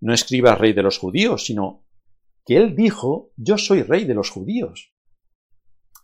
no 0.00 0.12
escribas 0.12 0.58
rey 0.58 0.72
de 0.72 0.82
los 0.82 0.98
judíos, 0.98 1.46
sino 1.46 1.86
que 2.44 2.56
él 2.56 2.76
dijo, 2.76 3.30
yo 3.36 3.56
soy 3.56 3.82
rey 3.82 4.04
de 4.04 4.14
los 4.14 4.30
judíos. 4.30 4.92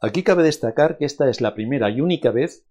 Aquí 0.00 0.22
cabe 0.22 0.42
destacar 0.42 0.96
que 0.96 1.04
esta 1.04 1.28
es 1.28 1.42
la 1.42 1.54
primera 1.54 1.90
y 1.90 2.00
única 2.00 2.30
vez 2.30 2.66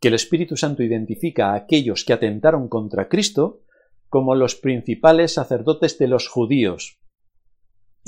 que 0.00 0.08
el 0.08 0.14
Espíritu 0.14 0.56
Santo 0.56 0.82
identifica 0.82 1.52
a 1.52 1.54
aquellos 1.54 2.04
que 2.04 2.12
atentaron 2.12 2.68
contra 2.68 3.08
Cristo 3.08 3.62
como 4.10 4.34
los 4.34 4.54
principales 4.54 5.32
sacerdotes 5.32 5.98
de 5.98 6.08
los 6.08 6.28
judíos. 6.28 7.00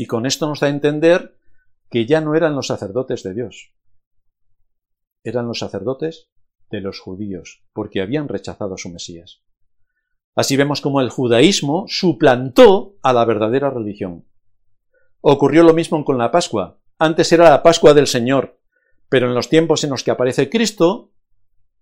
Y 0.01 0.07
con 0.07 0.27
esto 0.27 0.47
nos 0.47 0.61
da 0.61 0.69
a 0.69 0.71
entender 0.71 1.37
que 1.91 2.07
ya 2.07 2.21
no 2.21 2.37
eran 2.37 2.55
los 2.55 2.69
sacerdotes 2.69 3.25
de 3.25 3.35
Dios, 3.35 3.73
eran 5.25 5.49
los 5.49 5.59
sacerdotes 5.59 6.29
de 6.71 6.81
los 6.81 7.01
judíos, 7.01 7.65
porque 7.73 8.01
habían 8.01 8.29
rechazado 8.29 8.75
a 8.75 8.79
su 8.79 8.91
Mesías. 8.91 9.43
Así 10.37 10.57
vemos 10.57 10.81
como 10.81 11.01
el 11.01 11.11
judaísmo 11.11 11.87
suplantó 11.89 12.95
a 13.03 13.13
la 13.13 13.25
verdadera 13.25 13.71
religión. 13.71 14.25
Ocurrió 15.21 15.65
lo 15.65 15.75
mismo 15.75 16.05
con 16.05 16.17
la 16.17 16.31
Pascua. 16.31 16.79
Antes 17.01 17.33
era 17.33 17.51
la 17.51 17.65
Pascua 17.65 17.93
del 17.93 18.07
Señor, 18.07 18.61
pero 19.09 19.27
en 19.27 19.35
los 19.35 19.49
tiempos 19.49 19.83
en 19.83 19.91
los 19.91 20.05
que 20.05 20.13
aparece 20.13 20.49
Cristo, 20.49 21.11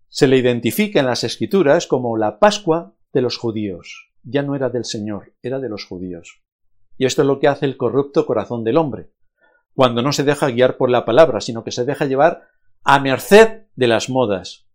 se 0.09 0.27
le 0.27 0.39
identifica 0.39 1.01
en 1.01 1.07
las 1.07 1.23
Escrituras 1.23 1.87
como 1.87 2.17
la 2.17 2.39
Pascua 2.39 2.97
de 3.12 3.21
los 3.21 3.37
judíos. 3.37 4.11
Ya 4.23 4.43
no 4.43 4.55
era 4.55 4.71
del 4.71 4.87
Señor, 4.87 5.35
era 5.43 5.59
de 5.59 5.69
los 5.69 5.85
judíos. 5.85 6.45
Y 6.99 7.07
esto 7.07 7.22
es 7.22 7.28
lo 7.28 7.38
que 7.38 7.49
hace 7.49 7.66
el 7.66 7.76
corrupto 7.76 8.26
corazón 8.26 8.64
del 8.64 8.76
hombre, 8.76 9.11
cuando 9.74 10.03
no 10.03 10.12
se 10.12 10.24
deja 10.24 10.51
guiar 10.51 10.76
por 10.76 10.90
la 10.90 11.05
palabra, 11.05 11.40
sino 11.40 11.64
que 11.64 11.72
se 11.72 11.84
deja 11.84 12.07
llevar 12.07 12.49
a 12.82 12.99
merced 13.01 13.66
de 13.74 13.88
las 13.88 14.09
modas, 14.09 14.66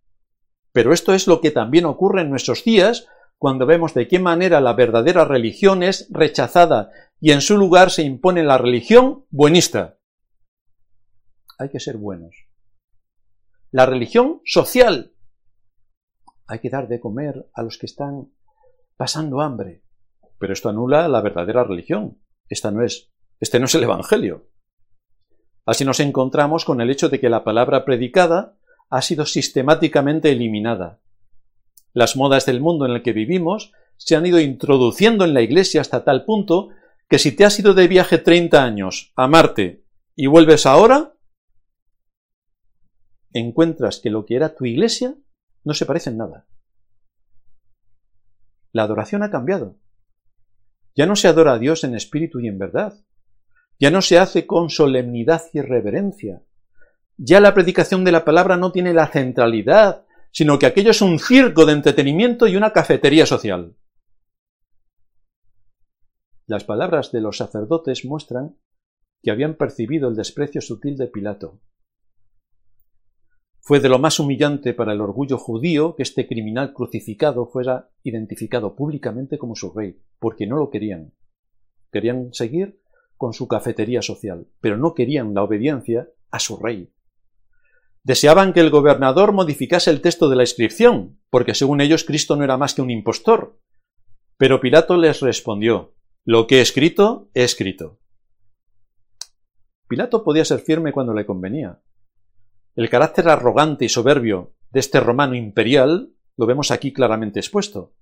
pero 0.72 0.93
esto 0.93 1.13
es 1.13 1.28
lo 1.28 1.41
que 1.41 1.51
también 1.51 1.86
ocurre 1.86 2.22
en 2.22 2.30
nuestros 2.30 2.63
días 2.63 3.07
cuando 3.38 3.65
vemos 3.65 3.93
de 3.93 4.07
qué 4.07 4.19
manera 4.19 4.61
la 4.61 4.74
verdadera 4.74 5.26
religión 5.26 5.84
es 5.84 6.07
rechazada 6.11 6.91
y 7.19 7.32
en 7.32 7.41
su 7.41 7.57
lugar 7.57 7.91
se 7.91 8.03
impone 8.03 8.43
la 8.43 8.57
religión 8.57 9.26
buenista. 9.30 9.97
Hay 11.57 11.69
que 11.69 11.80
ser 11.80 11.97
buenos. 11.97 12.47
La 13.72 13.86
religión 13.86 14.41
social. 14.45 15.13
Hay 16.47 16.59
que 16.59 16.69
dar 16.69 16.88
de 16.88 16.99
comer 16.99 17.49
a 17.53 17.63
los 17.63 17.78
que 17.78 17.86
están 17.86 18.32
pasando 18.95 19.41
hambre. 19.41 19.84
Pero 20.42 20.54
esto 20.54 20.70
anula 20.70 21.08
la 21.08 21.22
verdadera 21.22 21.64
religión. 21.64 22.20
Esta 22.50 22.72
no 22.72 22.84
es, 22.84 23.12
este 23.39 23.60
no 23.60 23.66
es 23.66 23.76
el 23.76 23.84
Evangelio. 23.84 24.50
Así 25.68 25.86
nos 25.86 26.00
encontramos 26.00 26.66
con 26.66 26.82
el 26.82 26.89
hecho 26.89 27.10
de 27.10 27.20
que 27.20 27.30
la 27.30 27.44
palabra 27.44 27.86
predicada 27.86 28.58
ha 28.89 29.04
sido 29.04 29.28
sistemáticamente 29.28 30.32
eliminada. 30.32 31.00
Las 31.94 32.18
modas 32.18 32.48
del 32.48 32.60
mundo 32.60 32.88
en 32.88 32.94
el 32.94 33.04
que 33.04 33.14
vivimos 33.14 33.72
se 33.98 34.16
han 34.16 34.26
ido 34.26 34.39
introduciendo 34.39 35.26
en 35.26 35.36
la 35.36 35.44
Iglesia 35.44 35.80
hasta 35.80 36.04
tal 36.04 36.26
punto 36.26 36.70
que 37.08 37.20
si 37.20 37.36
te 37.36 37.46
has 37.46 37.60
ido 37.60 37.76
de 37.76 37.88
viaje 37.88 38.18
30 38.18 38.64
años 38.64 39.14
a 39.16 39.28
Marte 39.28 39.86
y 40.16 40.26
vuelves 40.26 40.66
ahora, 40.66 41.14
encuentras 43.32 44.00
que 44.00 44.10
lo 44.10 44.26
que 44.26 44.38
era 44.38 44.56
tu 44.56 44.66
Iglesia 44.66 45.14
no 45.64 45.76
se 45.76 45.86
parece 45.86 46.10
en 46.10 46.18
nada. 46.18 46.48
La 48.72 48.84
adoración 48.84 49.22
ha 49.22 49.30
cambiado. 49.30 49.80
Ya 50.96 51.06
no 51.06 51.16
se 51.16 51.28
adora 51.28 51.54
a 51.54 51.60
Dios 51.60 51.84
en 51.84 51.96
espíritu 51.96 52.39
y 52.39 52.48
en 52.48 52.58
verdad. 52.58 52.94
Ya 53.80 53.92
no 53.92 54.02
se 54.02 54.20
hace 54.20 54.46
con 54.46 54.70
solemnidad 54.70 55.42
y 55.54 55.62
reverencia 55.62 56.42
ya 57.24 57.39
la 57.39 57.54
predicación 57.54 58.04
de 58.04 58.12
la 58.12 58.26
palabra 58.26 58.58
no 58.58 58.72
tiene 58.72 58.94
la 58.94 59.06
centralidad, 59.06 60.06
sino 60.32 60.58
que 60.58 60.66
aquello 60.66 60.89
es 60.89 61.04
un 61.04 61.20
circo 61.20 61.68
de 61.68 61.74
entretenimiento 61.74 62.48
y 62.48 62.56
una 62.56 62.74
cafetería 62.74 63.28
social. 63.28 63.76
Las 66.48 66.64
palabras 66.64 67.12
de 67.12 67.22
los 67.22 67.38
sacerdotes 67.38 68.06
muestran 68.06 68.58
que 69.22 69.30
habían 69.30 69.54
percibido 69.54 70.10
el 70.10 70.16
desprecio 70.16 70.62
sutil 70.62 70.98
de 70.98 71.08
Pilato. 71.08 71.60
Fue 73.72 73.80
de 73.80 73.88
lo 73.88 73.99
más 73.99 74.19
humillante 74.19 74.74
para 74.74 74.91
el 74.91 74.99
orgullo 74.99 75.38
judío 75.38 75.95
que 75.95 76.03
este 76.03 76.28
criminal 76.28 76.74
crucificado 76.74 77.45
fuera 77.45 77.89
identificado 78.03 78.76
públicamente 78.76 79.38
como 79.38 79.55
su 79.55 79.72
rey, 79.72 79.97
porque 80.19 80.45
no 80.45 80.57
lo 80.57 80.69
querían. 80.69 81.13
Querían 81.89 82.34
seguir 82.34 82.82
con 83.15 83.32
su 83.32 83.47
cafetería 83.47 84.01
social, 84.01 84.45
pero 84.59 84.76
no 84.76 84.93
querían 84.93 85.34
la 85.34 85.43
obediencia 85.43 86.09
a 86.32 86.39
su 86.39 86.57
rey. 86.57 86.91
Deseaban 88.03 88.51
que 88.51 88.59
el 88.59 88.72
gobernador 88.72 89.32
modificase 89.32 89.89
el 89.89 90.01
texto 90.01 90.28
de 90.28 90.36
la 90.36 90.43
inscripción, 90.43 91.22
porque 91.30 91.55
según 91.55 91.80
ellos 91.80 92.03
Cristo 92.03 92.36
no 92.36 92.43
era 92.43 92.57
más 92.57 92.74
que 92.74 92.82
un 92.82 92.91
impostor. 92.91 93.57
Pero 94.36 94.59
Pilato 94.59 94.97
les 94.97 95.22
respondió, 95.22 95.93
lo 96.26 96.45
que 96.45 96.57
he 96.57 96.61
escrito, 96.61 97.30
he 97.34 97.45
escrito. 97.45 98.01
Pilato 99.88 100.26
podía 100.26 100.43
ser 100.43 100.59
firme 100.59 100.91
cuando 100.91 101.13
le 101.13 101.26
convenía. 101.26 101.80
El 102.76 102.89
carácter 102.89 103.28
arrogante 103.28 103.86
y 103.86 103.89
soberbio 103.89 104.53
de 104.72 104.80
este 104.80 104.99
romano 104.99 105.36
imperial 105.36 106.13
lo 106.38 106.45
vemos 106.45 106.72
aquí 106.72 106.93
claramente 106.93 107.39
expuesto. 107.39 107.93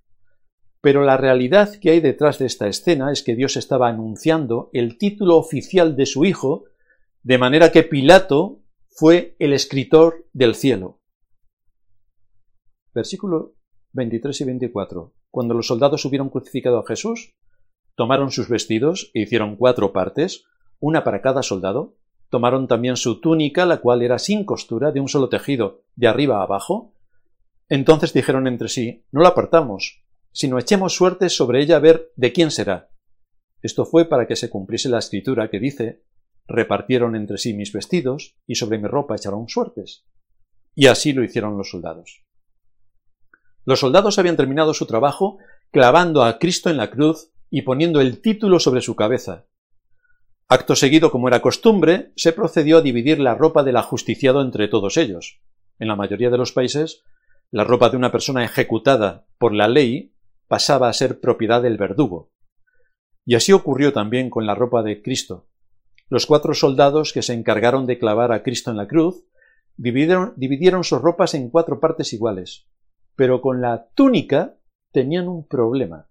Pero 0.81 1.03
la 1.03 1.17
realidad 1.17 1.75
que 1.81 1.89
hay 1.89 1.99
detrás 1.99 2.39
de 2.39 2.45
esta 2.45 2.67
escena 2.67 3.11
es 3.11 3.23
que 3.23 3.35
Dios 3.35 3.57
estaba 3.57 3.89
anunciando 3.89 4.69
el 4.71 4.97
título 4.97 5.37
oficial 5.37 5.95
de 5.95 6.05
su 6.05 6.23
Hijo, 6.23 6.65
de 7.23 7.37
manera 7.37 7.71
que 7.71 7.83
Pilato 7.83 8.61
fue 8.89 9.35
el 9.39 9.53
escritor 9.53 10.27
del 10.33 10.55
cielo. 10.55 11.01
Versículo 12.93 13.55
23 13.93 14.41
y 14.41 14.43
24. 14.45 15.13
Cuando 15.31 15.53
los 15.53 15.67
soldados 15.67 16.05
hubieron 16.05 16.29
crucificado 16.29 16.79
a 16.79 16.85
Jesús, 16.85 17.33
tomaron 17.95 18.31
sus 18.31 18.47
vestidos 18.47 19.11
e 19.13 19.21
hicieron 19.21 19.57
cuatro 19.57 19.91
partes, 19.91 20.45
una 20.79 21.03
para 21.03 21.21
cada 21.21 21.43
soldado, 21.43 21.97
tomaron 22.29 22.67
también 22.67 22.95
su 22.95 23.19
túnica, 23.19 23.65
la 23.65 23.77
cual 23.77 24.01
era 24.01 24.19
sin 24.19 24.45
costura, 24.45 24.91
de 24.91 24.99
un 24.99 25.09
solo 25.09 25.29
tejido, 25.29 25.83
de 25.95 26.07
arriba 26.07 26.39
a 26.39 26.43
abajo. 26.43 26.93
Entonces 27.67 28.13
dijeron 28.13 28.47
entre 28.47 28.69
sí, 28.69 29.05
no 29.11 29.21
la 29.21 29.29
apartamos, 29.29 30.03
sino 30.31 30.59
echemos 30.59 30.95
suerte 30.95 31.29
sobre 31.29 31.61
ella 31.61 31.77
a 31.77 31.79
ver 31.79 32.11
de 32.15 32.31
quién 32.31 32.51
será. 32.51 32.89
Esto 33.61 33.85
fue 33.85 34.05
para 34.05 34.27
que 34.27 34.35
se 34.35 34.49
cumpliese 34.49 34.89
la 34.89 34.99
escritura 34.99 35.49
que 35.49 35.59
dice, 35.59 36.03
repartieron 36.47 37.15
entre 37.15 37.37
sí 37.37 37.53
mis 37.53 37.73
vestidos 37.73 38.37
y 38.47 38.55
sobre 38.55 38.77
mi 38.77 38.87
ropa 38.87 39.15
echaron 39.15 39.47
suertes. 39.49 40.05
Y 40.75 40.87
así 40.87 41.13
lo 41.13 41.23
hicieron 41.23 41.57
los 41.57 41.69
soldados. 41.69 42.23
Los 43.65 43.81
soldados 43.81 44.17
habían 44.17 44.37
terminado 44.37 44.73
su 44.73 44.85
trabajo 44.85 45.37
clavando 45.71 46.23
a 46.23 46.39
Cristo 46.39 46.69
en 46.69 46.77
la 46.77 46.89
cruz 46.89 47.31
y 47.49 47.63
poniendo 47.63 48.01
el 48.01 48.21
título 48.21 48.59
sobre 48.59 48.81
su 48.81 48.95
cabeza. 48.95 49.45
Acto 50.51 50.75
seguido, 50.75 51.11
como 51.11 51.27
era 51.27 51.43
costumbre, 51.43 52.11
se 52.15 52.33
procedió 52.33 52.79
a 52.79 52.81
dividir 52.81 53.19
la 53.19 53.35
ropa 53.35 53.61
del 53.61 53.77
ajusticiado 53.77 54.41
entre 54.41 54.67
todos 54.67 54.97
ellos. 54.97 55.41
En 55.77 55.87
la 55.87 55.95
mayoría 55.95 56.31
de 56.31 56.39
los 56.39 56.53
países, 56.53 57.03
la 57.51 57.63
ropa 57.63 57.91
de 57.91 57.97
una 57.97 58.11
persona 58.11 58.43
ejecutada 58.43 59.27
por 59.37 59.53
la 59.53 59.67
ley 59.67 60.15
pasaba 60.47 60.89
a 60.89 60.93
ser 60.93 61.19
propiedad 61.19 61.61
del 61.61 61.77
verdugo. 61.77 62.31
Y 63.25 63.35
así 63.35 63.53
ocurrió 63.53 63.93
también 63.93 64.31
con 64.31 64.47
la 64.47 64.55
ropa 64.55 64.81
de 64.81 65.03
Cristo. 65.03 65.47
Los 66.07 66.25
cuatro 66.25 66.55
soldados 66.55 67.13
que 67.13 67.21
se 67.21 67.33
encargaron 67.33 67.85
de 67.85 67.99
clavar 67.99 68.31
a 68.31 68.41
Cristo 68.41 68.71
en 68.71 68.77
la 68.77 68.87
cruz 68.87 69.23
dividieron, 69.77 70.83
sus 70.83 70.99
ropas 70.99 71.35
en 71.35 71.51
cuatro 71.51 71.79
partes 71.79 72.11
iguales. 72.11 72.65
pero 73.15 73.41
con 73.41 73.61
la 73.61 73.89
túnica 73.93 74.55
tenían 74.93 75.27
un 75.27 75.45
problema. 75.45 76.07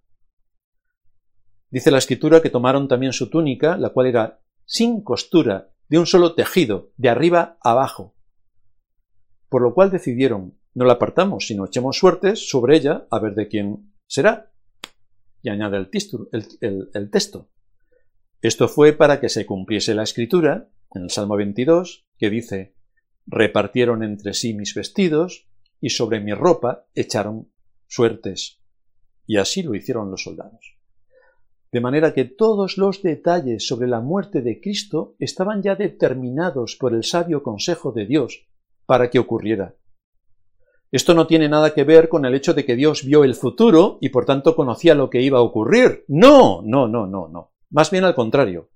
Dice 1.71 1.91
la 1.91 1.99
escritura 1.99 2.41
que 2.41 2.51
tomaron 2.51 2.89
también 2.89 3.13
su 3.13 3.29
túnica, 3.29 3.77
la 3.77 3.91
cual 3.91 4.07
era 4.07 4.41
sin 4.65 5.03
costura, 5.03 5.71
de 5.89 5.99
un 5.99 6.07
solo 6.07 6.35
tejido, 6.35 6.93
de 6.97 7.09
arriba 7.09 7.59
abajo. 7.63 8.15
Por 9.49 9.63
lo 9.63 9.75
cual 9.75 9.91
decidieron, 9.91 10.59
no 10.75 10.85
la 10.85 10.95
apartamos, 10.95 11.47
sino 11.47 11.67
echemos 11.67 11.99
suertes 11.99 12.49
sobre 12.49 12.77
ella 12.77 13.07
a 13.11 13.19
ver 13.19 13.35
de 13.35 13.49
quién 13.49 13.95
será. 14.07 14.53
Y 15.43 15.49
añade 15.51 15.77
el, 15.79 16.91
el 16.93 17.11
texto. 17.11 17.51
Esto 18.41 18.69
fue 18.69 18.93
para 18.93 19.21
que 19.21 19.29
se 19.29 19.47
cumpliese 19.47 19.95
la 19.95 20.03
escritura, 20.03 20.69
en 20.95 21.03
el 21.03 21.11
Salmo 21.11 21.37
22, 21.37 22.07
que 22.19 22.31
dice, 22.31 22.77
repartieron 23.27 24.03
entre 24.03 24.33
sí 24.35 24.55
mis 24.55 24.75
vestidos, 24.75 25.49
y 25.81 25.91
sobre 25.91 26.21
mi 26.21 26.33
ropa 26.33 26.87
echaron 26.95 27.53
suertes. 27.87 28.61
Y 29.27 29.37
así 29.37 29.63
lo 29.63 29.75
hicieron 29.75 30.11
los 30.11 30.23
soldados. 30.23 30.78
De 31.71 31.81
manera 31.81 32.15
que 32.15 32.25
todos 32.25 32.79
los 32.79 33.03
detalles 33.03 33.67
sobre 33.67 33.89
la 33.89 34.01
muerte 34.01 34.41
de 34.41 34.61
Cristo 34.61 35.15
estaban 35.19 35.63
ya 35.63 35.75
determinados 35.75 36.77
por 36.77 36.95
el 36.95 37.05
sabio 37.05 37.43
consejo 37.43 37.93
de 37.93 38.07
Dios 38.07 38.47
para 38.87 39.11
que 39.11 39.19
ocurriera. 39.19 39.75
Esto 40.91 41.13
no 41.13 41.27
tiene 41.27 41.49
nada 41.49 41.75
que 41.75 41.85
ver 41.85 42.09
con 42.09 42.25
el 42.25 42.35
hecho 42.35 42.55
de 42.55 42.65
que 42.65 42.75
Dios 42.75 43.05
vio 43.05 43.25
el 43.25 43.35
futuro 43.35 43.99
y 44.01 44.09
por 44.09 44.25
tanto 44.25 44.57
conocía 44.57 44.95
lo 44.95 45.11
que 45.11 45.21
iba 45.21 45.39
a 45.39 45.43
ocurrir. 45.43 46.05
No, 46.09 46.63
no, 46.65 46.89
no, 46.89 47.07
no, 47.07 47.29
no. 47.29 47.53
Más 47.71 47.91
bien 47.91 48.05
al 48.05 48.15
contrario. 48.15 48.71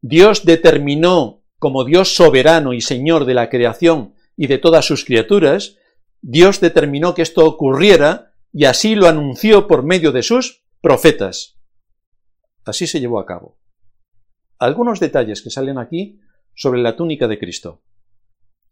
Dios 0.00 0.44
determinó 0.44 1.44
como 1.64 1.84
Dios 1.84 2.14
soberano 2.14 2.74
y 2.74 2.80
Señor 2.80 3.24
de 3.24 3.32
la 3.32 3.48
creación 3.48 4.14
y 4.36 4.48
de 4.48 4.58
todas 4.58 4.84
sus 4.84 5.04
criaturas, 5.04 5.78
Dios 6.20 6.60
determinó 6.60 7.14
que 7.14 7.22
esto 7.22 7.46
ocurriera 7.46 8.32
y 8.52 8.66
así 8.66 8.96
lo 8.96 9.06
anunció 9.06 9.66
por 9.66 9.82
medio 9.82 10.12
de 10.12 10.22
sus 10.22 10.64
profetas. 10.82 11.53
Así 12.64 12.86
se 12.86 13.00
llevó 13.00 13.18
a 13.18 13.26
cabo. 13.26 13.58
Algunos 14.58 15.00
detalles 15.00 15.42
que 15.42 15.50
salen 15.50 15.78
aquí 15.78 16.20
sobre 16.54 16.80
la 16.80 16.96
túnica 16.96 17.28
de 17.28 17.38
Cristo. 17.38 17.82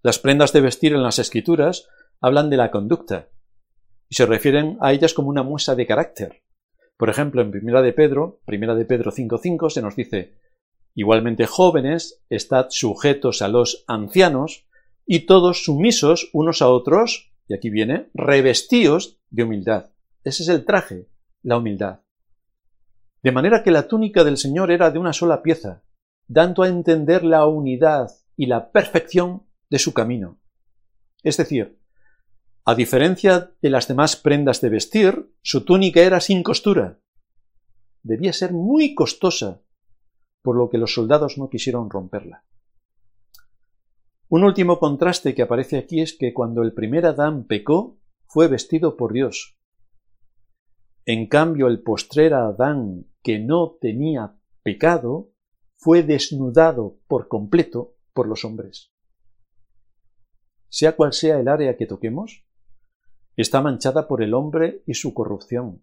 Las 0.03 0.18
prendas 0.18 0.53
de 0.53 0.61
vestir 0.61 0.95
en 0.95 1.03
las 1.03 1.18
escrituras 1.18 1.88
hablan 2.20 2.51
de 2.51 2.57
la 2.57 2.70
conducta 2.70 3.28
y 4.09 4.14
se 4.14 4.26
refieren 4.26 4.78
a 4.80 4.93
ellas 4.93 5.14
como 5.14 5.28
una 5.28 5.43
muestra 5.43 5.74
de 5.74 5.86
carácter. 5.86 6.43
Por 6.97 7.11
ejemplo, 7.11 7.43
en 7.43 7.51
Primera 7.51 7.82
de 7.82 7.93
Pedro, 7.93 8.40
Primera 8.45 8.74
de 8.74 8.84
Pedro 8.84 9.11
5.5 9.11 9.70
se 9.70 9.82
nos 9.82 9.97
dice, 9.97 10.38
igualmente 10.95 11.47
jóvenes, 11.47 12.22
estad 12.28 12.66
sujetos 12.70 13.43
a 13.43 13.49
los 13.49 13.84
ancianos 13.88 14.66
y 15.07 15.20
todos 15.26 15.64
sumisos 15.64 16.30
unos 16.32 16.62
a 16.62 16.68
otros, 16.68 17.32
y 17.49 17.55
aquí 17.55 17.70
viene, 17.70 18.11
revestíos 18.14 19.20
de 19.30 19.43
humildad. 19.43 19.90
Ese 20.22 20.45
es 20.45 20.49
el 20.49 20.64
traje, 20.64 21.09
la 21.43 21.57
humildad. 21.57 22.03
De 23.23 23.33
manera 23.33 23.62
que 23.62 23.70
la 23.70 23.87
túnica 23.87 24.25
del 24.25 24.37
Señor 24.37 24.70
era 24.70 24.91
de 24.91 24.99
una 24.99 25.12
sola 25.12 25.43
pieza, 25.43 25.85
dando 26.27 26.62
a 26.62 26.68
entender 26.68 27.25
la 27.25 27.47
unidad 27.47 28.11
y 28.37 28.47
la 28.47 28.73
perfección 28.73 29.45
de 29.70 29.79
su 29.79 29.95
camino. 29.95 30.41
Es 31.23 31.37
decir, 31.37 31.79
a 32.64 32.75
diferencia 32.75 33.53
de 33.61 33.70
las 33.70 33.89
demás 33.89 34.16
prendas 34.16 34.61
de 34.61 34.68
vestir, 34.68 35.33
su 35.43 35.64
túnica 35.64 36.01
era 36.01 36.20
sin 36.20 36.43
costura. 36.43 37.01
Debía 38.03 38.33
ser 38.33 38.53
muy 38.53 38.95
costosa, 38.95 39.62
por 40.43 40.57
lo 40.57 40.68
que 40.68 40.79
los 40.79 40.95
soldados 40.95 41.39
no 41.39 41.49
quisieron 41.49 41.91
romperla. 41.91 42.45
Un 44.29 44.45
último 44.45 44.79
contraste 44.79 45.35
que 45.35 45.43
aparece 45.43 45.77
aquí 45.77 46.01
es 46.01 46.16
que 46.16 46.33
cuando 46.33 46.62
el 46.62 46.73
primer 46.73 47.07
Adán 47.07 47.45
pecó, 47.45 47.99
fue 48.27 48.49
vestido 48.49 48.97
por 48.97 49.12
Dios. 49.12 49.57
En 51.05 51.26
cambio, 51.26 51.66
el 51.66 51.82
postrer 51.82 52.34
Adán 52.34 53.07
que 53.22 53.38
no 53.38 53.76
tenía 53.80 54.36
pecado 54.62 55.32
fue 55.76 56.03
desnudado 56.03 56.98
por 57.09 57.28
completo 57.28 57.96
por 58.12 58.28
los 58.28 58.44
hombres. 58.44 58.92
Sea 60.68 60.94
cual 60.94 61.12
sea 61.12 61.40
el 61.40 61.48
área 61.48 61.76
que 61.76 61.86
toquemos, 61.86 62.44
está 63.36 63.61
manchada 63.61 64.07
por 64.07 64.22
el 64.22 64.32
hombre 64.34 64.82
y 64.86 64.94
su 64.94 65.12
corrupción. 65.12 65.82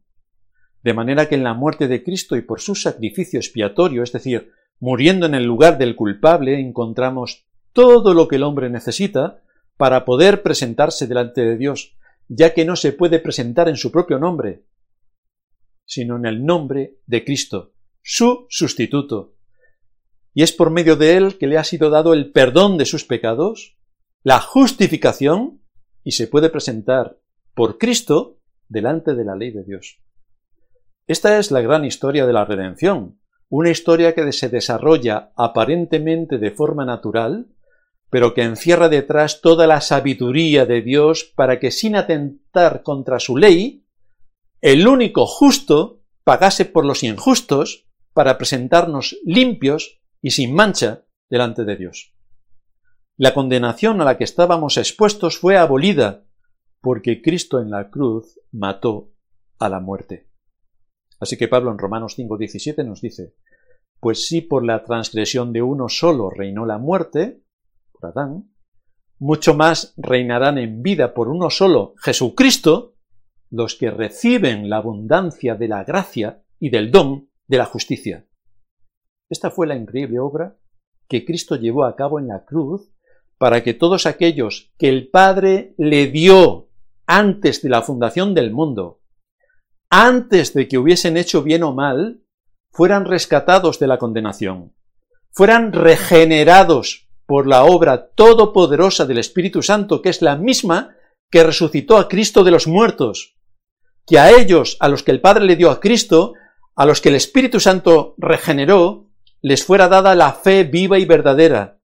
De 0.84 0.93
manera 0.93 1.28
que 1.28 1.36
en 1.36 1.43
la 1.43 1.53
muerte 1.53 1.88
de 1.88 2.03
Cristo 2.03 2.38
y 2.38 2.41
por 2.41 2.61
su 2.61 2.76
sacrificio 2.76 3.39
expiatorio, 3.39 4.03
es 4.03 4.13
decir, 4.13 4.51
muriendo 4.80 5.26
en 5.26 5.36
el 5.36 5.43
lugar 5.43 5.78
del 5.78 5.95
culpable, 5.95 6.59
encontramos 6.59 7.45
todo 7.74 8.13
lo 8.13 8.28
que 8.28 8.38
el 8.38 8.43
hombre 8.43 8.70
necesita 8.70 9.41
para 9.76 10.05
poder 10.05 10.41
presentarse 10.41 11.07
delante 11.07 11.41
de 11.41 11.57
Dios, 11.57 11.97
ya 12.30 12.53
que 12.53 12.63
no 12.63 12.76
se 12.76 12.93
puede 12.93 13.20
presentar 13.20 13.67
en 13.67 13.76
su 13.76 13.91
propio 13.91 14.20
nombre, 14.20 14.63
sino 15.90 16.18
en 16.18 16.28
el 16.28 16.46
nombre 16.46 17.00
de 17.08 17.26
Cristo, 17.26 17.74
su 18.04 18.46
sustituto. 18.48 19.34
Y 20.36 20.44
es 20.44 20.52
por 20.52 20.70
medio 20.70 20.96
de 20.96 21.18
él 21.18 21.40
que 21.40 21.48
le 21.48 21.58
ha 21.58 21.64
sido 21.64 21.90
dado 21.90 22.14
el 22.14 22.32
perdón 22.32 22.78
de 22.78 22.86
sus 22.86 23.06
pecados, 23.06 23.76
la 24.22 24.40
justificación, 24.40 25.64
y 26.04 26.12
se 26.12 26.28
puede 26.28 26.52
presentar 26.52 27.18
por 27.56 27.80
Cristo 27.80 28.40
delante 28.68 29.16
de 29.16 29.26
la 29.26 29.36
ley 29.36 29.50
de 29.50 29.64
Dios. 29.64 30.00
Esta 31.08 31.40
es 31.40 31.50
la 31.50 31.62
gran 31.62 31.84
historia 31.84 32.28
de 32.28 32.34
la 32.34 32.46
redención, 32.46 33.20
una 33.50 33.72
historia 33.72 34.14
que 34.14 34.32
se 34.32 34.48
desarrolla 34.48 35.32
aparentemente 35.36 36.38
de 36.38 36.52
forma 36.52 36.86
natural, 36.86 37.48
pero 38.12 38.36
que 38.36 38.44
encierra 38.44 38.90
detrás 38.90 39.42
toda 39.42 39.66
la 39.66 39.82
sabiduría 39.82 40.68
de 40.68 40.84
Dios 40.84 41.24
para 41.24 41.60
que 41.60 41.72
sin 41.72 41.96
atentar 41.96 42.84
contra 42.84 43.20
su 43.20 43.38
ley, 43.38 43.78
el 44.62 44.88
único 44.88 45.26
justo 45.26 46.01
pagase 46.24 46.66
por 46.66 46.86
los 46.86 47.03
injustos 47.03 47.88
para 48.14 48.38
presentarnos 48.38 49.18
limpios 49.24 50.01
y 50.22 50.32
sin 50.32 50.53
mancha 50.53 51.05
delante 51.30 51.64
de 51.64 51.76
Dios. 51.76 52.14
La 53.16 53.34
condenación 53.34 54.01
a 54.01 54.05
la 54.05 54.18
que 54.18 54.24
estábamos 54.24 54.78
expuestos 54.78 55.38
fue 55.38 55.57
abolida 55.57 56.26
porque 56.82 57.22
Cristo 57.22 57.60
en 57.60 57.70
la 57.70 57.89
cruz 57.89 58.39
mató 58.51 59.12
a 59.60 59.70
la 59.70 59.80
muerte. 59.80 60.30
Así 61.20 61.38
que 61.38 61.47
Pablo 61.47 61.72
en 61.72 61.78
Romanos 61.78 62.18
5:17 62.18 62.86
nos 62.86 63.01
dice, 63.01 63.36
pues 63.99 64.28
si 64.28 64.41
por 64.41 64.66
la 64.66 64.84
transgresión 64.84 65.51
de 65.51 65.62
uno 65.62 65.89
solo 65.89 66.30
reinó 66.30 66.66
la 66.66 66.78
muerte, 66.78 67.43
por 67.91 68.10
Adán, 68.10 68.53
mucho 69.18 69.53
más 69.53 69.93
reinarán 69.97 70.57
en 70.57 70.82
vida 70.82 71.14
por 71.14 71.28
uno 71.28 71.49
solo, 71.49 71.93
Jesucristo, 71.97 72.95
los 73.50 73.76
que 73.76 73.91
reciben 73.91 74.70
la 74.70 74.78
abundancia 74.78 75.56
de 75.56 75.68
la 75.68 75.84
gracia 75.84 76.43
y 76.60 76.70
del 76.70 76.91
don 76.91 77.30
de 77.47 77.58
la 77.58 77.66
justicia. 77.66 78.28
Esta 79.30 79.52
fue 79.52 79.68
la 79.68 79.76
increíble 79.76 80.20
obra 80.20 80.58
que 81.08 81.26
Cristo 81.26 81.56
llevó 81.56 81.86
a 81.86 81.95
cabo 81.95 82.20
en 82.20 82.28
la 82.28 82.45
cruz 82.45 82.91
para 83.38 83.64
que 83.64 83.74
todos 83.74 84.06
aquellos 84.06 84.72
que 84.78 84.89
el 84.89 85.10
Padre 85.10 85.74
le 85.78 86.08
dio 86.08 86.70
antes 87.08 87.62
de 87.62 87.70
la 87.70 87.82
fundación 87.82 88.36
del 88.36 88.52
mundo, 88.52 89.02
antes 89.89 90.54
de 90.54 90.68
que 90.68 90.78
hubiesen 90.78 91.18
hecho 91.18 91.41
bien 91.41 91.64
o 91.64 91.74
mal, 91.74 92.22
fueran 92.72 93.06
rescatados 93.06 93.80
de 93.80 93.88
la 93.88 93.97
condenación, 93.97 94.76
fueran 95.32 95.74
regenerados 95.74 97.10
por 97.26 97.47
la 97.47 97.64
obra 97.64 98.10
todopoderosa 98.10 99.06
del 99.06 99.18
Espíritu 99.20 99.64
Santo, 99.64 100.02
que 100.02 100.10
es 100.10 100.22
la 100.22 100.36
misma 100.36 100.95
que 101.32 101.43
resucitó 101.43 101.97
a 101.97 102.08
Cristo 102.08 102.43
de 102.43 102.52
los 102.52 102.68
muertos, 102.68 103.39
que 104.10 104.18
a 104.18 104.32
ellos, 104.32 104.76
a 104.80 104.89
los 104.89 105.03
que 105.03 105.12
el 105.12 105.22
Padre 105.22 105.45
le 105.45 105.55
dio 105.55 105.70
a 105.70 105.80
Cristo, 105.80 106.34
a 106.76 106.86
los 106.88 106.99
que 106.99 107.10
el 107.10 107.16
Espíritu 107.16 107.60
Santo 107.60 108.16
regeneró, 108.18 109.12
les 109.41 109.64
fuera 109.64 109.88
dada 109.88 110.16
la 110.16 110.34
fe 110.34 110.64
viva 110.64 110.97
y 110.97 111.05
verdadera, 111.05 111.80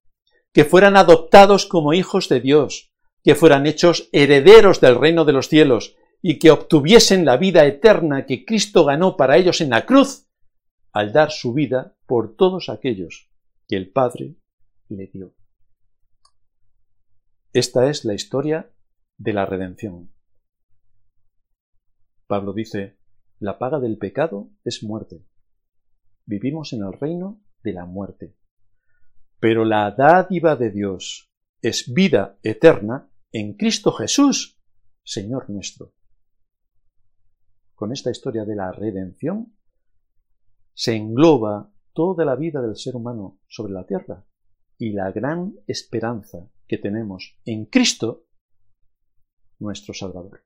que 0.52 0.64
fueran 0.64 0.96
adoptados 0.96 1.66
como 1.66 1.94
hijos 1.94 2.28
de 2.28 2.40
Dios, 2.40 2.92
que 3.22 3.36
fueran 3.36 3.66
hechos 3.66 4.08
herederos 4.10 4.80
del 4.80 4.96
reino 4.98 5.24
de 5.24 5.34
los 5.34 5.48
cielos, 5.48 5.94
y 6.20 6.40
que 6.40 6.50
obtuviesen 6.50 7.24
la 7.24 7.36
vida 7.36 7.64
eterna 7.64 8.26
que 8.26 8.44
Cristo 8.44 8.84
ganó 8.84 9.16
para 9.16 9.36
ellos 9.36 9.60
en 9.60 9.70
la 9.70 9.86
cruz, 9.86 10.26
al 10.92 11.12
dar 11.12 11.30
su 11.30 11.52
vida 11.52 11.94
por 12.06 12.34
todos 12.34 12.68
aquellos 12.68 13.30
que 13.68 13.76
el 13.76 13.92
Padre 13.92 14.34
le 14.88 15.06
dio. 15.06 15.32
Esta 17.52 17.88
es 17.88 18.04
la 18.04 18.14
historia 18.14 18.70
de 19.16 19.32
la 19.32 19.46
redención. 19.46 20.15
Pablo 22.26 22.52
dice, 22.52 22.98
la 23.38 23.58
paga 23.58 23.78
del 23.78 23.98
pecado 23.98 24.50
es 24.64 24.82
muerte. 24.82 25.24
Vivimos 26.24 26.72
en 26.72 26.82
el 26.82 26.92
reino 26.92 27.40
de 27.62 27.72
la 27.72 27.86
muerte. 27.86 28.36
Pero 29.38 29.64
la 29.64 29.90
dádiva 29.92 30.56
de 30.56 30.70
Dios 30.70 31.30
es 31.62 31.92
vida 31.92 32.38
eterna 32.42 33.10
en 33.30 33.54
Cristo 33.54 33.92
Jesús, 33.92 34.58
Señor 35.04 35.50
nuestro. 35.50 35.92
Con 37.74 37.92
esta 37.92 38.10
historia 38.10 38.44
de 38.44 38.56
la 38.56 38.72
redención 38.72 39.54
se 40.72 40.94
engloba 40.96 41.70
toda 41.92 42.24
la 42.24 42.34
vida 42.34 42.60
del 42.60 42.76
ser 42.76 42.96
humano 42.96 43.40
sobre 43.46 43.72
la 43.72 43.86
tierra 43.86 44.26
y 44.78 44.92
la 44.92 45.12
gran 45.12 45.54
esperanza 45.66 46.50
que 46.66 46.78
tenemos 46.78 47.38
en 47.44 47.66
Cristo, 47.66 48.26
nuestro 49.58 49.94
Salvador. 49.94 50.45